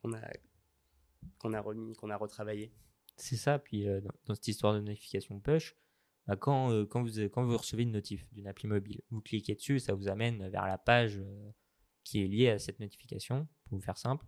qu'on 0.00 0.14
a 0.14 0.20
qu'on 1.38 1.52
a 1.52 1.60
remis, 1.60 1.94
qu'on 1.94 2.10
a 2.10 2.16
retravaillé. 2.16 2.72
C'est 3.16 3.36
ça. 3.36 3.58
Puis 3.58 3.88
euh, 3.88 4.00
dans, 4.26 4.34
cette 4.34 4.48
histoire 4.48 4.74
de 4.74 4.80
notification 4.80 5.38
push, 5.40 5.76
bah, 6.26 6.36
quand, 6.36 6.72
euh, 6.72 6.86
quand, 6.86 7.02
vous, 7.02 7.20
quand 7.28 7.44
vous 7.44 7.56
recevez 7.56 7.82
une 7.82 7.92
notif 7.92 8.26
d'une 8.32 8.46
appli 8.46 8.66
mobile, 8.66 9.02
vous 9.10 9.20
cliquez 9.20 9.54
dessus, 9.54 9.78
ça 9.78 9.94
vous 9.94 10.08
amène 10.08 10.48
vers 10.48 10.66
la 10.66 10.78
page 10.78 11.18
euh, 11.18 11.50
qui 12.04 12.22
est 12.22 12.26
liée 12.26 12.50
à 12.50 12.58
cette 12.58 12.80
notification, 12.80 13.46
pour 13.64 13.78
vous 13.78 13.84
faire 13.84 13.98
simple. 13.98 14.26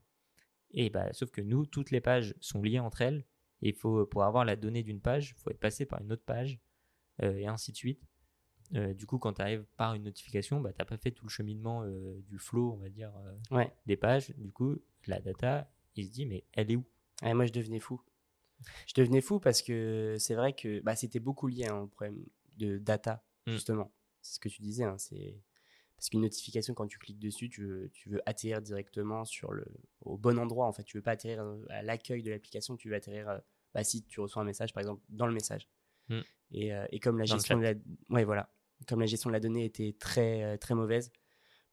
Et 0.72 0.90
bah, 0.90 1.12
sauf 1.12 1.30
que 1.30 1.40
nous, 1.40 1.66
toutes 1.66 1.90
les 1.90 2.00
pages 2.00 2.34
sont 2.40 2.62
liées 2.62 2.78
entre 2.78 3.02
elles. 3.02 3.24
Et 3.60 3.68
il 3.68 3.74
faut, 3.74 4.06
pour 4.06 4.24
avoir 4.24 4.44
la 4.44 4.56
donnée 4.56 4.82
d'une 4.82 5.00
page, 5.00 5.30
il 5.30 5.34
faut 5.34 5.50
être 5.50 5.60
passé 5.60 5.86
par 5.86 6.00
une 6.00 6.12
autre 6.12 6.24
page, 6.24 6.58
et 7.22 7.46
ainsi 7.46 7.70
de 7.70 7.76
suite. 7.76 8.02
du 8.72 9.06
coup, 9.06 9.18
quand 9.18 9.34
tu 9.34 9.42
arrives 9.42 9.64
par 9.76 9.94
une 9.94 10.02
notification, 10.02 10.60
bah, 10.60 10.72
tu 10.72 10.78
n'as 10.80 10.84
pas 10.84 10.96
fait 10.96 11.12
tout 11.12 11.26
le 11.26 11.30
cheminement 11.30 11.84
du 12.26 12.38
flow, 12.38 12.72
on 12.72 12.76
va 12.78 12.88
dire, 12.88 13.12
des 13.86 13.96
pages. 13.96 14.34
Du 14.36 14.50
coup, 14.50 14.76
la 15.06 15.20
data, 15.20 15.70
il 15.94 16.06
se 16.06 16.10
dit, 16.10 16.26
mais 16.26 16.44
elle 16.52 16.72
est 16.72 16.76
où? 16.76 16.84
Moi, 17.22 17.46
je 17.46 17.52
devenais 17.52 17.78
fou 17.78 18.02
je 18.86 18.94
devenais 18.94 19.20
fou 19.20 19.40
parce 19.40 19.62
que 19.62 20.16
c'est 20.18 20.34
vrai 20.34 20.52
que 20.52 20.80
bah, 20.80 20.96
c'était 20.96 21.20
beaucoup 21.20 21.48
lié 21.48 21.66
hein, 21.66 21.80
au 21.80 21.86
problème 21.86 22.24
de 22.56 22.78
data, 22.78 23.24
mmh. 23.46 23.52
justement. 23.52 23.92
C'est 24.20 24.34
ce 24.34 24.40
que 24.40 24.48
tu 24.48 24.62
disais. 24.62 24.84
Hein, 24.84 24.96
c'est 24.98 25.40
parce 26.02 26.10
qu'une 26.10 26.22
notification, 26.22 26.74
quand 26.74 26.88
tu 26.88 26.98
cliques 26.98 27.20
dessus, 27.20 27.48
tu 27.48 27.64
veux, 27.64 27.88
tu 27.90 28.08
veux 28.08 28.20
atterrir 28.26 28.60
directement 28.60 29.24
sur 29.24 29.52
le, 29.52 29.64
au 30.00 30.18
bon 30.18 30.36
endroit. 30.36 30.66
En 30.66 30.72
fait, 30.72 30.82
tu 30.82 30.96
veux 30.96 31.02
pas 31.02 31.12
atterrir 31.12 31.40
euh, 31.40 31.64
à 31.68 31.82
l'accueil 31.82 32.24
de 32.24 32.30
l'application, 32.32 32.76
tu 32.76 32.88
veux 32.88 32.96
atterrir, 32.96 33.28
euh, 33.28 33.38
bah, 33.72 33.84
si 33.84 34.04
tu 34.04 34.18
reçois 34.18 34.42
un 34.42 34.44
message, 34.44 34.72
par 34.72 34.80
exemple, 34.80 35.00
dans 35.10 35.28
le 35.28 35.32
message. 35.32 35.68
Mmh. 36.08 36.20
Et, 36.50 36.74
euh, 36.74 36.84
et, 36.90 36.98
comme 36.98 37.20
la 37.20 37.24
gestion 37.24 37.56
de 37.56 37.62
la, 37.62 37.74
ouais, 38.10 38.24
voilà, 38.24 38.52
comme 38.88 38.98
la 38.98 39.06
gestion 39.06 39.30
de 39.30 39.34
la 39.34 39.38
donnée 39.38 39.64
était 39.64 39.94
très, 39.96 40.58
très 40.58 40.74
mauvaise, 40.74 41.12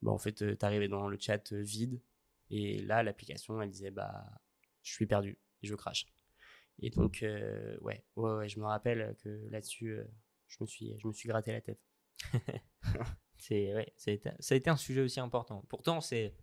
bah, 0.04 0.12
en 0.12 0.20
fait, 0.20 0.34
tu 0.34 0.64
arrivais 0.64 0.88
dans 0.88 1.08
le 1.08 1.18
chat 1.20 1.52
vide. 1.52 2.00
Et 2.52 2.84
là, 2.84 3.02
l'application, 3.02 3.60
elle 3.64 3.72
disait, 3.72 3.90
bah, 3.90 4.30
je 4.84 4.94
suis 4.94 5.08
perdu 5.08 5.40
et 5.64 5.68
je 5.68 5.74
crache. 5.74 6.06
Et 6.84 6.92
donc, 6.92 7.26
ouais, 7.82 8.06
ouais, 8.16 8.48
je 8.48 8.60
me 8.60 8.66
rappelle 8.66 9.16
que 9.24 9.48
là-dessus, 9.50 9.98
je, 10.50 10.58
me 10.62 10.68
suis, 10.68 10.94
je 11.00 11.08
me 11.08 11.14
suis 11.14 11.28
gratté 11.28 11.52
la 11.52 11.62
tête. 11.62 11.82
c'est, 13.40 13.74
ouais, 13.74 13.94
ça, 13.98 14.12
a 14.12 14.14
été, 14.14 14.30
ça 14.40 14.56
a 14.56 14.58
été 14.58 14.70
un 14.70 14.78
sujet 14.78 15.02
aussi 15.02 15.20
important. 15.20 15.64
Pourtant, 15.70 16.02
c'est, 16.02 16.36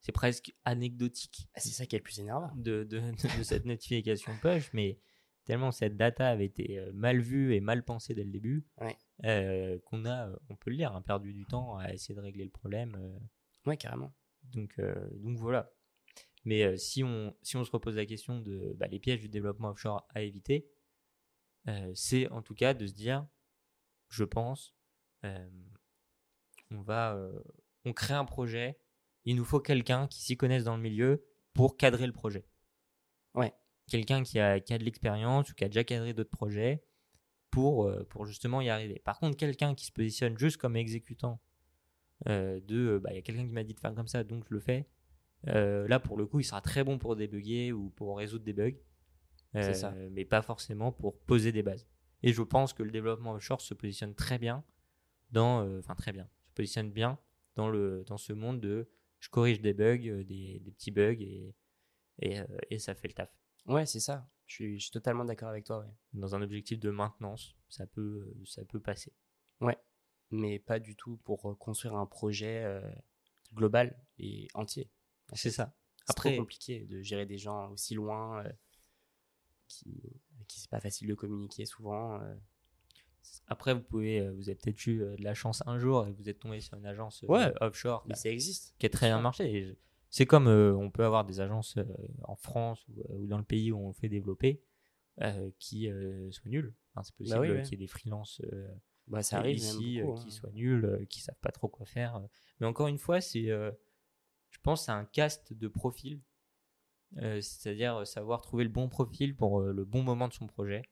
c'est 0.00 0.12
presque 0.12 0.54
anecdotique. 0.64 1.48
Ah, 1.54 1.60
c'est 1.60 1.70
ça 1.70 1.86
qui 1.86 1.96
est 1.96 1.98
le 1.98 2.04
plus 2.04 2.20
énervant. 2.20 2.50
De, 2.56 2.84
de, 2.84 3.00
de, 3.38 3.42
cette 3.42 3.64
notification 3.64 4.32
push, 4.42 4.72
mais 4.72 4.98
tellement 5.44 5.70
cette 5.70 5.96
data 5.96 6.28
avait 6.28 6.46
été 6.46 6.78
euh, 6.78 6.90
mal 6.92 7.20
vue 7.20 7.54
et 7.54 7.60
mal 7.60 7.84
pensée 7.84 8.14
dès 8.14 8.24
le 8.24 8.30
début, 8.30 8.66
qu'on 9.22 10.04
a, 10.04 10.30
on 10.48 10.56
peut 10.56 10.70
le 10.70 10.76
lire, 10.76 10.94
hein, 10.94 11.02
perdu 11.02 11.32
du 11.32 11.46
temps 11.46 11.78
à 11.78 11.92
essayer 11.92 12.14
de 12.14 12.20
régler 12.20 12.44
le 12.44 12.50
problème. 12.50 13.18
Ouais, 13.64 13.76
carrément. 13.76 14.12
Donc, 14.52 14.80
donc 15.22 15.38
voilà. 15.38 15.72
Mais 16.46 16.62
euh, 16.62 16.76
si, 16.76 17.02
on, 17.02 17.36
si 17.42 17.56
on 17.56 17.64
se 17.64 17.72
repose 17.72 17.96
la 17.96 18.06
question 18.06 18.40
de 18.40 18.72
bah, 18.76 18.86
les 18.86 19.00
pièges 19.00 19.20
du 19.20 19.28
développement 19.28 19.70
offshore 19.70 20.06
à 20.14 20.22
éviter, 20.22 20.70
euh, 21.66 21.90
c'est 21.94 22.28
en 22.30 22.40
tout 22.40 22.54
cas 22.54 22.72
de 22.72 22.86
se 22.86 22.92
dire, 22.92 23.26
je 24.08 24.22
pense, 24.22 24.72
euh, 25.24 25.50
on 26.70 26.82
va, 26.82 27.18
on 27.84 27.92
crée 27.92 28.14
un 28.14 28.24
projet, 28.24 28.78
il 29.24 29.36
nous 29.36 29.44
faut 29.44 29.60
quelqu'un 29.60 30.06
qui 30.06 30.20
s'y 30.22 30.36
connaisse 30.36 30.64
dans 30.64 30.76
le 30.76 30.82
milieu 30.82 31.24
pour 31.54 31.76
cadrer 31.76 32.06
le 32.06 32.12
projet. 32.12 32.46
Ouais. 33.34 33.52
Quelqu'un 33.88 34.22
qui 34.22 34.38
a, 34.40 34.60
qui 34.60 34.72
a 34.72 34.78
de 34.78 34.84
l'expérience 34.84 35.50
ou 35.50 35.54
qui 35.54 35.64
a 35.64 35.68
déjà 35.68 35.84
cadré 35.84 36.12
d'autres 36.12 36.30
projets 36.30 36.84
pour, 37.50 37.90
pour 38.08 38.26
justement 38.26 38.60
y 38.60 38.68
arriver. 38.68 39.00
Par 39.04 39.18
contre, 39.18 39.36
quelqu'un 39.36 39.74
qui 39.74 39.86
se 39.86 39.92
positionne 39.92 40.36
juste 40.38 40.56
comme 40.56 40.76
exécutant 40.76 41.40
de, 42.26 43.00
bah, 43.02 43.10
il 43.12 43.16
y 43.16 43.18
a 43.18 43.22
quelqu'un 43.22 43.46
qui 43.46 43.52
m'a 43.52 43.64
dit 43.64 43.74
de 43.74 43.80
faire 43.80 43.94
comme 43.94 44.08
ça, 44.08 44.24
donc 44.24 44.44
je 44.48 44.54
le 44.54 44.60
fais 44.60 44.88
euh, 45.48 45.86
là, 45.88 46.00
pour 46.00 46.16
le 46.16 46.26
coup, 46.26 46.40
il 46.40 46.44
sera 46.44 46.60
très 46.60 46.84
bon 46.84 46.98
pour 46.98 47.16
débugger 47.16 47.72
ou 47.72 47.90
pour 47.90 48.18
résoudre 48.18 48.44
des 48.44 48.52
bugs. 48.52 48.76
Euh, 49.54 50.08
mais 50.12 50.24
pas 50.24 50.42
forcément 50.42 50.92
pour 50.92 51.18
poser 51.20 51.50
des 51.50 51.62
bases. 51.62 51.86
Et 52.22 52.32
je 52.32 52.42
pense 52.42 52.74
que 52.74 52.82
le 52.82 52.90
développement 52.90 53.32
offshore 53.32 53.60
se 53.60 53.72
positionne 53.72 54.14
très 54.14 54.38
bien 54.38 54.64
dans, 55.30 55.62
euh, 55.62 55.78
enfin 55.78 55.94
très 55.94 56.12
bien, 56.12 56.28
positionne 56.56 56.90
bien 56.90 57.18
dans 57.54 57.68
le 57.70 58.02
dans 58.08 58.18
ce 58.18 58.32
monde 58.32 58.60
de 58.60 58.88
je 59.20 59.28
corrige 59.30 59.60
des 59.60 59.72
bugs, 59.74 60.06
euh, 60.08 60.24
des, 60.24 60.58
des 60.60 60.72
petits 60.72 60.90
bugs 60.90 61.20
et 61.20 61.54
et, 62.18 62.40
euh, 62.40 62.46
et 62.70 62.78
ça 62.78 62.94
fait 62.94 63.08
le 63.08 63.14
taf. 63.14 63.30
Ouais, 63.66 63.86
c'est 63.86 64.00
ça. 64.00 64.28
Je 64.46 64.54
suis, 64.54 64.78
je 64.78 64.84
suis 64.84 64.90
totalement 64.92 65.24
d'accord 65.24 65.48
avec 65.50 65.64
toi. 65.64 65.80
Ouais. 65.80 65.92
Dans 66.14 66.34
un 66.34 66.42
objectif 66.42 66.78
de 66.80 66.90
maintenance, 66.90 67.56
ça 67.68 67.86
peut 67.86 68.32
ça 68.44 68.64
peut 68.64 68.80
passer. 68.80 69.12
Mais 70.32 70.58
pas 70.58 70.80
du 70.80 70.96
tout 70.96 71.18
pour 71.18 71.48
euh, 71.50 71.54
construire 71.54 71.94
un 71.94 72.04
projet 72.06 72.64
euh, 72.64 72.80
global 73.54 73.96
et 74.18 74.48
entier. 74.54 74.90
C'est 75.34 75.52
ça. 75.52 75.72
C'est 75.98 76.10
Après- 76.10 76.30
trop 76.34 76.42
compliqué 76.42 76.84
de 76.84 77.00
gérer 77.00 77.26
des 77.26 77.38
gens 77.38 77.70
aussi 77.70 77.94
loin 77.94 78.44
euh, 78.44 78.52
qui, 79.68 80.02
qui 80.48 80.60
c'est 80.60 80.70
pas 80.70 80.80
facile 80.80 81.06
de 81.08 81.14
communiquer 81.14 81.64
souvent. 81.64 82.20
euh. 82.20 82.34
Après, 83.48 83.74
vous 83.74 83.80
pouvez, 83.82 84.20
euh, 84.20 84.32
vous 84.32 84.48
avez 84.48 84.56
peut-être 84.56 84.86
eu 84.86 85.02
euh, 85.02 85.16
de 85.16 85.22
la 85.22 85.34
chance 85.34 85.62
un 85.66 85.78
jour 85.78 86.06
et 86.06 86.12
vous 86.12 86.28
êtes 86.28 86.38
tombé 86.38 86.60
sur 86.60 86.76
une 86.76 86.86
agence 86.86 87.22
euh, 87.24 87.28
Ouais. 87.28 87.52
offshore 87.60 88.04
Mais 88.06 88.14
qui 88.14 88.20
a- 88.20 88.22
ça 88.22 88.28
existe. 88.30 88.74
qui 88.78 88.86
a 88.86 88.88
très 88.90 89.08
bien 89.08 89.20
marché. 89.20 89.76
C'est 90.10 90.26
comme 90.26 90.46
euh, 90.48 90.74
on 90.74 90.90
peut 90.90 91.04
avoir 91.04 91.24
des 91.24 91.40
agences 91.40 91.76
euh, 91.76 91.84
en 92.24 92.36
France 92.36 92.84
ou, 92.88 93.02
ou 93.22 93.26
dans 93.26 93.38
le 93.38 93.44
pays 93.44 93.72
où 93.72 93.78
on 93.78 93.92
fait 93.92 94.08
développer 94.08 94.62
euh, 95.22 95.50
qui 95.58 95.88
euh, 95.90 96.30
soient 96.32 96.50
nulles. 96.50 96.74
Enfin, 96.94 97.02
c'est 97.02 97.14
possible 97.14 97.36
Bah 97.36 97.40
oui, 97.42 97.50
ouais. 97.50 97.62
qu'il 97.62 97.72
y 97.72 97.74
ait 97.82 97.86
des 97.86 97.90
freelances 97.90 98.40
euh, 98.52 98.68
Bah, 99.08 99.22
ça 99.22 99.38
arrive 99.38 99.56
ici 99.58 100.00
qui 100.16 100.28
hein. 100.28 100.30
soient 100.30 100.50
nuls, 100.52 100.84
euh, 100.84 101.04
qui 101.06 101.20
savent 101.20 101.38
pas 101.40 101.52
trop 101.52 101.68
quoi 101.68 101.86
faire. 101.86 102.20
Mais 102.60 102.66
encore 102.66 102.88
une 102.88 102.98
fois, 102.98 103.20
c'est, 103.20 103.50
euh, 103.50 103.70
je 104.50 104.58
pense, 104.62 104.86
c'est 104.86 104.92
un 104.92 105.04
cast 105.04 105.52
de 105.52 105.68
profil. 105.68 106.20
Euh, 107.18 107.40
c'est-à-dire 107.40 108.06
savoir 108.06 108.42
trouver 108.42 108.64
le 108.64 108.70
bon 108.70 108.88
profil 108.88 109.36
pour 109.36 109.60
euh, 109.60 109.72
le 109.72 109.84
bon 109.84 110.02
moment 110.02 110.26
de 110.28 110.32
son 110.32 110.46
projet. 110.46 110.82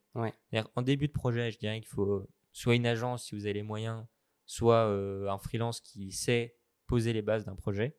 En 0.77 0.83
début 0.83 1.09
de 1.09 1.13
projet, 1.13 1.51
je 1.51 1.59
dirais 1.59 1.81
qu'il 1.81 1.89
faut 1.89 2.27
soit 2.53 2.75
une 2.77 2.87
agence 2.87 3.25
si 3.25 3.35
vous 3.35 3.47
avez 3.47 3.55
les 3.55 3.63
moyens, 3.63 4.05
soit 4.47 4.87
euh, 4.87 5.29
un 5.29 5.39
freelance 5.39 5.81
qui 5.81 6.13
sait 6.13 6.57
poser 6.87 7.13
les 7.13 7.23
bases 7.23 7.45
d'un 7.45 7.57
projet. 7.57 7.97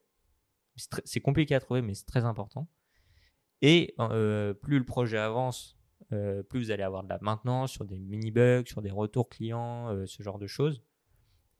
C'est 1.04 1.20
compliqué 1.20 1.54
à 1.54 1.60
trouver, 1.60 1.82
mais 1.82 1.94
c'est 1.94 2.06
très 2.06 2.24
important. 2.24 2.68
Et 3.62 3.94
euh, 3.98 4.52
plus 4.54 4.78
le 4.78 4.84
projet 4.84 5.18
avance, 5.18 5.78
euh, 6.12 6.42
plus 6.42 6.60
vous 6.60 6.70
allez 6.70 6.82
avoir 6.82 7.02
de 7.02 7.08
la 7.08 7.18
maintenance 7.22 7.72
sur 7.72 7.84
des 7.84 7.98
mini-bugs, 7.98 8.64
sur 8.66 8.82
des 8.82 8.90
retours 8.90 9.28
clients, 9.28 9.88
euh, 9.90 10.06
ce 10.06 10.22
genre 10.22 10.38
de 10.38 10.46
choses. 10.46 10.82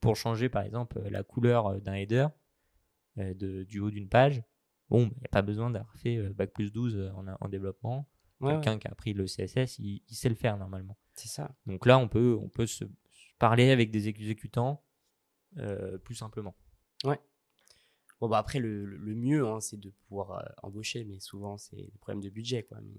Pour 0.01 0.17
changer, 0.17 0.49
par 0.49 0.63
exemple, 0.63 0.99
euh, 0.99 1.11
la 1.11 1.23
couleur 1.23 1.67
euh, 1.69 1.81
d'un 1.81 1.95
header 1.95 2.29
euh, 3.19 3.35
de- 3.35 3.65
du 3.65 3.81
haut 3.81 3.91
d'une 3.91 4.09
page, 4.09 4.43
bon, 4.91 5.05
il 5.17 5.19
n'y 5.21 5.25
a 5.27 5.29
pas 5.31 5.43
besoin 5.43 5.71
d'avoir 5.71 5.95
fait 5.97 6.17
euh, 6.19 6.33
Bac 6.35 6.53
plus 6.53 6.71
12 6.73 6.97
euh, 6.97 7.11
en, 7.13 7.27
en 7.41 7.49
développement. 7.49 8.09
Ouais, 8.41 8.49
ouais, 8.49 8.55
Quelqu'un 8.61 8.79
qui 8.79 8.87
a 8.89 8.91
appris 8.91 9.13
le 9.15 9.27
CSS, 9.27 9.79
il, 9.79 10.03
il 10.09 10.15
sait 10.15 10.29
le 10.29 10.35
faire 10.35 10.59
normalement. 10.59 10.97
c'est 11.15 11.29
ça. 11.29 11.55
Donc 11.67 11.87
là, 11.87 11.99
on 11.99 12.09
peut, 12.09 12.37
on 12.41 12.49
peut 12.49 12.67
se, 12.67 12.85
parler 13.39 13.71
avec 13.71 13.91
des 13.91 14.09
exécutants 14.09 14.85
euh, 15.59 15.97
plus 15.99 16.15
simplement. 16.15 16.55
Bon, 18.21 18.29
bah 18.31 18.39
après, 18.39 18.59
le, 18.61 18.85
le- 18.87 18.97
le 18.97 19.15
mieux, 19.15 19.47
hein, 19.47 19.61
c'est 19.61 19.77
de 19.79 19.91
pouvoir 19.91 20.33
euh, 20.39 20.45
embaucher, 20.63 21.05
mais 21.05 21.21
souvent, 21.21 21.59
c'est 21.59 21.77
des 21.77 21.99
problèmes 22.01 22.23
de 22.23 22.31
budget. 22.31 22.63
Quoi. 22.63 22.79
Mais, 22.81 22.95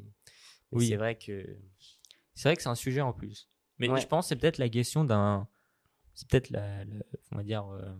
mais 0.71 0.77
Oui. 0.77 0.87
c'est 0.87 0.95
vrai 0.95 1.17
que. 1.17 1.57
C'est 2.35 2.49
vrai 2.49 2.55
que 2.55 2.61
c'est 2.61 2.69
un 2.69 2.75
sujet 2.75 3.01
en 3.01 3.13
plus. 3.13 3.49
Mais 3.79 3.89
Ouais. 3.89 3.99
je 3.99 4.05
pense 4.05 4.25
que 4.25 4.29
c'est 4.29 4.35
peut-être 4.35 4.59
la 4.59 4.69
question 4.69 5.03
d'un. 5.03 5.47
C'est 6.13 6.27
peut-être 6.29 6.51
la, 6.51 6.85
la- 6.85 7.03
on 7.31 7.37
va 7.37 7.43
dire, 7.43 7.65
euh, 7.67 7.95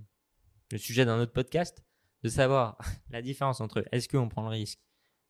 le 0.72 0.78
sujet 0.78 1.06
d'un 1.06 1.20
autre 1.20 1.34
podcast, 1.34 1.84
de 2.22 2.30
savoir 2.30 2.78
la 3.10 3.22
différence 3.24 3.62
entre 3.62 3.84
est-ce 3.92 4.08
qu'on 4.08 4.30
prend 4.30 4.44
le 4.44 4.50
risque 4.50 4.80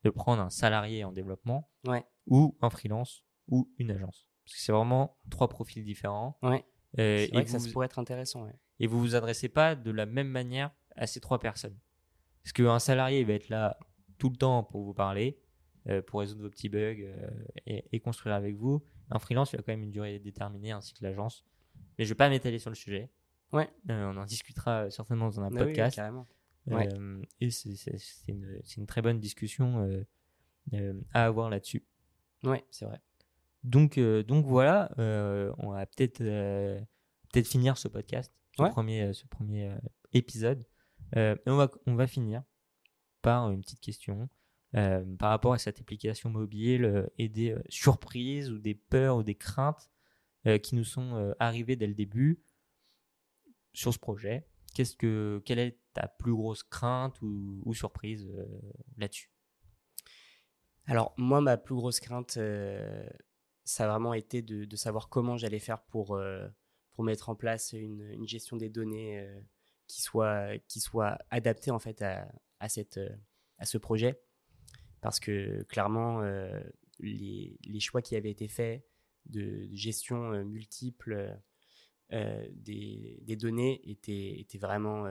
de 0.04 0.10
prendre 0.10 0.42
un 0.42 0.50
salarié 0.50 1.04
en 1.04 1.12
développement 1.12 1.70
Ouais. 1.88 2.06
ou 2.28 2.58
un 2.62 2.70
freelance 2.70 3.24
ou 3.48 3.72
une 3.78 3.92
agence. 3.92 4.28
Parce 4.46 4.56
que 4.56 4.62
c'est 4.62 4.72
vraiment 4.72 5.18
trois 5.30 5.50
profils 5.50 5.84
différents. 5.84 6.38
Ouais. 6.42 6.64
Euh, 7.00 7.26
C'est 7.26 7.32
vrai 7.32 7.42
et, 7.42 7.46
que 7.46 7.52
ça 7.52 7.58
vous, 7.58 7.72
pourrait 7.72 7.86
être 7.86 8.00
intéressant. 8.00 8.46
Ouais. 8.46 8.56
et 8.80 8.88
vous 8.88 9.00
vous 9.00 9.16
adressez 9.16 9.50
pas 9.50 9.76
de 9.76 9.92
la 9.92 10.06
même 10.06 10.30
manière 10.30 10.72
à 10.96 11.06
ces 11.08 11.20
trois 11.20 11.40
personnes. 11.40 11.78
Parce 12.44 12.54
qu'un 12.54 12.80
salarié 12.80 13.20
il 13.22 13.26
va 13.28 13.34
être 13.34 13.50
là 13.50 13.78
tout 14.18 14.30
le 14.30 14.36
temps 14.38 14.64
pour 14.64 14.84
vous 14.84 14.94
parler, 14.94 15.40
euh, 15.90 16.02
pour 16.02 16.22
résoudre 16.22 16.42
vos 16.44 16.50
petits 16.50 16.70
bugs 16.70 16.96
euh, 17.02 17.30
et, 17.66 17.86
et 17.92 18.00
construire 18.00 18.36
avec 18.36 18.56
vous. 18.56 18.84
Un 19.12 19.20
freelance, 19.20 19.52
il 19.54 19.60
a 19.60 19.64
quand 19.64 19.72
même 19.74 19.84
une 19.84 19.92
durée 19.92 20.20
déterminée, 20.20 20.72
ainsi 20.72 20.94
que 20.94 21.04
l'agence. 21.04 21.46
Mais 21.98 22.06
je 22.06 22.10
vais 22.10 22.16
pas 22.16 22.30
m'étaler 22.30 22.60
sur 22.60 22.70
le 22.70 22.76
sujet. 22.76 23.10
Ouais. 23.54 23.70
Euh, 23.90 24.12
on 24.14 24.18
en 24.18 24.26
discutera 24.26 24.90
certainement 24.90 25.26
dans 25.28 25.40
un 25.42 25.50
Bah 25.50 25.62
oui, 25.62 25.68
podcast. 25.68 25.96
carrément. 25.96 26.28
Ouais. 26.68 26.88
Euh, 26.94 27.22
et 27.40 27.50
c'est 27.50 27.76
une, 28.28 28.86
très 28.88 29.02
bonne 29.02 29.20
discussion 29.20 29.84
euh, 29.86 30.04
euh, 30.74 30.94
à 31.14 31.26
avoir 31.26 31.50
là-dessus. 31.50 31.86
Ouais, 32.44 32.66
c'est 32.72 32.86
vrai. 32.86 33.02
Donc, 33.64 34.00
donc 34.00 34.46
voilà, 34.46 34.92
on 35.58 35.72
va 35.72 35.86
peut-être 35.86 36.20
peut-être 36.20 37.48
finir 37.48 37.78
ce 37.78 37.88
podcast, 37.88 38.32
ce 38.56 38.64
Ouais. 38.64 38.70
premier, 38.70 39.14
ce 39.14 39.26
premier 39.26 39.76
épisode. 40.14 40.66
Euh, 41.16 41.36
et 41.46 41.50
on, 41.50 41.56
va, 41.56 41.70
on 41.86 41.96
va 41.96 42.08
finir 42.08 42.44
par 43.22 43.50
une 43.52 43.62
petite 43.62 43.80
question 43.80 44.30
euh, 44.76 45.04
par 45.18 45.30
rapport 45.30 45.54
à 45.54 45.58
cette 45.58 45.80
application 45.80 46.30
mobile 46.30 46.86
euh, 46.86 47.08
et 47.18 47.30
des 47.30 47.56
surprises 47.70 48.52
ou 48.52 48.60
des 48.60 48.76
peurs 48.76 49.18
ou 49.18 49.24
des 49.24 49.36
craintes 49.36 49.90
qui 50.64 50.76
nous 50.76 50.86
sont 50.86 51.36
arrivées 51.40 51.76
dès 51.76 51.88
le 51.88 51.94
début 51.94 52.42
sur 53.74 53.94
ce 53.94 54.00
projet. 54.00 54.48
Qu'est-ce 54.74 54.96
que, 54.96 55.42
quelle 55.44 55.60
est 55.60 55.78
ta 55.98 56.08
plus 56.08 56.34
grosse 56.34 56.62
crainte 56.62 57.20
ou, 57.22 57.74
surprise 57.74 58.28
euh, 58.28 58.46
là-dessus? 58.98 59.32
Alors, 60.86 61.14
moi, 61.18 61.42
ma 61.42 61.58
plus 61.58 61.76
grosse 61.76 62.00
crainte, 62.00 62.38
euh, 62.38 63.08
ça 63.64 63.86
a 63.86 63.88
vraiment 63.88 64.14
été 64.14 64.42
de, 64.44 64.76
savoir 64.76 65.10
comment 65.10 65.38
j'allais 65.38 65.60
faire 65.60 65.82
pour, 65.82 66.16
euh, 66.16 66.48
mettre 67.00 67.30
en 67.30 67.36
place 67.36 67.74
une, 67.74 68.26
gestion 68.28 68.58
des 68.58 68.70
données 68.70 69.28
qui, 69.88 70.02
soit, 70.02 71.18
adaptée 71.30 71.72
en 71.72 71.80
fait 71.80 72.02
à, 72.02 72.28
à, 72.60 72.70
ce 72.70 73.78
projet. 73.78 74.20
Parce 75.02 75.20
que 75.20 75.64
clairement, 75.64 76.22
les, 77.00 77.80
choix 77.80 78.02
qui 78.02 78.16
avaient 78.16 78.32
été 78.32 78.48
faits 78.48 78.84
de, 79.28 79.68
gestion 79.74 80.44
multiple 80.44 81.40
des, 82.10 83.38
données 83.40 83.80
étaient 83.88 84.58
vraiment 84.58 85.06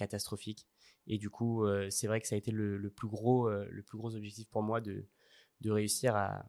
catastrophiques. 0.00 0.66
Et 1.06 1.18
du 1.18 1.30
coup, 1.30 1.64
euh, 1.64 1.88
c'est 1.90 2.06
vrai 2.06 2.20
que 2.20 2.26
ça 2.26 2.34
a 2.34 2.38
été 2.38 2.50
le, 2.50 2.76
le 2.78 2.90
plus, 2.90 3.08
gros, 3.08 3.48
euh, 3.48 3.66
le 3.70 3.82
plus 3.82 3.98
gros 3.98 4.14
objectif 4.16 4.48
pour 4.48 4.62
moi 4.62 4.80
de, 4.80 5.06
de 5.60 5.70
réussir 5.70 6.14
à, 6.16 6.44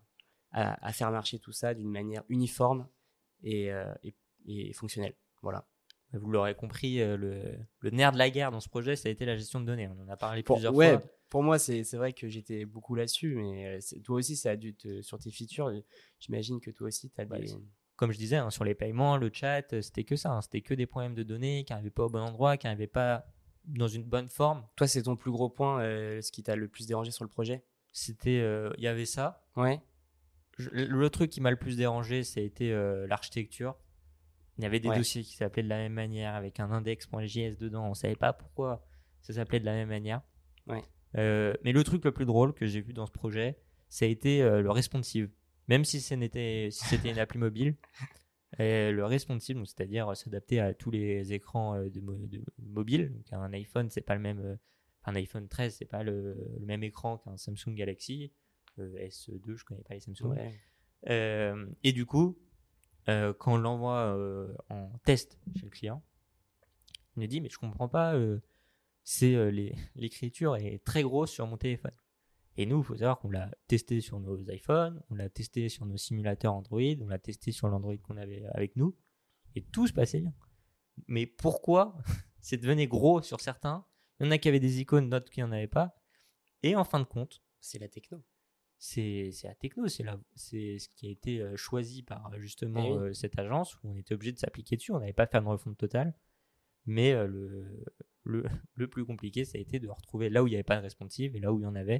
à, 0.52 0.86
à 0.88 0.92
faire 0.94 1.12
marcher 1.12 1.40
tout 1.40 1.52
ça 1.52 1.74
d'une 1.74 1.90
manière 1.92 2.24
uniforme 2.30 2.88
et, 3.44 3.72
euh, 3.72 3.94
et, 4.04 4.16
et 4.46 4.74
fonctionnelle. 4.74 5.16
Voilà. 5.42 5.68
Vous 6.14 6.30
l'aurez 6.30 6.56
compris, 6.56 6.98
le, 7.00 7.56
le 7.80 7.90
nerf 7.90 8.12
de 8.12 8.18
la 8.18 8.30
guerre 8.30 8.52
dans 8.52 8.60
ce 8.60 8.68
projet, 8.68 8.98
ça 8.98 9.08
a 9.08 9.12
été 9.14 9.24
la 9.26 9.38
gestion 9.38 9.62
de 9.62 9.66
données. 9.66 9.88
On 9.88 9.98
en 10.02 10.10
a 10.10 10.18
parlé 10.18 10.44
Pour, 10.44 10.58
plusieurs 10.58 10.76
ouais, 10.76 10.98
fois. 11.00 11.02
pour 11.30 11.42
moi, 11.42 11.58
c'est 11.58 11.84
vrai 11.94 12.12
que 12.12 12.28
j'étais 12.28 12.66
beaucoup 12.66 12.96
là-dessus, 12.96 13.36
mais 13.36 13.80
toi 14.04 14.18
aussi, 14.18 14.36
ça 14.36 14.52
a 14.52 14.56
dû 14.58 14.76
te, 14.76 15.02
sur 15.02 15.18
tes 15.20 15.32
features. 15.32 15.72
J'imagine 16.20 16.60
que 16.60 16.70
toi 16.70 16.88
aussi, 16.88 17.10
tu 17.10 17.22
as 17.22 17.26
Bah, 17.26 17.40
des. 17.40 17.48
Comme 17.96 18.12
je 18.12 18.18
disais, 18.18 18.36
hein, 18.36 18.50
sur 18.50 18.66
les 18.66 18.76
paiements, 18.76 19.16
le 19.16 19.30
chat, 19.32 19.64
c'était 19.82 20.04
que 20.04 20.18
ça. 20.18 20.32
hein. 20.34 20.42
C'était 20.42 20.60
que 20.62 20.74
des 20.74 20.86
problèmes 20.86 21.16
de 21.16 21.24
données 21.24 21.64
qui 21.64 21.72
n'arrivaient 21.72 21.92
pas 21.92 22.04
au 22.06 22.10
bon 22.10 22.20
endroit, 22.20 22.58
qui 22.58 22.66
n'arrivaient 22.68 22.88
pas 22.88 23.26
dans 23.65 23.88
une 23.88 24.04
bonne 24.04 24.28
forme. 24.28 24.65
Toi, 24.76 24.88
c'est 24.88 25.04
ton 25.04 25.15
plus 25.15 25.32
gros 25.32 25.50
point, 25.50 25.82
euh, 25.82 26.21
ce 26.21 26.32
qui 26.32 26.43
t'a 26.43 26.56
le 26.56 26.67
plus 26.67 26.88
dérangé 26.88 27.12
sur 27.12 27.24
le 27.24 27.30
projet? 27.30 27.63
C'était, 27.91 28.39
euh, 28.39 28.71
il 28.78 28.84
y 28.84 28.88
avait 28.88 29.06
ça. 29.06 29.45
Ouais. 29.56 29.82
Je- 30.58 30.69
le 30.69 31.10
truc 31.10 31.30
qui 31.30 31.41
m'a 31.41 31.52
le 31.52 31.58
plus 31.58 31.78
dérangé, 31.78 32.24
ça 32.24 32.39
a 32.39 32.43
été 32.43 32.71
euh, 32.71 33.08
l'architecture. 33.08 33.76
Il 34.58 34.63
y 34.63 34.67
avait 34.67 34.80
des 34.80 34.89
Ouais. 34.89 34.97
dossiers 34.97 35.24
qui 35.24 35.36
s'appelaient 35.36 35.63
de 35.63 35.69
la 35.69 35.78
même 35.78 35.93
manière, 35.93 36.36
avec 36.36 36.60
un 36.60 36.71
index.js 36.71 37.58
dedans. 37.58 37.88
On 37.89 37.93
savait 37.93 38.15
pas 38.15 38.34
pourquoi 38.34 38.86
ça 39.21 39.34
s'appelait 39.34 39.60
de 39.60 39.65
la 39.65 39.74
même 39.74 39.89
manière. 39.89 40.21
Ouais. 40.67 40.84
Mais 41.15 41.71
le 41.71 41.84
truc 41.84 42.06
le 42.06 42.12
plus 42.12 42.26
drôle 42.26 42.54
que 42.54 42.65
j'ai 42.65 42.82
vu 42.82 42.93
dans 42.93 43.06
ce 43.06 43.12
projet, 43.12 43.58
ça 43.89 44.06
a 44.06 44.08
été 44.08 44.41
le 44.41 44.69
responsive. 44.71 45.30
Même 45.67 45.86
si 45.86 46.00
c'était 46.02 46.69
une 47.06 47.19
appli 47.19 47.39
mobile, 47.39 47.76
et 48.60 48.91
le 48.91 49.06
responsive, 49.06 49.58
c'est-à-dire 49.66 50.10
euh, 50.10 50.16
s'adapter 50.16 50.60
à 50.60 50.74
tous 50.74 50.91
les 50.91 51.34
écrans 51.34 51.76
euh, 51.76 51.89
de, 51.89 52.02
de 52.02 52.43
mobile. 52.60 53.12
Donc 53.14 53.26
un 53.32 53.54
iPhone, 53.54 53.89
c'est 53.89 54.02
pas 54.02 54.16
le 54.16 54.22
même. 54.22 54.39
euh, 54.39 54.56
un 55.06 55.16
iPhone 55.16 55.47
13, 55.47 55.76
c'est 55.80 55.86
pas 55.86 56.04
le, 56.04 56.36
le 56.60 56.66
même 56.66 56.84
écran 56.84 57.18
qu'un 57.18 57.38
Samsung 57.38 57.74
Galaxy 57.76 58.32
Euh, 58.80 59.08
S2. 59.08 59.56
Je 59.56 59.64
connais 59.66 59.84
pas 59.84 59.93
les 59.95 59.99
Samsung. 59.99 60.28
ouais. 60.30 60.54
Euh, 61.10 61.66
et 61.84 61.91
du 61.93 62.06
coup, 62.06 62.38
euh, 63.10 63.34
quand 63.34 63.54
on 63.54 63.58
l'envoie 63.58 64.16
en 64.70 64.91
test 65.04 65.39
chez 65.56 65.64
le 65.66 65.70
client, 65.72 66.04
il 67.16 67.22
nous 67.22 67.28
dit 67.28 67.41
mais 67.41 67.49
je 67.49 67.58
comprends 67.58 67.89
pas, 67.89 68.16
c'est 69.04 69.52
l'écriture 69.95 70.56
est 70.56 70.84
très 70.86 71.02
grosse 71.02 71.32
sur 71.32 71.47
mon 71.47 71.58
téléphone. 71.58 71.91
Et 72.58 72.66
nous, 72.66 72.80
il 72.80 72.84
faut 72.84 72.95
savoir 72.97 73.20
qu'on 73.20 73.30
l'a 73.30 73.49
testé 73.68 74.02
sur 74.02 74.20
nos 74.20 74.38
iPhones, 74.49 75.02
on 75.10 75.16
l'a 75.16 75.30
testé 75.30 75.70
sur 75.70 75.86
nos 75.86 75.97
simulateurs 75.97 76.54
Android, 76.54 76.82
on 77.02 77.08
l'a 77.08 77.20
testé 77.20 77.52
sur 77.52 77.70
l'Android 77.70 77.95
qu'on 77.97 78.18
avait 78.18 78.43
avec 78.54 78.76
nous, 78.76 78.95
et 79.56 79.62
tout 79.64 79.88
se 79.88 79.93
passait 79.93 80.20
bien. 80.22 80.34
Mais 81.08 81.26
pourquoi 81.26 81.97
c'est 82.41 82.58
devenu 82.58 82.88
gros 82.88 83.22
sur 83.22 83.39
certains? 83.39 83.86
Il 84.20 84.26
y 84.26 84.28
en 84.28 84.32
a 84.32 84.38
qui 84.38 84.49
avaient 84.49 84.60
des 84.60 84.80
icônes, 84.82 85.10
d'autres 85.10 85.32
qui 85.32 85.39
n'en 85.41 85.52
avaient 85.52 85.68
pas. 85.68 85.95
Et 86.64 86.76
en 86.76 86.84
fin 86.84 86.99
de 86.99 87.06
compte, 87.06 87.41
C'est 87.60 87.80
la 87.80 87.88
techno. 87.88 88.22
c'est 88.78 89.32
la 89.43 89.56
techno, 89.56 89.88
c'est 89.88 90.78
ce 90.80 90.89
qui 90.89 91.08
a 91.08 91.10
été 91.10 91.39
euh, 91.41 91.56
choisi 91.56 92.04
par 92.04 92.32
justement 92.39 92.84
Eh 92.86 92.91
oui. 92.91 92.97
euh, 92.97 93.14
cette 93.14 93.39
agence 93.39 93.76
où 93.78 93.89
on 93.91 93.95
était 93.95 94.14
obligé 94.14 94.32
de 94.34 94.38
s'appliquer 94.39 94.76
dessus. 94.76 94.91
On 94.91 94.99
n'avait 94.99 95.14
pas 95.14 95.26
fait 95.28 95.38
une 95.38 95.47
refonte 95.47 95.78
totale. 95.78 96.14
Mais 96.86 97.14
euh, 97.14 97.28
le, 97.28 97.84
le, 98.24 98.43
le 98.76 98.88
plus 98.89 99.06
compliqué, 99.06 99.45
ça 99.45 99.58
a 99.58 99.62
été 99.62 99.80
de 99.80 99.88
retrouver 99.88 100.30
là 100.30 100.43
où 100.43 100.47
il 100.47 100.52
n'y 100.52 100.56
avait 100.56 100.64
pas 100.64 100.78
de 100.78 100.82
responsive 100.82 101.36
et 101.36 101.39
là 101.39 101.54
où 101.54 101.60
il 101.60 101.64
y 101.64 101.66
en 101.66 101.76
avait 101.76 101.99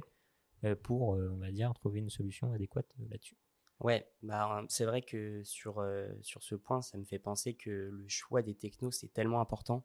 pour, 0.82 1.14
euh, 1.14 1.30
on 1.32 1.38
va 1.38 1.50
dire, 1.50 1.72
trouver 1.74 2.00
une 2.00 2.10
solution 2.10 2.52
adéquate 2.52 2.86
euh, 3.00 3.04
là-dessus. 3.10 3.36
Ouais, 3.80 4.08
bah, 4.22 4.64
c'est 4.68 4.84
vrai 4.84 5.02
que 5.02 5.42
sur, 5.42 5.80
euh, 5.80 6.08
sur 6.20 6.42
ce 6.44 6.54
point, 6.54 6.82
ça 6.82 6.98
me 6.98 7.04
fait 7.04 7.18
penser 7.18 7.54
que 7.54 7.70
le 7.70 8.06
choix 8.06 8.40
des 8.40 8.54
technos, 8.54 8.92
c'est 8.92 9.12
tellement 9.12 9.40
important 9.40 9.84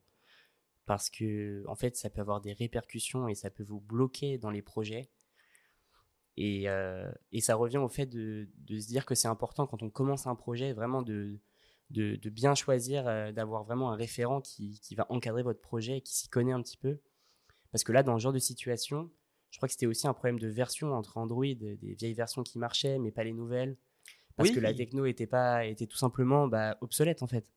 parce 0.86 1.10
que, 1.10 1.64
en 1.68 1.76
fait, 1.76 1.98
ça 1.98 2.10
peut 2.10 2.22
avoir 2.22 2.40
des 2.40 2.54
répercussions 2.54 3.28
et 3.28 3.34
ça 3.34 3.50
peut 3.50 3.64
vous 3.64 3.82
bloquer 3.82 4.38
dans 4.38 4.52
les 4.52 4.62
projets. 4.62 5.10
Et, 6.38 6.70
euh, 6.70 7.12
et 7.32 7.42
ça 7.42 7.56
revient 7.56 7.80
au 7.80 7.90
fait 7.90 8.06
de, 8.06 8.48
de 8.60 8.80
se 8.80 8.88
dire 8.88 9.06
que 9.06 9.16
c'est 9.16 9.28
important 9.28 9.66
quand 9.66 9.82
on 9.82 9.90
commence 9.90 10.28
un 10.28 10.36
projet, 10.36 10.74
vraiment 10.74 11.02
de, 11.02 11.40
de, 11.90 12.30
bien 12.30 12.54
choisir, 12.54 13.08
euh, 13.08 13.32
d'avoir 13.32 13.64
vraiment 13.64 13.92
un 13.92 13.96
référent 13.96 14.42
qui, 14.42 14.80
qui 14.80 14.94
va 14.94 15.08
encadrer 15.10 15.42
votre 15.42 15.62
projet 15.62 15.98
et 15.98 16.02
qui 16.02 16.16
s'y 16.16 16.30
connaît 16.30 16.52
un 16.52 16.62
petit 16.62 16.78
peu. 16.78 17.00
Parce 17.72 17.84
que 17.84 17.92
là, 17.92 18.04
dans 18.04 18.18
ce 18.18 18.24
genre 18.24 18.34
de 18.34 18.40
situation, 18.40 19.12
je 19.52 19.58
crois 19.58 19.68
que 19.68 19.74
c'était 19.74 19.86
aussi 19.88 20.08
un 20.08 20.14
problème 20.14 20.40
de 20.40 20.48
version 20.48 20.94
entre 20.94 21.18
Android, 21.18 21.46
des 21.46 21.96
vieilles 21.98 22.14
versions 22.14 22.44
qui 22.44 22.60
marchaient, 22.60 23.00
mais 23.00 23.12
pas 23.12 23.24
les 23.24 23.34
nouvelles. 23.34 23.78
Parce 24.36 24.50
Oui. 24.50 24.56
que 24.56 24.60
la 24.60 24.74
techno 24.74 25.06
était, 25.06 25.26
pas, 25.28 25.66
était 25.66 25.88
tout 25.88 25.98
simplement 25.98 26.48
bah, 26.48 26.78
obsolète, 26.82 27.24
en 27.24 27.28
fait. 27.28 27.52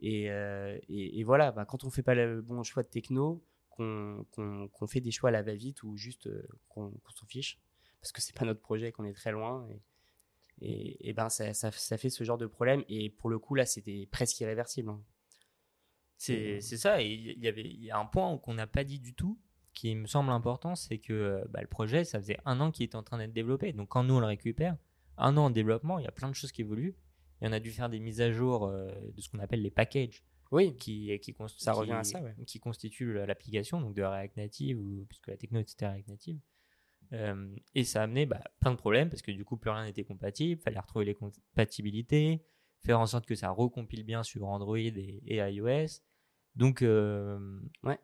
Et, 0.00 0.30
euh, 0.30 0.76
et, 0.88 1.20
et 1.20 1.22
voilà, 1.24 1.52
bah, 1.52 1.64
quand 1.64 1.84
on 1.84 1.90
fait 1.90 2.02
pas 2.02 2.14
le 2.16 2.42
bon 2.42 2.62
choix 2.64 2.82
de 2.82 2.88
techno, 2.88 3.44
qu'on 3.70 4.24
fait 4.88 5.00
des 5.00 5.10
choix 5.10 5.28
à 5.28 5.32
la 5.32 5.42
va-vite 5.42 5.82
ou 5.82 5.96
juste 5.96 6.26
euh, 6.26 6.46
qu'on 6.68 6.92
s'en 7.14 7.26
fiche, 7.26 7.60
parce 8.00 8.12
que 8.12 8.20
c'est 8.20 8.34
pas 8.36 8.44
notre 8.44 8.60
projet, 8.60 8.90
qu'on 8.92 9.04
est 9.04 9.12
très 9.14 9.32
loin. 9.32 9.66
Et, 9.70 9.80
et, 10.60 11.08
et 11.08 11.12
ben 11.12 11.28
ça, 11.28 11.52
ça, 11.54 11.70
ça 11.72 11.98
fait 11.98 12.10
ce 12.10 12.24
genre 12.24 12.38
de 12.38 12.46
problème. 12.46 12.84
Et 12.88 13.10
pour 13.10 13.30
le 13.30 13.38
coup, 13.38 13.54
là, 13.54 13.66
c'était 13.66 14.08
presque 14.10 14.40
irréversible. 14.40 14.90
hein. 14.90 15.02
C'est 16.16 16.60
c'est 16.60 16.76
ça. 16.76 17.02
Et 17.02 17.06
il 17.12 17.38
y 17.42 17.48
avait 17.48 17.62
y 17.68 17.90
a 17.90 17.98
un 17.98 18.06
point 18.06 18.38
qu'on 18.38 18.54
n'a 18.54 18.66
pas 18.66 18.84
dit 18.84 18.98
du 19.00 19.14
tout 19.14 19.38
qui 19.74 19.94
me 19.94 20.06
semble 20.06 20.30
important, 20.30 20.74
c'est 20.76 20.98
que 20.98 21.12
euh, 21.12 21.44
bah, 21.50 21.60
le 21.60 21.66
projet, 21.66 22.04
ça 22.04 22.18
faisait 22.20 22.38
un 22.44 22.60
an 22.60 22.70
qu'il 22.70 22.84
était 22.84 22.96
en 22.96 23.02
train 23.02 23.18
d'être 23.18 23.32
développé. 23.32 23.72
Donc 23.72 23.88
quand 23.88 24.04
nous 24.04 24.14
on 24.14 24.20
le 24.20 24.26
récupère, 24.26 24.76
un 25.18 25.36
an 25.36 25.46
en 25.46 25.50
développement, 25.50 25.98
il 25.98 26.04
y 26.04 26.08
a 26.08 26.12
plein 26.12 26.28
de 26.28 26.34
choses 26.34 26.52
qui 26.52 26.62
évoluent. 26.62 26.94
Et 27.42 27.48
on 27.48 27.52
a 27.52 27.60
dû 27.60 27.70
faire 27.72 27.90
des 27.90 27.98
mises 28.00 28.20
à 28.20 28.30
jour 28.30 28.66
euh, 28.66 28.88
de 29.14 29.20
ce 29.20 29.28
qu'on 29.28 29.40
appelle 29.40 29.60
les 29.62 29.70
packages, 29.70 30.24
Oui, 30.52 30.76
qui, 30.76 31.18
qui, 31.20 31.32
const- 31.32 31.58
Ça 31.58 31.72
qui- 31.72 31.78
revient 31.80 31.92
à 31.92 32.04
ça, 32.04 32.22
ouais. 32.22 32.34
qui 32.46 32.58
constituent 32.60 33.12
l'application, 33.26 33.80
donc 33.80 33.94
de 33.94 34.02
React 34.02 34.36
Native, 34.36 34.80
ou, 34.80 35.04
puisque 35.08 35.28
la 35.28 35.36
techno 35.36 35.58
était 35.60 35.86
React 35.86 36.08
Native. 36.08 36.38
Euh, 37.12 37.54
et 37.74 37.84
ça 37.84 38.00
a 38.00 38.04
amené 38.04 38.24
bah, 38.26 38.40
plein 38.60 38.70
de 38.70 38.76
problèmes, 38.76 39.10
parce 39.10 39.20
que 39.22 39.30
du 39.32 39.44
coup, 39.44 39.56
plus 39.56 39.70
rien 39.70 39.84
n'était 39.84 40.04
compatible, 40.04 40.60
fallait 40.62 40.78
retrouver 40.78 41.04
les 41.04 41.14
compatibilités, 41.14 42.42
faire 42.84 43.00
en 43.00 43.06
sorte 43.06 43.26
que 43.26 43.34
ça 43.34 43.50
recompile 43.50 44.04
bien 44.04 44.22
sur 44.22 44.46
Android 44.46 44.78
et, 44.78 45.22
et 45.26 45.36
iOS. 45.36 46.00
Donc, 46.56 46.82
euh, 46.82 47.60
Ouais. 47.82 47.98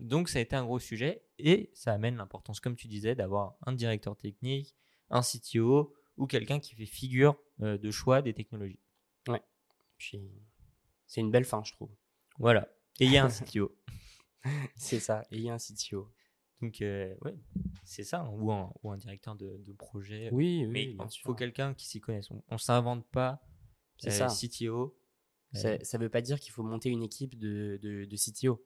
Donc, 0.00 0.28
ça 0.28 0.38
a 0.38 0.42
été 0.42 0.56
un 0.56 0.64
gros 0.64 0.78
sujet, 0.78 1.24
et 1.38 1.70
ça 1.74 1.92
amène 1.92 2.16
l'importance, 2.16 2.60
comme 2.60 2.76
tu 2.76 2.88
disais, 2.88 3.14
d'avoir 3.14 3.56
un 3.66 3.72
directeur 3.72 4.16
technique, 4.16 4.74
un 5.10 5.22
CTO, 5.22 5.94
ou 6.16 6.26
quelqu'un 6.26 6.60
qui 6.60 6.74
fait 6.74 6.86
figure 6.86 7.36
euh, 7.62 7.78
de 7.78 7.90
choix 7.90 8.22
des 8.22 8.34
technologies. 8.34 8.80
puis 9.98 10.30
c'est 11.06 11.20
une 11.20 11.30
belle 11.30 11.44
fin, 11.44 11.62
je 11.64 11.72
trouve. 11.72 11.90
Voilà. 12.38 12.68
Et 13.00 13.04
il 13.06 13.12
y 13.12 13.18
a 13.18 13.24
un 13.24 13.28
CTO. 13.28 13.76
C'est 14.76 15.00
ça. 15.00 15.22
Et 15.30 15.36
il 15.36 15.42
y 15.42 15.50
a 15.50 15.54
un 15.54 15.58
CTO. 15.58 16.10
Donc, 16.60 16.80
euh, 16.80 17.14
ouais, 17.22 17.34
c'est 17.84 18.04
ça, 18.04 18.20
hein, 18.20 18.30
ou 18.30 18.52
un, 18.52 18.72
ou 18.82 18.90
un 18.90 18.96
directeur 18.96 19.34
de, 19.34 19.58
de 19.58 19.72
projet. 19.72 20.28
Oui, 20.32 20.64
Mais 20.66 20.86
bien 20.86 21.06
il 21.06 21.18
faut 21.20 21.34
quelqu'un 21.34 21.74
qui 21.74 21.86
s'y 21.86 22.00
connaisse. 22.00 22.30
On, 22.30 22.42
on 22.48 22.58
s'invente 22.58 23.06
pas 23.10 23.42
C'est 23.98 24.08
euh, 24.22 24.28
ça. 24.28 24.48
CTO. 24.48 24.96
Ça 25.52 25.76
ne 25.76 25.98
veut 25.98 26.08
pas 26.08 26.22
dire 26.22 26.40
qu'il 26.40 26.52
faut 26.52 26.62
monter 26.62 26.88
une 26.88 27.02
équipe 27.02 27.38
de, 27.38 27.78
de, 27.82 28.04
de 28.06 28.16
CTO. 28.16 28.64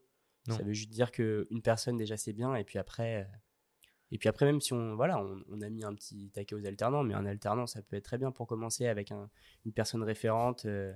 Non. 0.49 0.57
Ça 0.57 0.63
veut 0.63 0.73
juste 0.73 0.91
dire 0.91 1.11
qu'une 1.13 1.63
personne 1.63 1.97
déjà 1.97 2.17
c'est 2.17 2.33
bien 2.33 2.55
et 2.55 2.65
puis 2.65 2.79
après 2.79 3.23
euh, 3.23 3.37
et 4.13 4.19
puis 4.19 4.29
après 4.29 4.47
même 4.47 4.61
si 4.61 4.73
on 4.73 4.95
voilà 4.97 5.19
on, 5.23 5.43
on 5.49 5.61
a 5.61 5.69
mis 5.69 5.85
un 5.85 5.95
petit 5.95 6.31
taquet 6.31 6.55
aux 6.55 6.65
alternants 6.67 7.03
mais 7.03 7.15
un 7.15 7.27
alternant 7.27 7.67
ça 7.67 7.83
peut 7.83 7.97
être 7.97 8.05
très 8.05 8.19
bien 8.19 8.31
pour 8.31 8.47
commencer 8.47 8.87
avec 8.87 9.11
un- 9.11 9.29
une 9.65 9.73
personne 9.73 10.03
référente 10.05 10.65
euh, 10.67 10.95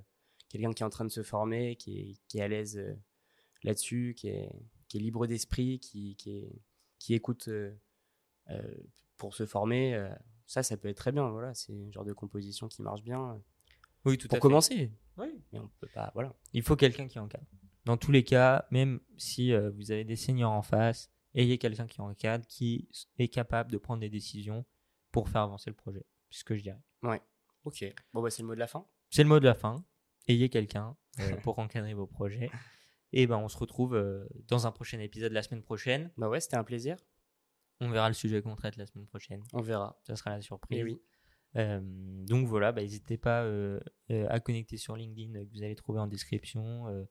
quelqu'un 0.49 0.73
qui 0.73 0.83
est 0.83 0.87
en 0.87 0.91
train 0.91 1.05
de 1.05 1.11
se 1.11 1.23
former 1.23 1.75
qui 1.77 1.99
est, 2.01 2.17
qui 2.29 2.39
est 2.39 2.43
à 2.43 2.49
l'aise 2.49 2.79
euh, 2.79 2.95
là-dessus 3.65 4.15
qui 4.17 4.29
est, 4.29 4.51
qui 4.89 4.99
est 4.99 5.01
libre 5.01 5.27
d'esprit 5.27 5.81
qui, 5.81 6.15
qui, 6.17 6.39
est- 6.39 6.63
qui 6.99 7.15
écoute 7.15 7.49
euh, 7.49 7.75
pour 9.17 9.35
se 9.35 9.47
former 9.47 10.09
ça 10.47 10.63
ça 10.63 10.77
peut 10.77 10.89
être 10.89 10.97
très 10.97 11.13
bien 11.13 11.29
voilà 11.31 11.55
c'est 11.55 11.73
un 11.73 11.91
genre 11.91 12.05
de 12.05 12.13
composition 12.13 12.69
qui 12.69 12.83
marche 12.83 13.03
bien 13.03 13.41
Oui, 14.05 14.17
tout 14.19 14.29
pour 14.29 14.35
à 14.35 14.39
fait. 14.39 14.41
commencer 14.41 14.93
Oui. 15.19 15.29
mais 15.53 15.59
on 15.59 15.69
peut 15.81 15.89
pas 15.95 16.11
voilà 16.15 16.35
Il 16.53 16.63
faut 16.63 16.77
quelqu'un 16.77 17.07
qui 17.09 17.19
encadre. 17.19 17.45
Dans 17.91 17.97
tous 17.97 18.13
les 18.13 18.23
cas, 18.23 18.69
même 18.71 19.01
si 19.17 19.53
euh, 19.53 19.69
vous 19.73 19.91
avez 19.91 20.05
des 20.05 20.15
seniors 20.15 20.53
en 20.53 20.63
face, 20.63 21.11
ayez 21.35 21.59
quelqu'un 21.59 21.89
qui 21.89 22.01
encadre, 22.01 22.47
qui 22.47 22.89
est 23.19 23.27
capable 23.27 23.73
de 23.73 23.79
prendre 23.79 23.99
des 24.01 24.09
décisions 24.09 24.65
pour 25.11 25.29
faire 25.29 25.41
avancer 25.41 25.71
le 25.71 25.75
projet. 25.75 26.07
C'est 26.31 26.39
ce 26.39 26.45
que 26.45 26.55
je 26.55 26.63
dirais. 26.63 26.79
ouais 27.03 27.21
ok 27.65 27.93
bon 28.13 28.23
bah 28.23 28.31
c'est 28.31 28.43
le 28.43 28.47
mot 28.47 28.55
de 28.55 28.61
la 28.61 28.69
fin 28.69 28.87
C'est 29.09 29.25
le 29.25 29.29
mot 29.29 29.41
de 29.41 29.45
la 29.45 29.55
fin. 29.55 29.85
Ayez 30.29 30.49
quelqu'un 30.51 30.97
euh, 31.19 31.35
pour 31.39 31.59
encadrer 31.59 31.95
vos 31.95 32.07
projets. 32.07 32.53
Et 33.13 33.27
ben, 33.27 33.39
on 33.39 33.49
se 33.49 33.59
retrouve 33.59 33.97
euh, 33.97 34.25
dans 34.47 34.69
un 34.69 34.71
prochain 34.71 35.01
épisode 35.01 35.33
la 35.33 35.43
semaine 35.43 35.63
prochaine. 35.63 36.13
bah 36.17 36.29
ouais 36.29 36.39
c'était 36.39 36.59
un 36.59 36.63
plaisir 36.63 36.97
On 37.81 37.91
verra 37.91 38.07
le 38.07 38.15
sujet 38.15 38.41
qu'on 38.41 38.55
traite 38.55 38.77
la 38.77 38.87
semaine 38.87 39.09
prochaine. 39.09 39.43
on 39.53 39.63
verra 39.63 39.99
Ça 40.05 40.15
sera 40.15 40.31
la 40.31 40.43
surprise. 40.43 40.79
Eh 40.79 40.85
oui. 40.85 41.03
Euh, 41.57 41.81
donc 41.83 42.47
voilà, 42.47 42.71
bah, 42.71 42.83
n'hésitez 42.83 43.19
pas 43.19 43.43
euh, 43.43 43.81
à 44.29 44.39
connecter 44.39 44.77
sur 44.77 44.95
LinkedIn 44.97 45.45
que 45.45 45.51
vous 45.53 45.65
allez 45.65 45.75
trouver 45.75 45.99
en 45.99 46.07
description 46.07 46.87
euh, 46.89 47.05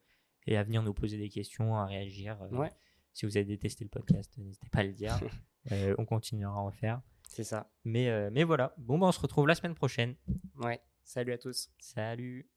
et 0.49 0.57
à 0.57 0.63
venir 0.63 0.81
nous 0.83 0.93
poser 0.93 1.17
des 1.17 1.29
questions, 1.29 1.75
à 1.75 1.85
réagir. 1.85 2.41
euh, 2.41 2.49
Ouais. 2.49 2.71
Si 3.13 3.25
vous 3.25 3.37
avez 3.37 3.45
détesté 3.45 3.83
le 3.85 3.89
podcast, 3.89 4.35
n'hésitez 4.37 4.67
pas 4.69 4.79
à 4.79 4.83
le 4.83 4.93
dire. 4.93 5.17
Euh, 5.73 5.93
on 5.97 6.05
continuera 6.05 6.53
à 6.57 6.61
en 6.63 6.71
faire. 6.71 7.01
C'est 7.27 7.43
ça. 7.43 7.69
Mais, 7.83 8.09
euh, 8.09 8.29
mais 8.31 8.45
voilà, 8.45 8.73
bon, 8.77 8.97
bah, 8.97 9.07
on 9.07 9.11
se 9.11 9.19
retrouve 9.19 9.45
la 9.45 9.55
semaine 9.55 9.75
prochaine. 9.75 10.15
Ouais. 10.55 10.79
Salut 11.03 11.33
à 11.33 11.37
tous. 11.37 11.69
Salut 11.77 12.49